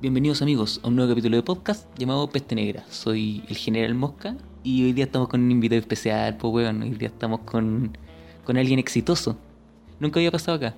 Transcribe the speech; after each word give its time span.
Bienvenidos 0.00 0.40
amigos 0.42 0.80
a 0.82 0.88
un 0.88 0.96
nuevo 0.96 1.10
capítulo 1.10 1.36
de 1.36 1.42
podcast 1.42 1.86
llamado 1.98 2.28
Peste 2.30 2.54
Negra. 2.54 2.84
Soy 2.88 3.42
el 3.48 3.56
General 3.56 3.94
Mosca 3.94 4.36
y 4.62 4.84
hoy 4.84 4.92
día 4.92 5.04
estamos 5.04 5.28
con 5.28 5.42
un 5.42 5.50
invitado 5.50 5.78
especial, 5.80 6.36
pues 6.36 6.52
weón, 6.54 6.82
hoy 6.82 6.90
día 6.90 7.08
estamos 7.08 7.40
con, 7.40 7.96
con 8.44 8.56
alguien 8.56 8.78
exitoso. 8.78 9.36
Nunca 9.98 10.18
había 10.20 10.30
pasado 10.30 10.56
acá. 10.56 10.74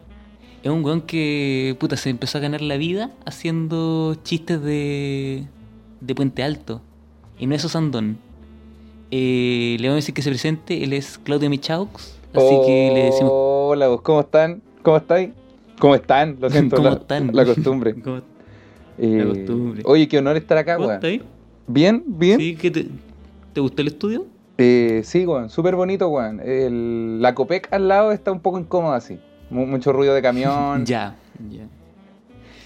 Es 0.63 0.71
un 0.71 0.85
weón 0.85 1.03
que, 1.03 1.77
puta, 1.79 1.97
se 1.97 2.11
empezó 2.11 2.39
a 2.39 2.41
ganar 2.41 2.63
la 2.63 2.77
vida 2.77 3.13
haciendo 3.25 4.17
chistes 4.25 4.61
de, 4.63 5.47
de 6.01 6.15
Puente 6.15 6.43
Alto. 6.43 6.81
Y 7.39 7.47
no 7.47 7.55
es 7.55 7.65
Osandón. 7.65 8.19
Eh, 9.11 9.77
le 9.79 9.89
vamos 9.89 9.97
a 9.99 10.03
decir 10.03 10.15
que 10.15 10.23
se 10.23 10.31
presente, 10.31 10.83
él 10.83 10.93
es 10.93 11.19
Claudio 11.19 11.49
Michaux. 11.51 11.91
Así 12.35 12.57
que 12.67 12.91
le 12.95 13.05
decimos... 13.05 13.33
Hola, 13.35 13.89
¿cómo 14.03 14.21
están? 14.21 14.63
¿Cómo 14.83 14.97
estáis? 14.97 15.31
¿Cómo 15.79 15.95
están? 15.95 16.37
Lo 16.41 16.49
siento, 16.51 16.77
¿Cómo 16.83 16.89
la, 16.89 16.95
están? 16.97 17.31
la 17.33 17.45
costumbre. 17.45 17.95
¿Cómo- 18.03 18.17
Eh, 18.19 18.23
La 19.09 19.25
costumbre. 19.27 19.83
Oye, 19.85 20.09
qué 20.09 20.19
honor 20.19 20.37
estar 20.37 20.57
acá, 20.59 20.77
¿Cómo 20.77 20.89
weón. 20.89 21.01
¿Bien? 21.67 22.03
¿Bien? 22.07 22.39
¿Sí? 22.39 22.57
¿Qué 22.57 22.71
te, 22.71 22.87
¿Te 23.53 23.61
gustó 23.61 23.83
el 23.83 23.89
estudio? 23.89 24.27
Eh, 24.59 25.03
sí, 25.05 25.27
weón, 25.27 25.49
súper 25.51 25.75
bonito, 25.77 26.09
weón. 26.09 26.41
El- 26.45 27.21
la 27.21 27.35
Copec 27.35 27.73
al 27.73 27.89
lado 27.89 28.13
está 28.13 28.31
un 28.33 28.41
poco 28.41 28.59
incómoda 28.59 28.97
así. 28.97 29.19
Mu- 29.51 29.67
mucho 29.67 29.93
ruido 29.93 30.15
de 30.15 30.23
camión. 30.23 30.85
Ya, 30.87 31.17
ya. 31.51 31.65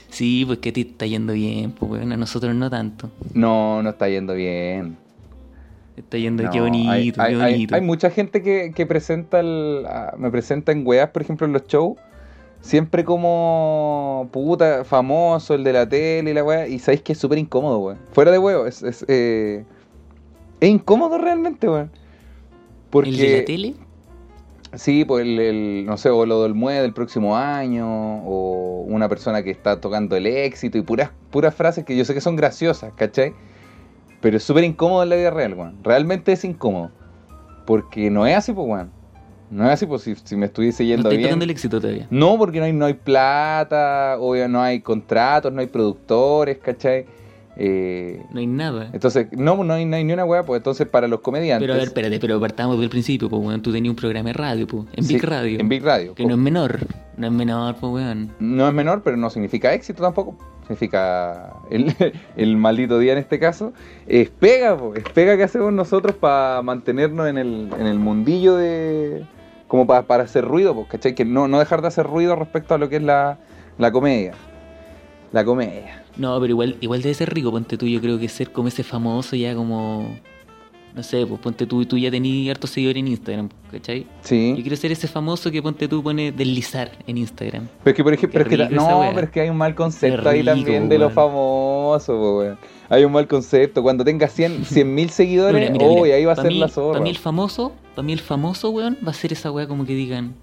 Sí, 0.08 0.44
pues 0.46 0.58
que 0.58 0.72
te 0.72 0.80
está 0.82 1.04
yendo 1.06 1.32
bien, 1.32 1.72
pues 1.72 1.90
weón, 1.90 2.12
a 2.12 2.16
nosotros 2.16 2.54
no 2.54 2.70
tanto. 2.70 3.10
No, 3.34 3.82
no 3.82 3.90
está 3.90 4.08
yendo 4.08 4.34
bien. 4.34 4.96
Está 5.96 6.18
yendo, 6.18 6.42
No, 6.42 6.50
qué 6.50 6.60
bonito, 6.60 6.90
hay, 6.90 7.12
qué 7.12 7.20
hay- 7.22 7.34
hay- 7.34 7.52
bonito. 7.54 7.74
hay 7.74 7.80
mucha 7.80 8.10
gente 8.10 8.42
que, 8.42 8.72
que 8.74 8.84
presenta 8.86 9.40
el, 9.40 9.84
ah, 9.86 10.14
me 10.18 10.30
presenta 10.30 10.70
en 10.72 10.86
weas, 10.86 11.08
por 11.10 11.22
ejemplo, 11.22 11.46
en 11.46 11.54
los 11.54 11.66
shows, 11.66 11.96
siempre 12.66 13.04
como 13.04 14.28
puta, 14.32 14.84
famoso, 14.84 15.54
el 15.54 15.64
de 15.64 15.72
la 15.72 15.88
tele 15.88 16.30
y 16.30 16.34
la 16.34 16.44
wea, 16.44 16.66
y 16.66 16.78
sabéis 16.78 17.02
que 17.02 17.12
es 17.12 17.18
súper 17.18 17.38
incómodo, 17.38 17.78
weón. 17.78 17.98
Fuera 18.12 18.30
de 18.30 18.38
huevo, 18.38 18.66
es, 18.66 18.82
es, 18.82 19.04
eh, 19.08 19.64
es 20.60 20.68
incómodo 20.68 21.16
realmente, 21.18 21.68
weón. 21.68 21.90
Porque, 22.90 23.10
¿El 23.10 23.16
de 23.16 23.38
la 23.38 23.44
tele? 23.44 23.74
Sí, 24.74 25.04
pues 25.04 25.24
el, 25.24 25.38
el, 25.38 25.86
no 25.86 25.96
sé, 25.96 26.10
o 26.10 26.26
lo 26.26 26.42
del 26.42 26.54
MUE 26.54 26.74
del 26.82 26.92
próximo 26.92 27.36
año, 27.36 27.86
o 28.26 28.82
una 28.82 29.08
persona 29.08 29.42
que 29.42 29.50
está 29.50 29.80
tocando 29.80 30.16
el 30.16 30.26
éxito 30.26 30.76
y 30.76 30.82
puras, 30.82 31.10
puras 31.30 31.54
frases 31.54 31.84
que 31.84 31.96
yo 31.96 32.04
sé 32.04 32.14
que 32.14 32.20
son 32.20 32.36
graciosas, 32.36 32.92
¿cachai? 32.94 33.32
Pero 34.20 34.36
es 34.36 34.42
súper 34.42 34.64
incómodo 34.64 35.04
en 35.04 35.08
la 35.10 35.16
vida 35.16 35.30
real, 35.30 35.54
weón. 35.54 35.78
Realmente 35.82 36.32
es 36.32 36.44
incómodo. 36.44 36.90
Porque 37.64 38.10
no 38.10 38.26
es 38.26 38.36
así, 38.36 38.52
pues, 38.52 38.66
weón. 38.68 38.90
No 39.50 39.64
es 39.66 39.70
así, 39.70 39.86
pues, 39.86 40.02
si, 40.02 40.14
si 40.16 40.36
me 40.36 40.46
estuviese 40.46 40.82
No 40.82 40.88
yendo 40.88 41.08
estoy 41.10 41.24
bien. 41.24 41.40
el 41.42 41.50
éxito 41.50 41.80
todavía. 41.80 42.06
No, 42.10 42.36
porque 42.38 42.58
no 42.58 42.64
hay, 42.66 42.72
no 42.72 42.84
hay 42.86 42.94
plata, 42.94 44.16
obvio, 44.18 44.48
no 44.48 44.60
hay 44.62 44.80
contratos, 44.80 45.52
no 45.52 45.60
hay 45.60 45.66
productores, 45.68 46.58
¿cachai? 46.58 47.06
Eh, 47.58 48.20
No 48.32 48.40
hay 48.40 48.46
nada. 48.46 48.90
entonces, 48.92 49.28
no, 49.32 49.64
no 49.64 49.72
hay, 49.74 49.86
no 49.86 49.96
hay 49.96 50.04
ni 50.04 50.12
una 50.12 50.26
weá, 50.26 50.44
pues 50.44 50.58
entonces 50.58 50.86
para 50.86 51.08
los 51.08 51.20
comediantes. 51.20 51.62
Pero 51.64 51.72
a 51.72 51.76
ver, 51.76 51.86
espérate, 51.88 52.18
pero 52.20 52.38
partamos 52.38 52.78
del 52.78 52.90
principio, 52.90 53.30
pues 53.30 53.42
weón, 53.42 53.62
tú 53.62 53.72
tenías 53.72 53.90
un 53.90 53.96
programa 53.96 54.28
de 54.28 54.32
radio, 54.34 54.66
pues, 54.66 54.84
en 54.92 55.04
Sí, 55.04 55.14
Big 55.14 55.24
Radio. 55.24 55.58
En 55.60 55.68
Big 55.68 55.82
Radio. 55.82 56.14
Que 56.14 56.24
no 56.26 56.32
es 56.34 56.38
menor, 56.38 56.80
no 57.16 57.26
es 57.26 57.32
menor, 57.32 57.76
pues 57.80 57.92
weón. 57.94 58.30
No 58.40 58.68
es 58.68 58.74
menor, 58.74 59.02
pero 59.02 59.16
no 59.16 59.30
significa 59.30 59.72
éxito 59.72 60.02
tampoco. 60.02 60.36
Significa 60.64 61.54
el, 61.70 61.94
el 62.36 62.56
maldito 62.58 62.98
día 62.98 63.12
en 63.12 63.18
este 63.18 63.38
caso. 63.38 63.72
Es 64.06 64.28
pega, 64.28 64.76
po, 64.76 64.94
es 64.94 65.04
pega 65.14 65.36
que 65.38 65.44
hacemos 65.44 65.72
nosotros 65.72 66.14
para 66.16 66.60
mantenernos 66.60 67.26
en 67.28 67.38
el, 67.38 67.70
en 67.78 67.86
el 67.86 67.98
mundillo 67.98 68.56
de. 68.56 69.24
Como 69.68 69.86
pa- 69.86 70.02
para 70.02 70.24
hacer 70.24 70.44
ruido, 70.44 70.74
pues, 70.74 70.88
¿cachai? 70.88 71.14
Que 71.14 71.24
no, 71.24 71.48
no 71.48 71.58
dejar 71.58 71.82
de 71.82 71.88
hacer 71.88 72.06
ruido 72.06 72.36
respecto 72.36 72.74
a 72.74 72.78
lo 72.78 72.88
que 72.88 72.96
es 72.96 73.02
la, 73.02 73.38
la 73.78 73.90
comedia. 73.92 74.34
La 75.32 75.44
comedia. 75.44 76.02
No, 76.16 76.38
pero 76.40 76.52
igual, 76.52 76.76
igual 76.80 77.02
debe 77.02 77.14
ser 77.14 77.32
rico, 77.34 77.50
ponte 77.50 77.76
tú, 77.76 77.86
yo 77.86 78.00
creo 78.00 78.18
que 78.18 78.28
ser 78.28 78.52
como 78.52 78.68
ese 78.68 78.82
famoso 78.84 79.36
ya 79.36 79.54
como... 79.54 80.16
No 80.96 81.02
sé, 81.02 81.26
pues 81.26 81.38
ponte 81.40 81.66
tú, 81.66 81.84
tú 81.84 81.98
ya 81.98 82.10
tenías 82.10 82.52
hartos 82.56 82.70
seguidores 82.70 83.00
en 83.00 83.08
Instagram, 83.08 83.50
¿cachai? 83.70 84.00
Yo 84.04 84.06
Sí. 84.22 84.54
quiero 84.62 84.76
ser 84.76 84.92
ese 84.92 85.06
famoso 85.06 85.50
que 85.50 85.60
ponte 85.62 85.86
tú 85.88 86.02
pone 86.02 86.32
deslizar 86.32 86.90
en 87.06 87.18
Instagram. 87.18 87.68
Pero 87.84 87.90
es 87.92 87.96
que, 87.96 88.02
por 88.02 88.14
ejemplo, 88.14 88.40
es 88.40 88.48
que, 88.48 88.56
no, 88.74 89.00
wea. 89.00 89.12
pero 89.14 89.26
es 89.26 89.30
que 89.30 89.40
hay 89.42 89.50
un 89.50 89.58
mal 89.58 89.74
concepto 89.74 90.26
ahí 90.26 90.42
también 90.42 90.88
de 90.88 90.98
lo 90.98 91.10
famoso, 91.10 92.38
weón. 92.38 92.58
Hay 92.88 93.04
un 93.04 93.12
mal 93.12 93.26
concepto. 93.28 93.82
Cuando 93.82 94.04
tengas 94.04 94.32
100 94.34 94.94
mil 94.94 95.10
seguidores, 95.10 95.60
Mira, 95.60 95.70
mira, 95.72 95.86
uy, 95.86 96.02
mira, 96.04 96.16
ahí 96.16 96.24
va 96.24 96.32
a 96.32 96.36
ser 96.36 96.46
mí- 96.50 96.58
la 96.58 96.68
zorra. 96.68 96.92
Para 96.92 97.04
mí 97.04 97.10
el 97.10 97.18
famoso, 97.18 97.72
para 97.94 98.06
mí 98.06 98.12
el 98.14 98.20
famoso, 98.20 98.70
weón, 98.70 98.96
va 99.06 99.10
a 99.10 99.14
ser 99.14 99.32
esa 99.34 99.50
weá 99.52 99.68
como 99.68 99.84
que 99.84 99.94
digan, 99.94 100.34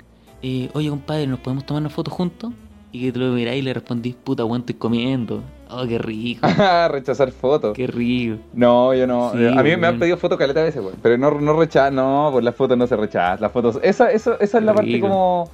eh, 0.44 0.70
oye 0.74 0.90
compadre, 0.90 1.26
¿nos 1.26 1.40
podemos 1.40 1.66
tomar 1.66 1.82
una 1.82 1.90
foto 1.90 2.12
juntos? 2.12 2.52
Y 2.92 3.02
que 3.02 3.12
tú 3.12 3.22
lo 3.22 3.32
miráis 3.32 3.60
y 3.60 3.64
le 3.64 3.74
respondís, 3.74 4.14
puta 4.24 4.46
weón, 4.46 4.60
estoy 4.62 4.76
comiendo. 4.76 5.42
Oh, 5.76 5.88
qué 5.88 5.98
rico, 5.98 6.48
Rechazar 6.90 7.32
fotos. 7.32 7.74
qué 7.76 7.88
rico. 7.88 8.38
No, 8.54 8.94
yo 8.94 9.08
no. 9.08 9.32
Sí, 9.32 9.48
a 9.48 9.64
mí 9.64 9.76
me 9.76 9.88
han 9.88 9.98
pedido 10.00 10.18
fotos 10.18 10.38
caleta 10.38 10.60
a 10.62 10.64
veces, 10.64 10.82
güey. 10.82 10.96
Pero 11.02 11.18
no, 11.18 11.32
no 11.32 11.54
rechazan, 11.60 11.96
no, 11.96 12.30
pues 12.32 12.44
las 12.46 12.56
fotos 12.56 12.78
no 12.78 12.86
se 12.86 12.96
rechazan. 12.96 13.42
Las 13.42 13.52
fotos. 13.52 13.80
Esa, 13.82 14.12
eso, 14.12 14.40
esa 14.40 14.58
es 14.60 14.64
la 14.64 14.74
parte 14.74 15.00
como, 15.00 15.50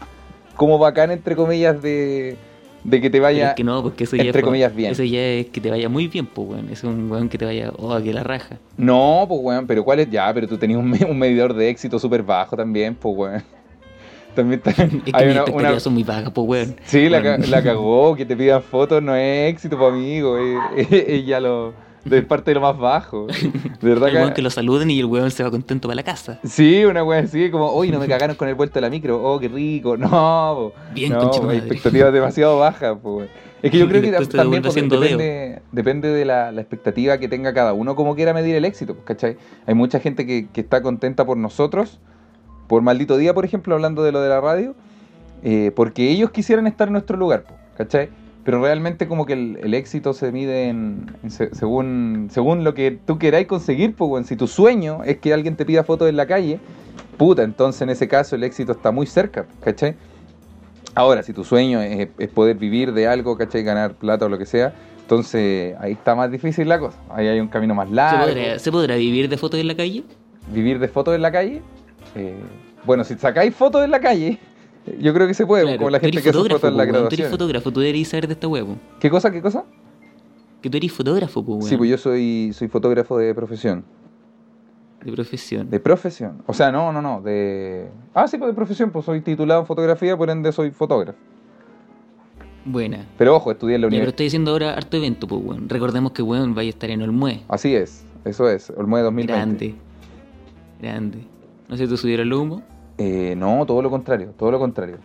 como 0.56 0.78
bacán, 0.78 1.12
entre 1.12 1.35
comillas, 1.35 1.81
de, 1.81 2.35
de 2.84 3.02
que 3.02 3.09
te 3.09 3.19
vaya. 3.19 3.50
es 3.50 3.56
que 3.56 3.63
no, 3.63 3.81
porque 3.81 4.03
eso 4.03 4.18
ya 4.18 4.24
entre 4.24 4.40
es, 4.41 4.46
comillas, 4.46 4.75
bien. 4.75 4.91
Eso 4.91 5.03
ya 5.03 5.22
es 5.22 5.47
que 5.47 5.62
te 5.62 5.69
vaya 5.69 5.88
muy 5.88 6.07
bien, 6.07 6.25
pues 6.25 6.50
weón. 6.50 6.69
Es 6.69 6.84
un 6.84 7.09
weón 7.09 7.30
que 7.30 7.38
te 7.38 7.46
vaya, 7.46 7.72
oh, 7.78 7.97
que 8.01 8.12
la 8.13 8.24
raja. 8.24 8.57
No, 8.75 9.25
pues, 9.28 9.40
weón, 9.41 9.68
pero 9.68 9.84
¿cuál 9.86 10.00
es? 10.01 10.09
Ya, 10.09 10.34
pero 10.34 10.47
tú 10.47 10.57
tenías 10.57 10.80
un, 10.80 10.94
un 11.09 11.18
medidor 11.18 11.53
de 11.53 11.69
éxito 11.69 11.97
súper 11.97 12.24
bajo 12.24 12.57
también, 12.57 12.94
pues, 12.96 13.16
weón. 13.18 13.44
También 14.40 14.62
está- 14.66 14.72
Es 14.72 14.78
que 14.78 14.84
hay 14.86 14.92
mis 14.94 15.04
una, 15.04 15.22
expectativas 15.42 15.72
una- 15.72 15.80
son 15.80 15.94
muy 15.94 16.04
bajas, 16.04 16.32
pues 16.34 16.48
weón. 16.48 16.76
Sí, 16.84 17.10
la, 17.10 17.20
Weón. 17.22 17.42
ca- 17.42 17.48
la 17.48 17.64
cagó, 17.64 18.16
que 18.16 18.26
te 18.26 18.36
pidan 18.38 18.62
fotos 18.62 19.02
no 19.04 19.16
es 19.16 19.52
éxito, 19.54 19.78
pues, 19.78 19.92
amigo. 19.94 20.38
Es, 20.76 20.88
es 20.92 21.26
ya 21.26 21.40
lo. 21.40 21.74
Es 22.10 22.24
parte 22.26 22.52
de 22.52 22.56
lo 22.56 22.62
más 22.62 22.78
bajo. 22.78 23.28
De 23.28 23.90
verdad 23.90 24.08
El 24.10 24.16
weón 24.16 24.30
que. 24.30 24.36
que 24.36 24.42
lo 24.42 24.50
saluden 24.50 24.90
y 24.90 25.00
el 25.00 25.06
weón 25.06 25.30
se 25.32 25.44
va 25.44 25.52
contento 25.52 25.88
para 25.90 25.96
la 25.98 26.04
casa. 26.04 26.40
Sí, 26.46 26.86
una 26.86 27.04
wea 27.04 27.20
así, 27.20 27.52
como, 27.52 27.74
uy, 27.74 27.92
no 27.92 28.00
me 28.00 28.08
cagaron 28.08 28.36
con 28.38 28.48
el 28.48 28.56
vuelto 28.56 28.76
de 28.76 28.82
la 28.82 28.90
micro, 28.90 29.22
oh, 29.22 29.38
qué 29.40 29.50
rico, 29.50 29.98
no, 29.98 30.10
po. 30.10 30.74
Bien, 30.94 31.12
no, 31.12 31.30
po, 31.30 31.52
expectativas 31.52 32.14
demasiado 32.14 32.58
bajas, 32.58 32.98
pues, 33.04 33.16
weón. 33.16 33.30
Es 33.62 33.72
que 33.72 33.78
yo 33.78 33.90
creo 33.90 34.02
que 34.02 34.12
también 34.28 34.64
depende, 34.64 35.62
depende 35.74 36.08
de 36.08 36.24
la, 36.24 36.54
la 36.54 36.62
expectativa 36.62 37.18
que 37.18 37.28
tenga 37.28 37.54
cada 37.54 37.74
uno, 37.74 37.94
como 37.94 38.16
quiera 38.16 38.34
medir 38.34 38.56
el 38.56 38.64
éxito, 38.64 38.96
¿cachai? 39.04 39.36
Hay 39.68 39.74
mucha 39.74 40.00
gente 40.00 40.26
que, 40.26 40.48
que 40.48 40.62
está 40.62 40.82
contenta 40.82 41.26
por 41.26 41.36
nosotros, 41.36 42.00
por 42.69 42.81
Maldito 42.81 43.18
Día, 43.18 43.34
por 43.34 43.44
ejemplo, 43.44 43.75
hablando 43.75 44.02
de 44.03 44.13
lo 44.13 44.22
de 44.22 44.30
la 44.30 44.40
radio, 44.40 44.75
eh, 45.44 45.72
porque 45.75 46.09
ellos 46.09 46.31
quisieran 46.31 46.68
estar 46.68 46.88
en 46.88 46.94
nuestro 46.94 47.18
lugar, 47.18 47.44
¿cachai? 47.78 48.09
Pero 48.46 48.62
realmente 48.62 49.07
como 49.07 49.25
que 49.25 49.34
el, 49.34 49.57
el 49.62 49.74
éxito 49.74 50.13
se 50.13 50.31
mide 50.31 50.69
en, 50.69 51.12
en 51.24 51.31
se- 51.31 51.53
según, 51.53 52.30
según 52.31 52.63
lo 52.63 52.74
que 52.74 52.91
tú 53.06 53.18
queráis 53.19 53.47
conseguir, 53.47 53.96
pues. 53.96 54.28
Si 54.28 54.35
tu 54.38 54.47
sueño 54.47 55.03
es 55.03 55.18
que 55.18 55.34
alguien 55.34 55.56
te 55.57 55.66
pida 55.66 55.84
fotos 55.84 56.07
en 56.09 56.16
la 56.16 56.25
calle, 56.25 56.59
puta, 57.18 57.44
entonces 57.44 57.81
en 57.81 57.90
ese 57.90 58.07
caso 58.07 58.35
el 58.38 58.44
éxito 58.44 58.72
está 58.72 58.91
muy 58.91 59.06
cerca, 59.07 59.46
¿cachai? 59.62 59.96
Ahora, 60.96 61.22
si 61.24 61.34
tu 61.34 61.44
sueño 61.44 61.81
es, 61.81 62.09
es 62.18 62.30
poder 62.30 62.57
vivir 62.57 62.94
de 62.94 63.07
algo, 63.07 63.38
¿cachai? 63.38 63.63
Ganar 63.63 63.94
plata 63.96 64.25
o 64.25 64.30
lo 64.30 64.38
que 64.38 64.46
sea, 64.46 64.74
entonces 65.01 65.75
ahí 65.80 65.94
está 65.94 66.16
más 66.16 66.31
difícil 66.31 66.68
la 66.69 66.80
cosa. 66.80 66.97
Ahí 67.09 67.28
hay 67.28 67.40
un 67.40 67.47
camino 67.47 67.75
más 67.75 67.90
¿Se 67.90 67.96
largo. 67.96 68.25
podrá, 68.34 68.59
¿Se 68.59 68.72
podrá 68.72 68.96
vivir 68.96 69.28
de 69.30 69.38
fotos 69.38 69.59
en 69.59 69.68
la 69.68 69.75
calle? 69.75 70.03
Vivir 70.53 70.80
de 70.80 70.88
fotos 70.88 71.16
en 71.16 71.22
la 71.22 71.31
calle. 71.31 71.62
Eh, 72.16 72.36
bueno, 72.86 73.03
si 73.03 73.16
sacáis 73.16 73.53
fotos 73.56 73.84
en 73.84 73.92
la 73.92 74.00
calle, 74.00 74.39
yo 75.00 75.13
creo 75.13 75.28
que 75.28 75.34
se 75.34 75.45
puede, 75.45 75.63
Claro, 75.63 75.78
como 75.78 75.89
la 75.89 76.00
gente 76.00 76.22
que 76.22 76.30
hace 76.30 76.38
fotos 76.38 76.63
en 76.63 76.78
la 76.78 76.84
weón, 76.84 76.92
Tú 76.92 76.98
eres 76.98 77.10
graduación. 77.10 77.30
fotógrafo, 77.31 77.72
tú 77.72 77.80
deberías 77.81 78.07
saber 78.07 78.28
de 78.28 78.34
esta 78.34 78.48
huevo. 78.48 78.75
¿Qué 79.00 79.10
cosa? 79.10 79.31
¿Qué 79.31 79.42
cosa? 79.42 79.63
Que 80.62 80.69
tú 80.69 80.78
eres 80.78 80.92
fotógrafo, 80.92 81.44
pues. 81.45 81.66
Sí, 81.66 81.78
pues 81.78 81.89
yo 81.89 81.98
soy, 81.98 82.51
soy 82.54 82.68
fotógrafo 82.68 83.18
de 83.18 83.34
profesión. 83.34 83.84
De 85.04 85.12
profesión. 85.13 85.69
De 85.69 85.80
profesión. 85.80 86.44
O 86.45 86.54
sea, 86.54 86.72
no, 86.74 86.92
no, 86.92 87.01
no. 87.01 87.22
De. 87.22 87.88
Ah, 88.13 88.28
sí, 88.28 88.38
pues 88.38 88.50
de 88.51 88.54
profesión. 88.56 88.92
Pues 88.92 89.06
soy 89.06 89.22
titulado 89.22 89.62
en 89.62 89.66
fotografía, 89.66 90.18
por 90.18 90.30
ende 90.30 90.51
soy 90.51 90.72
fotógrafo. 90.72 91.18
Buena. 92.66 93.06
Pero 93.18 93.36
ojo, 93.38 93.51
estudié 93.51 93.75
en 93.75 93.81
la 93.81 93.88
Ya, 93.88 93.89
pero 93.92 93.95
universidad. 94.01 94.10
estoy 94.10 94.28
haciendo 94.28 94.51
ahora 94.51 94.74
harto 94.74 94.98
evento, 94.98 95.28
pues, 95.28 95.42
weón. 95.42 95.69
Recordemos 95.69 96.12
que, 96.12 96.22
weón, 96.22 96.54
vaya 96.54 96.68
a 96.68 96.72
estar 96.72 96.89
en 96.89 97.01
Olmué. 97.01 97.42
Así 97.48 97.74
es. 97.74 98.04
Eso 98.25 98.50
es. 98.50 98.69
Olmué 98.72 99.00
2020. 99.01 99.34
Grande. 99.34 99.75
Grande. 100.81 101.18
No 101.69 101.77
sé, 101.77 101.88
¿tú 101.88 101.95
subieron 101.98 102.27
el 102.27 102.33
humo? 102.33 102.62
Eh, 102.98 103.36
no, 103.38 103.66
todo 103.66 103.81
lo 103.81 103.89
contrario. 103.89 104.33
Todo 104.38 104.51
lo 104.51 104.60
contrario. 104.60 104.98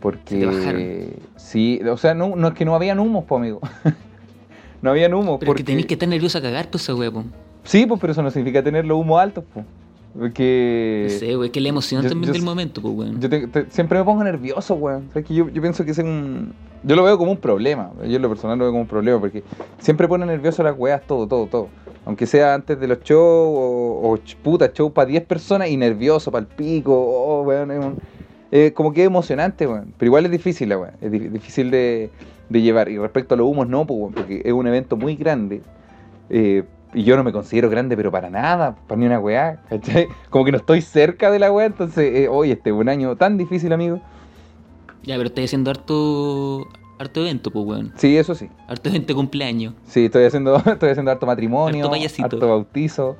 Porque. 0.00 0.40
Se 0.52 0.72
te. 0.72 1.18
Sí, 1.36 1.80
o 1.88 1.96
sea, 1.96 2.12
no, 2.14 2.34
no 2.36 2.48
es 2.48 2.54
que 2.54 2.64
no 2.64 2.74
habían 2.74 2.98
humos, 2.98 3.24
pues, 3.26 3.38
amigo. 3.40 3.60
no 4.82 4.90
habían 4.90 5.14
humos. 5.14 5.38
Pero 5.40 5.50
porque... 5.50 5.62
es 5.62 5.64
que 5.66 5.72
tenéis 5.72 5.86
que 5.86 5.94
estar 5.94 6.08
nervioso 6.08 6.38
a 6.38 6.42
cagar, 6.42 6.68
pues, 6.70 6.82
esa 6.82 6.94
huevo. 6.94 7.24
Sí, 7.64 7.86
pues, 7.86 8.00
pero 8.00 8.12
eso 8.12 8.22
no 8.22 8.30
significa 8.30 8.62
tener 8.62 8.84
los 8.84 8.98
humos 8.98 9.20
altos, 9.20 9.44
pues. 9.54 9.64
Porque. 10.18 11.06
No 11.10 11.18
sé, 11.18 11.36
güey, 11.36 11.50
que 11.50 11.60
la 11.60 11.68
emoción 11.68 12.02
yo- 12.02 12.08
también 12.10 12.28
yo 12.28 12.32
del 12.34 12.42
momento, 12.42 12.82
pues, 12.82 12.94
weón. 12.94 13.20
Yo 13.20 13.30
te- 13.30 13.46
te- 13.46 13.70
siempre 13.70 13.98
me 13.98 14.04
pongo 14.04 14.22
nervioso, 14.24 14.74
weón. 14.74 15.06
O 15.08 15.12
sea, 15.12 15.22
que 15.22 15.34
yo, 15.34 15.48
yo 15.48 15.62
pienso 15.62 15.84
que 15.84 15.92
es 15.92 15.98
un... 15.98 16.52
Yo 16.82 16.96
lo 16.96 17.04
veo 17.04 17.16
como 17.16 17.30
un 17.30 17.38
problema. 17.38 17.92
Yo 18.06 18.16
en 18.16 18.22
lo 18.22 18.28
personal 18.28 18.58
lo 18.58 18.64
veo 18.64 18.72
como 18.72 18.82
un 18.82 18.88
problema 18.88 19.20
porque 19.20 19.44
siempre 19.78 20.08
pone 20.08 20.26
nervioso 20.26 20.62
las 20.64 20.76
weas, 20.76 21.00
todo, 21.06 21.28
todo, 21.28 21.46
todo. 21.46 21.68
Aunque 22.04 22.26
sea 22.26 22.54
antes 22.54 22.78
de 22.80 22.88
los 22.88 23.00
shows 23.00 23.18
o, 23.56 24.18
puta, 24.42 24.72
show 24.72 24.92
para 24.92 25.06
10 25.06 25.24
personas 25.24 25.68
y 25.68 25.76
nervioso 25.76 26.30
para 26.32 26.42
el 26.42 26.48
pico. 26.48 26.92
Oh, 26.94 27.42
weón, 27.42 27.96
como 28.74 28.92
que 28.92 29.04
emocionante, 29.04 29.66
weón. 29.66 29.94
Pero 29.96 30.08
igual 30.08 30.24
es 30.26 30.32
difícil 30.32 30.68
la 30.68 30.78
weá. 30.78 30.94
Es 31.00 31.10
di- 31.12 31.28
difícil 31.28 31.70
de, 31.70 32.10
llevar. 32.50 32.88
Y 32.88 32.98
respecto 32.98 33.34
a 33.34 33.38
los 33.38 33.46
humos, 33.46 33.68
no, 33.68 33.86
pues, 33.86 33.98
weón, 34.00 34.12
porque 34.14 34.42
es 34.44 34.52
un 34.52 34.66
evento 34.66 34.96
muy 34.96 35.14
grande. 35.16 35.62
eh, 36.30 36.64
y 36.94 37.04
yo 37.04 37.16
no 37.16 37.24
me 37.24 37.32
considero 37.32 37.70
grande, 37.70 37.96
pero 37.96 38.10
para 38.10 38.28
nada, 38.28 38.76
para 38.86 38.98
ni 38.98 39.06
una 39.06 39.18
weá. 39.18 39.62
Como 40.30 40.44
que 40.44 40.52
no 40.52 40.58
estoy 40.58 40.82
cerca 40.82 41.30
de 41.30 41.38
la 41.38 41.50
weá, 41.50 41.64
entonces, 41.66 42.14
eh, 42.14 42.28
oye, 42.28 42.52
este 42.52 42.68
es 42.68 42.76
un 42.76 42.88
año 42.88 43.16
tan 43.16 43.38
difícil, 43.38 43.72
amigo. 43.72 43.98
Ya, 45.02 45.16
pero 45.16 45.28
estás 45.28 45.46
haciendo 45.46 45.70
harto, 45.70 46.66
harto 47.02 47.20
evento, 47.20 47.50
pues, 47.50 47.64
weón. 47.66 47.92
Sí, 47.96 48.16
eso 48.16 48.34
sí. 48.34 48.48
Harto 48.68 48.88
evento 48.88 49.14
cumpleaños. 49.14 49.74
Sí, 49.86 50.06
estoy 50.06 50.24
haciendo, 50.24 50.56
estoy 50.66 50.90
haciendo 50.90 51.10
harto 51.10 51.26
matrimonio, 51.26 51.90
Harto 51.92 52.24
harto 52.24 52.48
bautizo, 52.48 53.16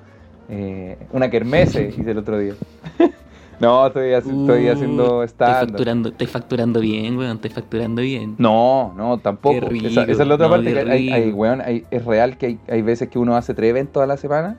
eh, 0.48 0.96
una 1.12 1.28
kermese 1.30 1.94
hice 1.96 2.10
el 2.12 2.18
otro 2.18 2.38
día. 2.38 2.54
no, 3.60 3.86
estoy, 3.86 4.10
haci- 4.10 4.40
estoy 4.40 4.68
Uh, 4.68 4.72
haciendo 4.72 5.22
stand 5.24 5.68
facturando, 5.68 6.08
estás 6.08 6.30
facturando 6.30 6.80
bien, 6.80 7.16
weón. 7.16 7.36
Estás 7.36 7.52
facturando 7.52 8.02
bien. 8.02 8.34
No, 8.38 8.92
no, 8.96 9.18
tampoco. 9.18 9.60
Qué 9.60 9.66
rico, 9.66 9.86
esa, 9.86 10.02
esa 10.04 10.22
es 10.22 10.28
la 10.28 10.34
otra 10.34 10.46
no, 10.48 10.52
parte. 10.54 10.72
Que 10.72 10.80
hay, 10.90 11.10
hay, 11.12 11.32
weón, 11.32 11.60
hay- 11.60 11.84
es 11.90 12.04
real 12.04 12.38
que 12.38 12.46
hay, 12.46 12.58
hay 12.68 12.82
veces 12.82 13.08
que 13.08 13.18
uno 13.18 13.36
hace 13.36 13.54
tres 13.54 13.70
eventos 13.70 14.02
a 14.02 14.06
la 14.06 14.16
semana 14.16 14.56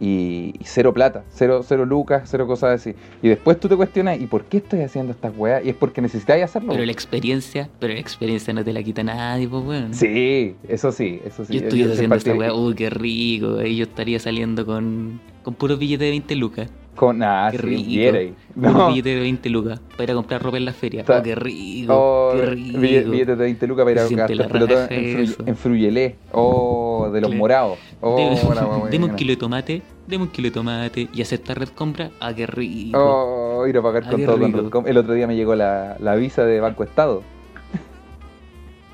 y, 0.00 0.54
y 0.58 0.64
cero 0.64 0.92
plata, 0.92 1.24
cero, 1.30 1.62
cero 1.66 1.84
lucas, 1.84 2.22
cero 2.26 2.46
cosas 2.46 2.80
así. 2.80 2.94
Y 3.22 3.28
después 3.28 3.58
tú 3.58 3.68
te 3.68 3.76
cuestionas, 3.76 4.20
¿y 4.20 4.26
por 4.26 4.44
qué 4.44 4.58
estoy 4.58 4.80
haciendo 4.80 5.12
estas 5.12 5.36
weas? 5.36 5.64
Y 5.64 5.70
es 5.70 5.76
porque 5.76 6.00
necesitáis 6.00 6.44
hacerlo. 6.44 6.72
Pero 6.72 6.84
la 6.84 6.92
experiencia, 6.92 7.68
pero 7.78 7.94
la 7.94 8.00
experiencia 8.00 8.52
no 8.52 8.64
te 8.64 8.72
la 8.72 8.82
quita 8.82 9.02
nadie, 9.02 9.48
pues, 9.48 9.64
weón. 9.64 9.94
Sí, 9.94 10.54
eso 10.68 10.92
sí, 10.92 11.20
eso 11.24 11.44
sí. 11.44 11.54
Yo 11.54 11.60
estoy 11.60 11.82
soy 11.82 11.92
haciendo 11.92 12.16
esta 12.16 12.34
weá, 12.34 12.54
uy, 12.54 12.74
qué 12.74 12.90
rico. 12.90 13.58
Ahí 13.58 13.76
yo 13.76 13.84
estaría 13.84 14.18
saliendo 14.18 14.64
con, 14.64 15.20
con 15.48 15.54
puros 15.54 15.78
billetes 15.78 16.00
de 16.06 16.10
20 16.10 16.36
lucas. 16.36 16.68
Con 16.94 17.18
nada, 17.18 17.50
Qué 17.52 17.56
rico. 17.58 18.34
No. 18.54 18.88
billetes 18.88 19.14
de 19.14 19.20
20 19.20 19.48
lucas 19.48 19.80
para 19.92 20.04
ir 20.04 20.10
a 20.10 20.14
comprar 20.14 20.42
ropa 20.42 20.58
en 20.58 20.64
la 20.66 20.74
feria. 20.74 21.04
Oh, 21.08 21.22
qué 21.22 21.34
rico. 21.34 21.94
Oh, 21.96 22.32
qué 22.36 22.44
rico. 22.46 22.78
bille- 22.78 23.08
billetes 23.10 23.38
de 23.38 23.44
20 23.44 23.66
lucas 23.66 23.84
para 23.84 23.92
ir 24.10 24.20
a 24.20 24.26
raja 24.48 24.88
en, 24.90 25.56
Fruyelé. 25.56 26.16
Oh, 26.32 27.08
de 27.10 27.20
los 27.22 27.28
Claro. 27.30 27.38
morados. 27.38 27.78
Oh, 28.02 28.16
Deme, 28.18 28.36
deme 28.90 29.04
un 29.06 29.14
kilo 29.16 29.30
de 29.30 29.36
tomate, 29.38 29.82
deme 30.06 30.24
un 30.24 30.30
kilo 30.30 30.48
de 30.48 30.52
tomate 30.52 31.08
y 31.14 31.22
aceptar 31.22 31.58
red 31.58 31.68
compra. 31.68 32.10
Ah, 32.20 32.34
qué 32.34 32.46
rico. 32.46 32.98
Oh, 32.98 33.66
ir 33.66 33.78
a 33.78 33.82
pagar 33.82 34.02
Ah, 34.06 34.10
con 34.10 34.24
todo 34.26 34.38
con 34.38 34.46
rico. 34.52 34.60
Redcom. 34.60 34.86
El 34.86 34.98
otro 34.98 35.14
día 35.14 35.26
me 35.26 35.34
llegó 35.34 35.54
la, 35.54 35.96
la 36.00 36.14
visa 36.16 36.44
de 36.44 36.60
Banco 36.60 36.82
Estado. 36.84 37.22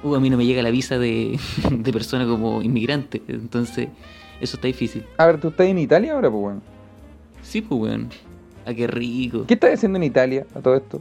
Uh, 0.04 0.14
a 0.16 0.20
mí 0.20 0.28
no 0.28 0.36
me 0.36 0.44
llega 0.44 0.62
la 0.62 0.70
visa 0.70 0.98
de, 0.98 1.38
de 1.70 1.92
persona 1.92 2.26
como 2.26 2.62
inmigrante. 2.62 3.22
Entonces, 3.28 3.88
eso 4.44 4.56
está 4.56 4.66
difícil. 4.66 5.04
A 5.16 5.26
ver, 5.26 5.40
¿tú 5.40 5.48
estás 5.48 5.66
en 5.66 5.78
Italia 5.78 6.12
ahora, 6.14 6.30
pues, 6.30 6.42
weón? 6.44 6.62
Sí, 7.42 7.60
pues, 7.62 7.80
weón. 7.80 8.08
Ah, 8.66 8.72
qué 8.74 8.86
rico. 8.86 9.44
¿Qué 9.46 9.54
estás 9.54 9.74
haciendo 9.74 9.96
en 9.96 10.04
Italia 10.04 10.46
a 10.54 10.60
todo 10.60 10.76
esto? 10.76 11.00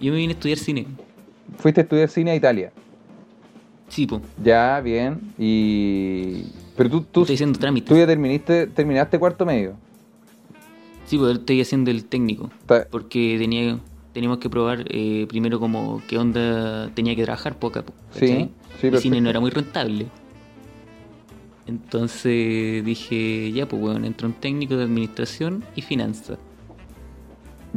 Yo 0.00 0.12
me 0.12 0.18
vine 0.18 0.32
a 0.32 0.36
estudiar 0.36 0.58
cine. 0.58 0.86
Fuiste 1.58 1.80
a 1.80 1.84
estudiar 1.84 2.08
cine 2.08 2.32
a 2.32 2.34
Italia. 2.34 2.72
Sí, 3.88 4.06
pues. 4.06 4.22
Ya, 4.42 4.80
bien. 4.80 5.20
Y. 5.38 6.42
Pero 6.76 6.90
tú, 6.90 7.00
tú, 7.02 7.20
Estoy 7.22 7.34
haciendo 7.36 7.58
trámites. 7.58 7.88
tú 7.88 7.96
ya 7.96 8.06
terminaste, 8.06 8.66
terminaste 8.66 9.18
cuarto 9.18 9.46
medio. 9.46 9.74
Sí, 11.06 11.16
pues 11.18 11.38
estoy 11.38 11.60
haciendo 11.60 11.90
el 11.90 12.04
técnico. 12.04 12.50
Porque 12.90 13.36
tenía, 13.38 13.78
teníamos 14.12 14.38
que 14.38 14.50
probar 14.50 14.84
eh, 14.88 15.26
primero 15.28 15.60
como 15.60 16.02
qué 16.08 16.18
onda 16.18 16.90
tenía 16.94 17.14
que 17.14 17.22
trabajar 17.22 17.56
poca. 17.56 17.84
Sí, 18.10 18.26
sí, 18.26 18.32
El 18.34 18.48
perfecto. 18.72 19.00
cine 19.00 19.20
no 19.20 19.30
era 19.30 19.38
muy 19.40 19.50
rentable. 19.50 20.06
Entonces 21.66 22.84
dije, 22.84 23.50
ya, 23.52 23.66
pues 23.66 23.80
bueno, 23.82 24.06
entro 24.06 24.28
un 24.28 24.34
técnico 24.34 24.76
de 24.76 24.84
administración 24.84 25.64
y 25.74 25.82
finanzas. 25.82 26.38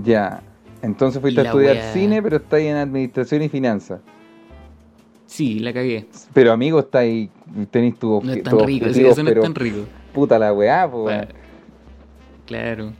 Ya. 0.03 0.41
Entonces 0.81 1.21
fuiste 1.21 1.41
a 1.41 1.45
estudiar 1.45 1.75
wea- 1.75 1.93
cine, 1.93 2.21
pero 2.21 2.37
estás 2.37 2.59
en 2.61 2.75
administración 2.77 3.41
y 3.43 3.49
finanzas. 3.49 3.99
Sí, 5.25 5.59
la 5.59 5.73
cagué. 5.73 6.07
Pero 6.33 6.51
amigo, 6.51 6.79
está 6.79 6.99
ahí, 6.99 7.29
tenéis 7.71 7.97
tu 7.99 8.21
No 8.23 8.31
es 8.31 8.37
obje- 8.39 8.43
tan 8.43 8.57
tus 8.57 8.65
rico, 8.65 8.85
eso 8.85 9.23
no 9.23 9.29
pero 9.29 9.41
es 9.41 9.45
tan 9.45 9.55
rico. 9.55 9.77
puta 10.13 10.39
la 10.39 10.53
weá, 10.53 10.89
pues. 10.89 11.27
Claro. 12.45 12.93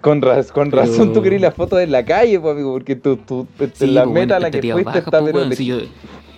Con, 0.00 0.22
raz- 0.22 0.50
con 0.52 0.70
Pero- 0.70 0.82
razón 0.82 1.12
tú 1.12 1.22
querés 1.22 1.40
las 1.40 1.54
fotos 1.54 1.80
en 1.80 1.90
la 1.92 2.04
calle, 2.04 2.38
pues, 2.40 2.52
amigo, 2.54 2.72
porque 2.72 2.96
tú, 2.96 3.16
tú 3.16 3.46
Sí, 3.74 3.86
la 3.88 4.06
meta 4.06 4.36
a 4.36 4.38
bueno, 4.38 4.38
la 4.40 4.50
que 4.50 4.72
fuiste 4.72 4.98
está, 4.98 5.24
pero 5.24 5.50
si 5.52 5.66
yo- 5.66 5.80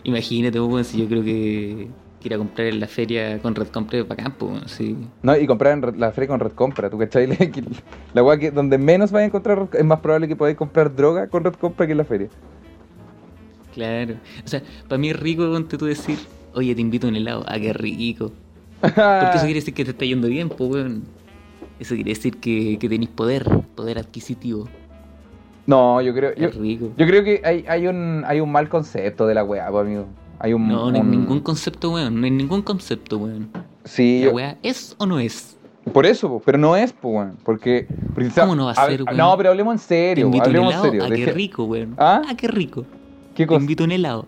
imagínate, 0.03 0.59
pues, 0.59 0.71
weón, 0.73 0.85
si 0.85 0.99
yo 0.99 1.07
creo 1.09 1.23
que 1.23 1.89
ir 2.29 2.35
a 2.35 2.39
comprar 2.39 2.67
en 2.69 2.81
la 2.81 2.87
feria 2.87 3.39
con 3.41 3.55
Red 3.55 3.69
Compre 3.69 4.05
para 4.05 4.23
campo, 4.25 4.53
sí. 4.67 4.97
No, 5.23 5.37
y 5.37 5.47
comprar 5.47 5.73
en 5.75 5.83
Red- 5.83 5.97
la 5.97 6.13
feria 6.13 6.29
con 6.29 6.41
Red 6.41 6.53
Compra, 6.53 6.91
¿tú 6.91 6.99
cachai? 6.99 7.27
Que 7.37 7.63
La 8.15 8.23
weá 8.23 8.39
que 8.39 8.51
donde 8.51 8.79
menos 8.79 9.11
vayas 9.13 9.25
a 9.25 9.27
encontrar 9.29 9.69
es 9.73 9.85
más 9.85 10.01
probable 10.01 10.29
que 10.29 10.37
podáis 10.37 10.57
comprar 10.57 10.95
droga 10.95 11.29
con 11.29 11.45
Red 11.45 11.55
Compra 11.55 11.87
que 11.87 11.93
en 11.93 11.99
la 11.99 12.05
feria. 12.05 12.29
Claro. 13.75 14.15
O 14.45 14.49
sea, 14.49 14.63
para 14.89 14.99
mí 14.99 15.11
es 15.11 15.19
rico 15.19 15.51
ponte 15.51 15.77
tú 15.77 15.87
decir, 15.87 16.19
oye, 16.55 16.75
te 16.75 16.81
invito 16.81 17.07
a 17.07 17.11
un 17.11 17.17
helado. 17.17 17.45
Ah, 17.47 17.59
qué 17.59 17.73
rico. 17.73 18.33
Porque 18.81 18.97
eso 19.35 19.45
quiere 19.45 19.55
decir 19.55 19.75
que 19.75 19.85
te 19.85 19.91
está 19.93 20.05
yendo 20.05 20.29
bien, 20.29 20.49
pues, 20.49 20.71
weón. 20.71 21.05
Eso 21.81 21.95
quiere 21.97 22.11
decir 22.11 22.37
que, 22.37 22.79
que 22.79 22.89
tenéis 22.89 23.11
poder, 23.11 23.45
poder 23.75 23.99
adquisitivo. 23.99 24.69
No, 25.67 26.01
yo 26.03 26.15
creo, 26.15 26.35
yo, 26.37 26.49
Es 26.49 26.55
creo 27.09 27.25
que 27.25 27.41
hay, 27.43 27.65
hay 27.67 27.87
un 27.87 28.23
hay 28.27 28.39
un 28.41 28.53
mal 28.53 28.69
concepto 28.69 29.27
de 29.27 29.35
la 29.35 29.43
weá, 29.43 29.69
pues, 29.71 29.87
amigo. 29.87 30.07
Hay 30.45 30.53
un, 30.53 30.69
No, 30.69 30.91
no 30.91 30.95
hay 30.97 31.01
un- 31.01 31.11
ningún 31.11 31.41
concepto, 31.41 31.93
weón. 31.93 32.21
No 32.21 32.27
hay 32.27 32.31
ningún 32.31 32.61
concepto, 32.61 33.17
weón. 33.17 33.49
Sí, 33.85 34.21
La 34.21 34.27
yo- 34.27 34.33
weá 34.37 34.59
es 34.63 34.95
o 34.99 35.07
no 35.07 35.19
es. 35.19 35.57
por 35.93 36.05
eso, 36.05 36.43
pero 36.45 36.59
no 36.59 36.77
es, 36.77 36.93
pues, 36.93 37.15
weón. 37.15 37.37
Porque, 37.45 37.87
porque 38.15 38.29
¿Cómo 38.39 38.55
no 38.55 38.67
va 38.67 38.73
a 38.73 38.87
ser, 38.87 39.03
weón? 39.05 39.17
No, 39.17 39.35
pero 39.39 39.49
hablemos 39.51 39.73
en 39.73 39.79
Te 39.79 39.85
serio, 39.87 40.27
invito 40.27 40.45
a 40.45 40.49
un 40.49 40.57
hablemos 40.57 40.73
en 40.75 40.79
helado. 40.81 40.91
serio. 40.91 41.05
Ah, 41.05 41.27
qué 41.27 41.33
rico, 41.33 41.65
weón. 41.65 41.95
¿Ah? 41.97 42.23
qué 42.37 42.49
rico. 42.49 42.83
¿Qué 43.35 43.45
Te 43.45 43.47
cosa? 43.47 43.61
invito 43.63 43.85
a 43.85 43.87
un 43.87 43.93
helado. 43.93 44.27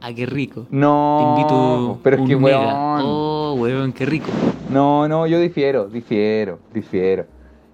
Ah, 0.00 0.12
qué 0.14 0.26
rico. 0.26 0.64
No, 0.70 1.34
Te 1.34 1.40
invito 1.40 1.98
pero 2.04 2.16
es 2.16 2.22
un 2.22 2.28
que, 2.28 2.36
mega. 2.36 2.58
weón. 2.60 3.02
Oh, 3.04 3.56
weón, 3.58 3.92
qué 3.92 4.06
rico. 4.06 4.28
No, 4.70 5.08
no, 5.08 5.26
yo 5.26 5.40
difiero, 5.40 5.88
difiero, 5.88 6.60
difiero. 6.72 7.26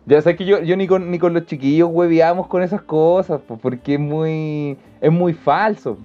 Ya 0.07 0.23
sabes 0.23 0.39
que 0.39 0.47
yo, 0.47 0.61
yo 0.63 0.75
ni 0.77 0.87
con 0.87 1.11
ni 1.11 1.19
con 1.19 1.35
los 1.35 1.45
chiquillos 1.47 1.89
hueveamos 1.93 2.47
con 2.47 2.63
esas 2.63 2.81
cosas, 2.83 3.41
po, 3.43 3.59
porque 3.59 3.95
es 3.95 4.01
muy 4.01 4.77
es 5.03 5.13
muy 5.13 5.35
falso. 5.35 5.99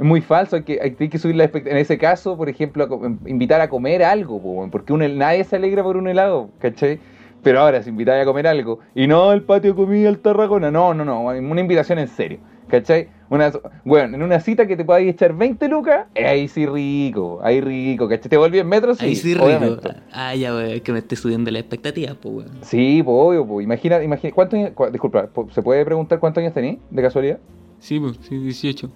Es 0.00 0.06
muy 0.06 0.22
falso, 0.22 0.56
hay 0.56 0.62
que, 0.62 0.78
hay, 0.80 0.96
hay 0.98 1.08
que 1.10 1.18
subir 1.18 1.36
la 1.36 1.44
expectativa. 1.44 1.76
En 1.76 1.82
ese 1.82 1.98
caso, 1.98 2.34
por 2.36 2.48
ejemplo, 2.48 2.84
a 2.84 2.88
co- 2.88 3.02
invitar 3.26 3.60
a 3.60 3.68
comer 3.68 4.02
algo, 4.02 4.40
porque 4.72 4.94
un 4.94 5.00
nadie 5.18 5.44
se 5.44 5.56
alegra 5.56 5.82
por 5.82 5.98
un 5.98 6.08
helado, 6.08 6.48
¿cachai? 6.58 6.98
Pero 7.42 7.60
ahora, 7.60 7.82
si 7.82 7.90
invitáis 7.90 8.22
a 8.22 8.24
comer 8.24 8.46
algo, 8.46 8.78
y 8.94 9.06
no 9.06 9.30
el 9.32 9.42
patio 9.42 9.76
comida, 9.76 10.08
el 10.08 10.18
Tarragona, 10.20 10.70
no, 10.70 10.94
no, 10.94 11.04
no, 11.04 11.20
una 11.24 11.60
invitación 11.60 11.98
en 11.98 12.08
serio, 12.08 12.38
¿cachai? 12.68 13.08
Una, 13.28 13.52
bueno, 13.84 14.16
en 14.16 14.22
una 14.22 14.40
cita 14.40 14.66
que 14.66 14.74
te 14.76 14.84
podáis 14.86 15.10
echar 15.10 15.34
20 15.34 15.68
lucas, 15.68 16.06
eh, 16.14 16.24
ahí 16.26 16.48
sí 16.48 16.64
rico, 16.66 17.38
ahí 17.42 17.60
rico, 17.60 18.08
¿cachai? 18.08 18.30
¿Te 18.30 18.36
volví 18.38 18.58
en 18.58 18.68
metro? 18.68 18.94
Sí, 18.94 19.04
Ahí 19.04 19.16
sí 19.16 19.34
rico. 19.34 19.44
obviamente. 19.44 19.88
Ah, 20.12 20.34
ya, 20.34 20.62
es 20.64 20.80
que 20.80 20.92
me 20.92 21.00
esté 21.00 21.14
subiendo 21.16 21.50
la 21.50 21.58
expectativa, 21.58 22.14
pues, 22.14 22.34
weón. 22.36 22.64
Sí, 22.64 23.02
pues 23.04 23.14
obvio, 23.18 23.46
pues. 23.46 23.64
Imagina, 23.64 24.02
imagina, 24.02 24.32
¿cuántos 24.34 24.58
años, 24.58 24.72
disculpa, 24.92 25.28
¿se 25.50 25.60
puede 25.62 25.84
preguntar 25.84 26.18
cuántos 26.20 26.40
años 26.42 26.54
tenés, 26.54 26.78
de 26.90 27.02
casualidad? 27.02 27.38
Sí, 27.78 28.00
pues, 28.00 28.18
sí, 28.22 28.38
18. 28.38 28.90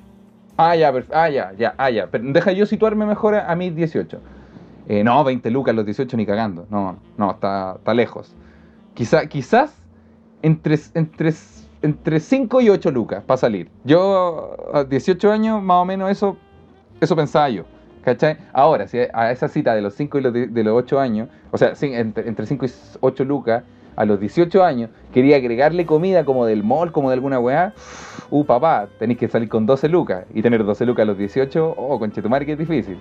Ah, 0.56 0.76
ya, 0.76 0.92
ah, 1.12 1.28
ya, 1.28 1.52
ya, 1.58 1.74
ah, 1.76 1.90
ya. 1.90 2.06
Pero 2.06 2.24
deja 2.32 2.52
yo 2.52 2.66
situarme 2.66 3.06
mejor 3.06 3.34
a, 3.34 3.50
a 3.50 3.56
mis 3.56 3.74
18. 3.74 4.20
Eh, 4.86 5.02
no, 5.02 5.24
20 5.24 5.50
lucas 5.50 5.74
los 5.74 5.84
18 5.84 6.16
ni 6.16 6.26
cagando. 6.26 6.66
No, 6.70 6.98
no, 7.16 7.30
está, 7.32 7.76
está 7.78 7.94
lejos. 7.94 8.34
Quizá, 8.94 9.26
quizás 9.26 9.74
entre, 10.42 10.78
entre, 10.94 11.32
entre 11.82 12.20
5 12.20 12.60
y 12.60 12.68
8 12.68 12.90
lucas 12.90 13.24
para 13.24 13.38
salir. 13.38 13.70
Yo 13.84 14.56
a 14.72 14.84
18 14.84 15.32
años, 15.32 15.62
más 15.62 15.76
o 15.76 15.84
menos 15.84 16.10
eso, 16.10 16.36
eso 17.00 17.16
pensaba 17.16 17.48
yo. 17.48 17.64
¿Cachai? 18.02 18.36
Ahora, 18.52 18.86
si 18.86 18.98
a 18.98 19.32
esa 19.32 19.48
cita 19.48 19.74
de 19.74 19.80
los 19.80 19.94
5 19.94 20.18
y 20.18 20.20
los 20.20 20.32
de, 20.32 20.64
los 20.64 20.74
8 20.74 21.00
años, 21.00 21.28
o 21.50 21.56
sea, 21.56 21.72
entre, 21.80 22.28
entre 22.28 22.46
5 22.46 22.66
y 22.66 22.70
8 23.00 23.24
lucas, 23.24 23.64
a 23.96 24.04
los 24.04 24.20
18 24.20 24.64
años, 24.64 24.90
quería 25.12 25.36
agregarle 25.36 25.86
comida 25.86 26.24
como 26.24 26.46
del 26.46 26.64
mall, 26.64 26.92
como 26.92 27.10
de 27.10 27.14
alguna 27.14 27.38
weá. 27.38 27.72
Uh, 28.30 28.44
papá, 28.44 28.88
tenéis 28.98 29.18
que 29.18 29.28
salir 29.28 29.48
con 29.48 29.66
12 29.66 29.88
lucas. 29.88 30.24
Y 30.34 30.42
tener 30.42 30.64
12 30.64 30.86
lucas 30.86 31.02
a 31.02 31.06
los 31.06 31.18
18, 31.18 31.74
oh, 31.76 31.98
conchetumare, 31.98 32.44
que 32.46 32.52
es 32.52 32.58
difícil. 32.58 32.98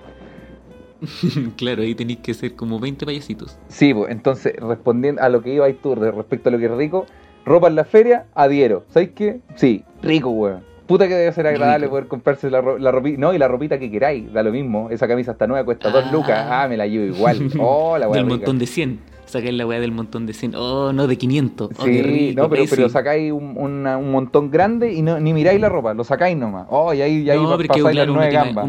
claro, 1.56 1.82
ahí 1.82 1.94
tenéis 1.94 2.20
que 2.20 2.34
ser 2.34 2.54
como 2.54 2.78
20 2.78 3.04
payasitos. 3.04 3.58
Sí, 3.68 3.92
pues, 3.92 4.10
entonces, 4.10 4.54
respondiendo 4.58 5.22
a 5.22 5.28
lo 5.28 5.42
que 5.42 5.54
ibais 5.54 5.76
tú 5.82 5.94
de- 5.94 6.10
respecto 6.10 6.48
a 6.48 6.52
lo 6.52 6.58
que 6.58 6.66
es 6.66 6.70
rico, 6.72 7.06
ropa 7.44 7.68
en 7.68 7.74
la 7.74 7.84
feria, 7.84 8.26
adhiero. 8.34 8.84
¿Sabéis 8.88 9.10
qué? 9.14 9.40
Sí, 9.56 9.84
rico, 10.02 10.30
weón. 10.30 10.62
Puta 10.86 11.08
que 11.08 11.14
debe 11.14 11.32
ser 11.32 11.46
agradable 11.46 11.86
Rico. 11.86 11.92
poder 11.92 12.08
comprarse 12.08 12.50
la, 12.50 12.60
ro- 12.60 12.76
la 12.78 12.92
ropita. 12.92 13.18
No, 13.18 13.32
y 13.32 13.38
la 13.38 13.48
ropita 13.48 13.78
que 13.78 13.90
queráis, 13.90 14.30
da 14.34 14.42
lo 14.42 14.52
mismo. 14.52 14.90
Esa 14.90 15.08
camisa 15.08 15.32
está 15.32 15.46
nueva, 15.46 15.64
cuesta 15.64 15.88
2 15.90 16.04
Ah. 16.06 16.12
lucas. 16.12 16.46
Ah, 16.46 16.66
me 16.68 16.76
la 16.76 16.86
llevo 16.86 17.06
igual. 17.16 17.38
Oh, 17.58 17.96
la 17.96 18.06
del 18.08 18.16
rica. 18.24 18.28
montón 18.28 18.58
de 18.58 18.66
100. 18.66 18.98
Sacáis 19.26 19.54
la 19.54 19.66
weá 19.66 19.80
del 19.80 19.90
montón 19.90 20.26
de 20.26 20.32
100. 20.34 20.54
Oh, 20.54 20.92
no, 20.92 21.06
de 21.06 21.16
500. 21.18 21.70
Oh, 21.78 21.84
Sí, 21.84 22.02
rico. 22.02 22.42
no, 22.42 22.48
pero, 22.48 22.64
pero 22.70 22.88
sacáis 22.88 23.32
un, 23.32 23.54
una- 23.56 23.96
un 23.98 24.12
montón 24.12 24.50
grande 24.50 24.92
y 24.92 25.02
no, 25.02 25.18
ni 25.18 25.32
miráis 25.32 25.60
la 25.60 25.68
ropa, 25.68 25.92
lo 25.94 26.04
sacáis 26.04 26.36
nomás. 26.36 26.66
Oh, 26.70 26.92
y 26.94 27.00
ahí, 27.02 27.22
y 27.22 27.30
ahí 27.30 27.38
no, 27.38 27.48
pa- 27.50 27.56
pero 27.56 27.62
es 27.62 27.68
que 27.76 27.82
pasáis 27.82 27.96
las 27.96 28.06
claro, 28.06 28.12
uno 28.12 28.20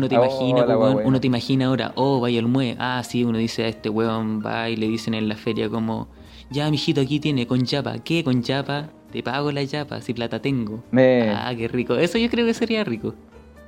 te, 0.09 0.15
uno 0.15 0.21
Oh, 0.21 0.25
imagina, 0.25 0.65
weón, 0.77 0.93
buena. 0.93 1.07
uno 1.09 1.19
te 1.21 1.27
imagina 1.27 1.65
ahora, 1.67 1.91
oh, 1.95 2.19
vaya 2.19 2.39
al 2.39 2.47
mue. 2.47 2.75
Ah, 2.79 3.03
sí, 3.03 3.23
uno 3.23 3.37
dice 3.37 3.63
a 3.63 3.67
este 3.67 3.89
weón, 3.89 4.41
va 4.43 4.69
y 4.69 4.75
le 4.75 4.87
dicen 4.87 5.13
en 5.13 5.27
la 5.29 5.35
feria 5.35 5.69
como, 5.69 6.07
ya, 6.49 6.69
mijito, 6.71 7.01
aquí 7.01 7.19
tiene 7.19 7.45
con 7.45 7.63
chapa. 7.63 7.99
¿Qué 8.03 8.23
con 8.23 8.41
chapa? 8.41 8.89
Te 9.11 9.21
pago 9.23 9.51
la 9.51 9.65
chapa, 9.67 10.01
si 10.01 10.13
plata 10.13 10.41
tengo. 10.41 10.83
Me- 10.91 11.29
Ah, 11.31 11.53
qué 11.55 11.67
rico. 11.67 11.95
Eso 11.95 12.17
yo 12.17 12.29
creo 12.29 12.45
que 12.45 12.53
sería 12.53 12.83
rico. 12.83 13.13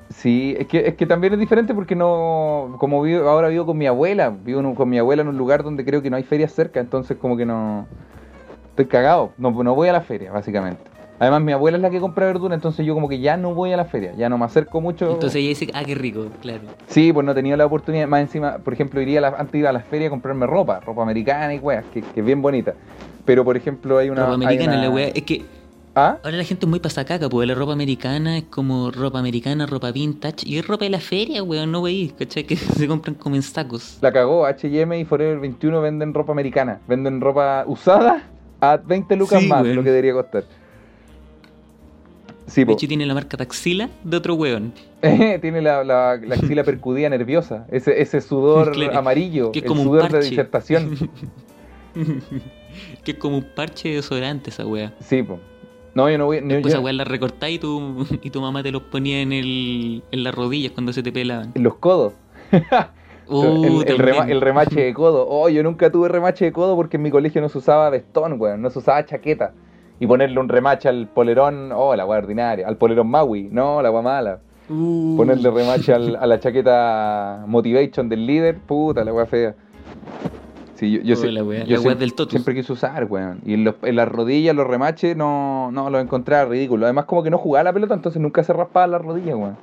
Sí, 0.09 0.55
es 0.57 0.67
que, 0.67 0.87
es 0.87 0.95
que 0.95 1.05
también 1.05 1.33
es 1.33 1.39
diferente 1.39 1.73
porque 1.73 1.95
no, 1.95 2.75
como 2.79 3.01
vivo, 3.01 3.27
ahora 3.29 3.49
vivo 3.49 3.65
con 3.65 3.77
mi 3.77 3.87
abuela, 3.87 4.29
vivo 4.29 4.59
un- 4.61 4.73
con 4.75 4.89
mi 4.89 4.97
abuela 4.97 5.21
en 5.21 5.27
un 5.27 5.37
lugar 5.37 5.63
donde 5.63 5.83
creo 5.83 6.01
que 6.01 6.09
no 6.09 6.15
hay 6.15 6.23
ferias 6.23 6.53
cerca, 6.53 6.79
entonces 6.79 7.17
como 7.17 7.35
que 7.35 7.45
no, 7.45 7.85
estoy 8.69 8.85
cagado, 8.85 9.31
no, 9.37 9.51
no 9.63 9.75
voy 9.75 9.89
a 9.89 9.93
la 9.93 10.01
feria, 10.01 10.31
básicamente. 10.31 10.81
Además 11.19 11.41
mi 11.41 11.51
abuela 11.51 11.77
es 11.77 11.81
la 11.81 11.89
que 11.89 11.99
compra 11.99 12.27
verdura, 12.27 12.53
entonces 12.55 12.85
yo 12.85 12.93
como 12.93 13.09
que 13.09 13.19
ya 13.19 13.37
no 13.37 13.53
voy 13.53 13.73
a 13.73 13.77
la 13.77 13.85
feria, 13.85 14.13
ya 14.15 14.29
no 14.29 14.37
me 14.37 14.45
acerco 14.45 14.81
mucho. 14.81 15.11
Entonces 15.11 15.35
ella 15.41 15.49
dice, 15.49 15.67
ah, 15.73 15.83
qué 15.83 15.95
rico, 15.95 16.27
claro. 16.41 16.61
Sí, 16.87 17.11
pues 17.11 17.25
no 17.25 17.31
he 17.31 17.35
tenido 17.35 17.57
la 17.57 17.65
oportunidad, 17.65 18.07
más 18.07 18.21
encima, 18.21 18.59
por 18.59 18.73
ejemplo, 18.73 19.01
iría 19.01 19.17
a 19.19 19.21
la, 19.21 19.27
antes 19.29 19.55
iba 19.59 19.69
a 19.69 19.73
la 19.73 19.79
feria 19.81 20.07
a 20.07 20.09
comprarme 20.11 20.45
ropa, 20.45 20.79
ropa 20.79 21.01
americana 21.01 21.53
y 21.55 21.57
weas, 21.59 21.83
que, 21.93 22.01
que 22.01 22.19
es 22.19 22.25
bien 22.25 22.41
bonita. 22.41 22.75
Pero 23.25 23.43
por 23.43 23.57
ejemplo 23.57 23.97
hay 23.97 24.09
una... 24.09 24.21
ropa 24.27 24.33
hay 24.35 24.45
americana, 24.45 24.73
una- 24.73 24.81
la 24.83 24.89
weá. 24.91 25.07
Es 25.07 25.23
que 25.23 25.41
¿Ah? 26.00 26.20
ahora 26.24 26.38
la 26.38 26.44
gente 26.44 26.68
es 26.68 26.70
muy 26.70 26.80
pasacaca, 26.80 27.27
pues 27.27 27.48
la 27.48 27.56
ropa 27.56 27.74
americana 27.74 28.38
es 28.38 28.44
como 28.44 28.92
ropa 28.92 29.18
americana, 29.18 29.66
ropa 29.66 29.92
vintage. 29.92 30.48
Y 30.48 30.60
es 30.60 30.68
ropa 30.68 30.86
de 30.86 30.92
la 30.92 31.00
feria, 31.00 31.42
weón, 31.42 31.72
no 31.72 31.82
veis, 31.82 32.13
¿cachai? 32.13 32.44
Que 32.44 32.56
se 32.56 32.88
compran 32.88 33.16
como 33.16 33.36
en 33.36 33.42
sacos. 33.42 33.98
La 34.01 34.12
cagó, 34.13 34.46
H&M 34.46 35.00
y 35.00 35.06
Forever 35.06 35.39
21 35.39 35.82
venden 35.82 36.13
ropa 36.13 36.32
americana, 36.34 36.80
venden 36.88 37.20
ropa 37.20 37.63
usada 37.66 38.22
a 38.62 38.77
20 38.77 39.16
lucas 39.16 39.42
Sí, 39.42 39.48
más 39.48 39.63
de 39.63 39.70
weón. 39.70 39.75
lo 39.77 39.84
que 39.84 39.89
debería 39.89 40.13
costar. 40.13 40.44
Sí, 42.46 42.63
De 42.63 42.74
hecho 42.74 42.88
tiene 42.88 43.06
la 43.08 43.13
marca 43.16 43.36
Taxila 43.36 43.89
de 44.04 44.18
otro 44.18 44.36
weón. 44.36 44.74
tiene 45.01 45.62
la, 45.63 45.84
la, 45.84 46.16
la 46.18 46.36
axila 46.36 46.63
percudida 46.63 47.10
nerviosa, 47.10 47.66
ese, 47.72 48.00
ese 48.01 48.22
sudor 48.22 48.72
Claro, 48.72 49.00
amarillo, 49.00 49.51
que 49.51 49.60
es 49.60 49.63
el 49.63 49.68
como 49.68 49.82
un 49.82 49.88
sudor 49.88 50.04
de 50.04 50.10
parche. 50.12 50.30
disertación. 50.30 51.10
que 53.04 53.12
es 53.12 53.18
como 53.18 53.38
un 53.38 53.44
parche 53.56 53.89
de 53.89 53.96
desodorante 53.96 54.51
esa 54.51 54.63
weá. 54.66 54.94
Sí, 55.01 55.24
po. 55.24 55.39
No, 55.98 56.10
yo 56.12 56.18
no 56.20 56.25
voy... 56.27 56.42
no, 56.42 56.54
Después 56.54 56.74
yo- 56.75 56.92
la 56.92 57.04
recortáis 57.04 57.56
y 57.56 57.60
tu, 57.60 58.06
y 58.22 58.30
tu 58.30 58.39
mamá 58.39 58.62
te 58.62 58.72
los 58.72 58.84
ponía 58.84 59.20
en, 59.22 59.34
el, 59.34 60.04
en 60.12 60.24
las 60.24 60.34
rodillas 60.36 60.72
cuando 60.74 60.94
se 60.94 61.01
te 61.01 61.12
pelaban. 61.12 61.51
en 61.56 61.63
los 61.63 61.75
codos. 61.75 62.13
Uh, 63.30 63.82
el, 63.84 63.89
el 63.89 63.98
rema- 63.98 64.20
también. 64.20 64.38
el 64.38 64.42
remache 64.42 64.82
de 64.86 64.94
codo. 64.94 65.27
Oh, 65.30 65.50
yo 65.50 65.62
nunca 65.62 65.92
tuve 65.92 66.08
remache 66.08 66.46
de 66.46 66.54
codo 66.54 66.77
porque 66.77 66.96
en 66.96 67.04
mi 67.04 67.12
colegio 67.12 67.42
no 67.42 67.50
se 67.50 67.58
usaba 67.58 67.89
vestón, 67.89 68.39
weón. 68.39 68.62
No 68.62 68.70
se 68.70 68.80
usaba 68.80 69.04
chaqueta. 69.06 69.51
Y 70.00 70.08
ponerle 70.08 70.39
un 70.39 70.48
remache 70.48 70.88
al 70.88 71.08
polerón, 71.10 71.74
oh, 71.74 71.94
la 71.94 72.06
weá 72.06 72.20
ordinaria. 72.20 72.66
Al 72.66 72.77
polerón 72.77 73.10
Maui, 73.10 73.50
no, 73.51 73.82
la 73.82 73.92
weá 73.92 74.01
mala. 74.01 74.39
Uh. 74.70 75.18
Ponerle 75.18 75.51
remache 75.51 75.94
al- 75.94 76.16
a 76.16 76.25
la 76.25 76.39
chaqueta 76.39 77.44
Motivation 77.48 78.08
del 78.08 78.25
líder, 78.25 78.60
puta, 78.60 79.04
la 79.04 79.12
weá 79.12 79.25
fea. 79.25 79.56
Sí, 80.77 80.91
yo, 80.91 81.01
yo, 81.01 81.15
Oh, 81.15 81.17
sé- 81.17 81.31
la 81.31 81.43
weá, 81.43 81.63
yo 81.65 81.75
la 81.77 81.81
weá 81.81 81.96
siem- 81.96 81.98
del 82.00 82.13
totus. 82.13 82.31
siempre 82.31 82.53
quise 82.55 82.72
usar, 82.72 83.05
weón. 83.05 83.41
Y 83.46 83.55
en, 83.55 83.63
los- 83.63 83.75
en 83.81 83.96
las 83.96 84.07
rodillas, 84.07 84.55
los 84.55 84.67
remaches, 84.67 85.17
no, 85.17 85.72
no 85.72 85.89
los 85.89 86.01
encontraba 86.01 86.46
ridículo. 86.50 86.86
Además, 86.86 87.05
como 87.05 87.24
que 87.24 87.29
no 87.31 87.38
jugaba 87.39 87.63
la 87.65 87.74
pelota, 87.74 87.93
entonces 87.96 88.22
nunca 88.22 88.43
se 88.43 88.53
raspaba 88.53 88.86
las 88.88 89.01
rodillas, 89.01 89.36
weón. 89.36 89.57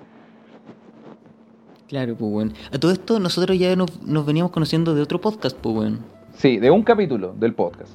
Claro, 1.89 2.15
pues 2.17 2.33
weón. 2.33 2.53
A 2.73 2.79
todo 2.79 2.91
esto 2.93 3.21
nosotros 3.21 3.59
ya 3.59 3.77
nos, 3.77 4.03
nos 4.03 4.27
veníamos 4.27 4.51
conociendo 4.53 4.95
de 4.95 5.03
otro 5.03 5.21
podcast, 5.21 5.57
pues 5.57 5.77
weón. 5.77 6.01
Sí, 6.37 6.59
de 6.59 6.71
un 6.71 6.83
capítulo 6.83 7.35
del 7.39 7.55
podcast. 7.55 7.93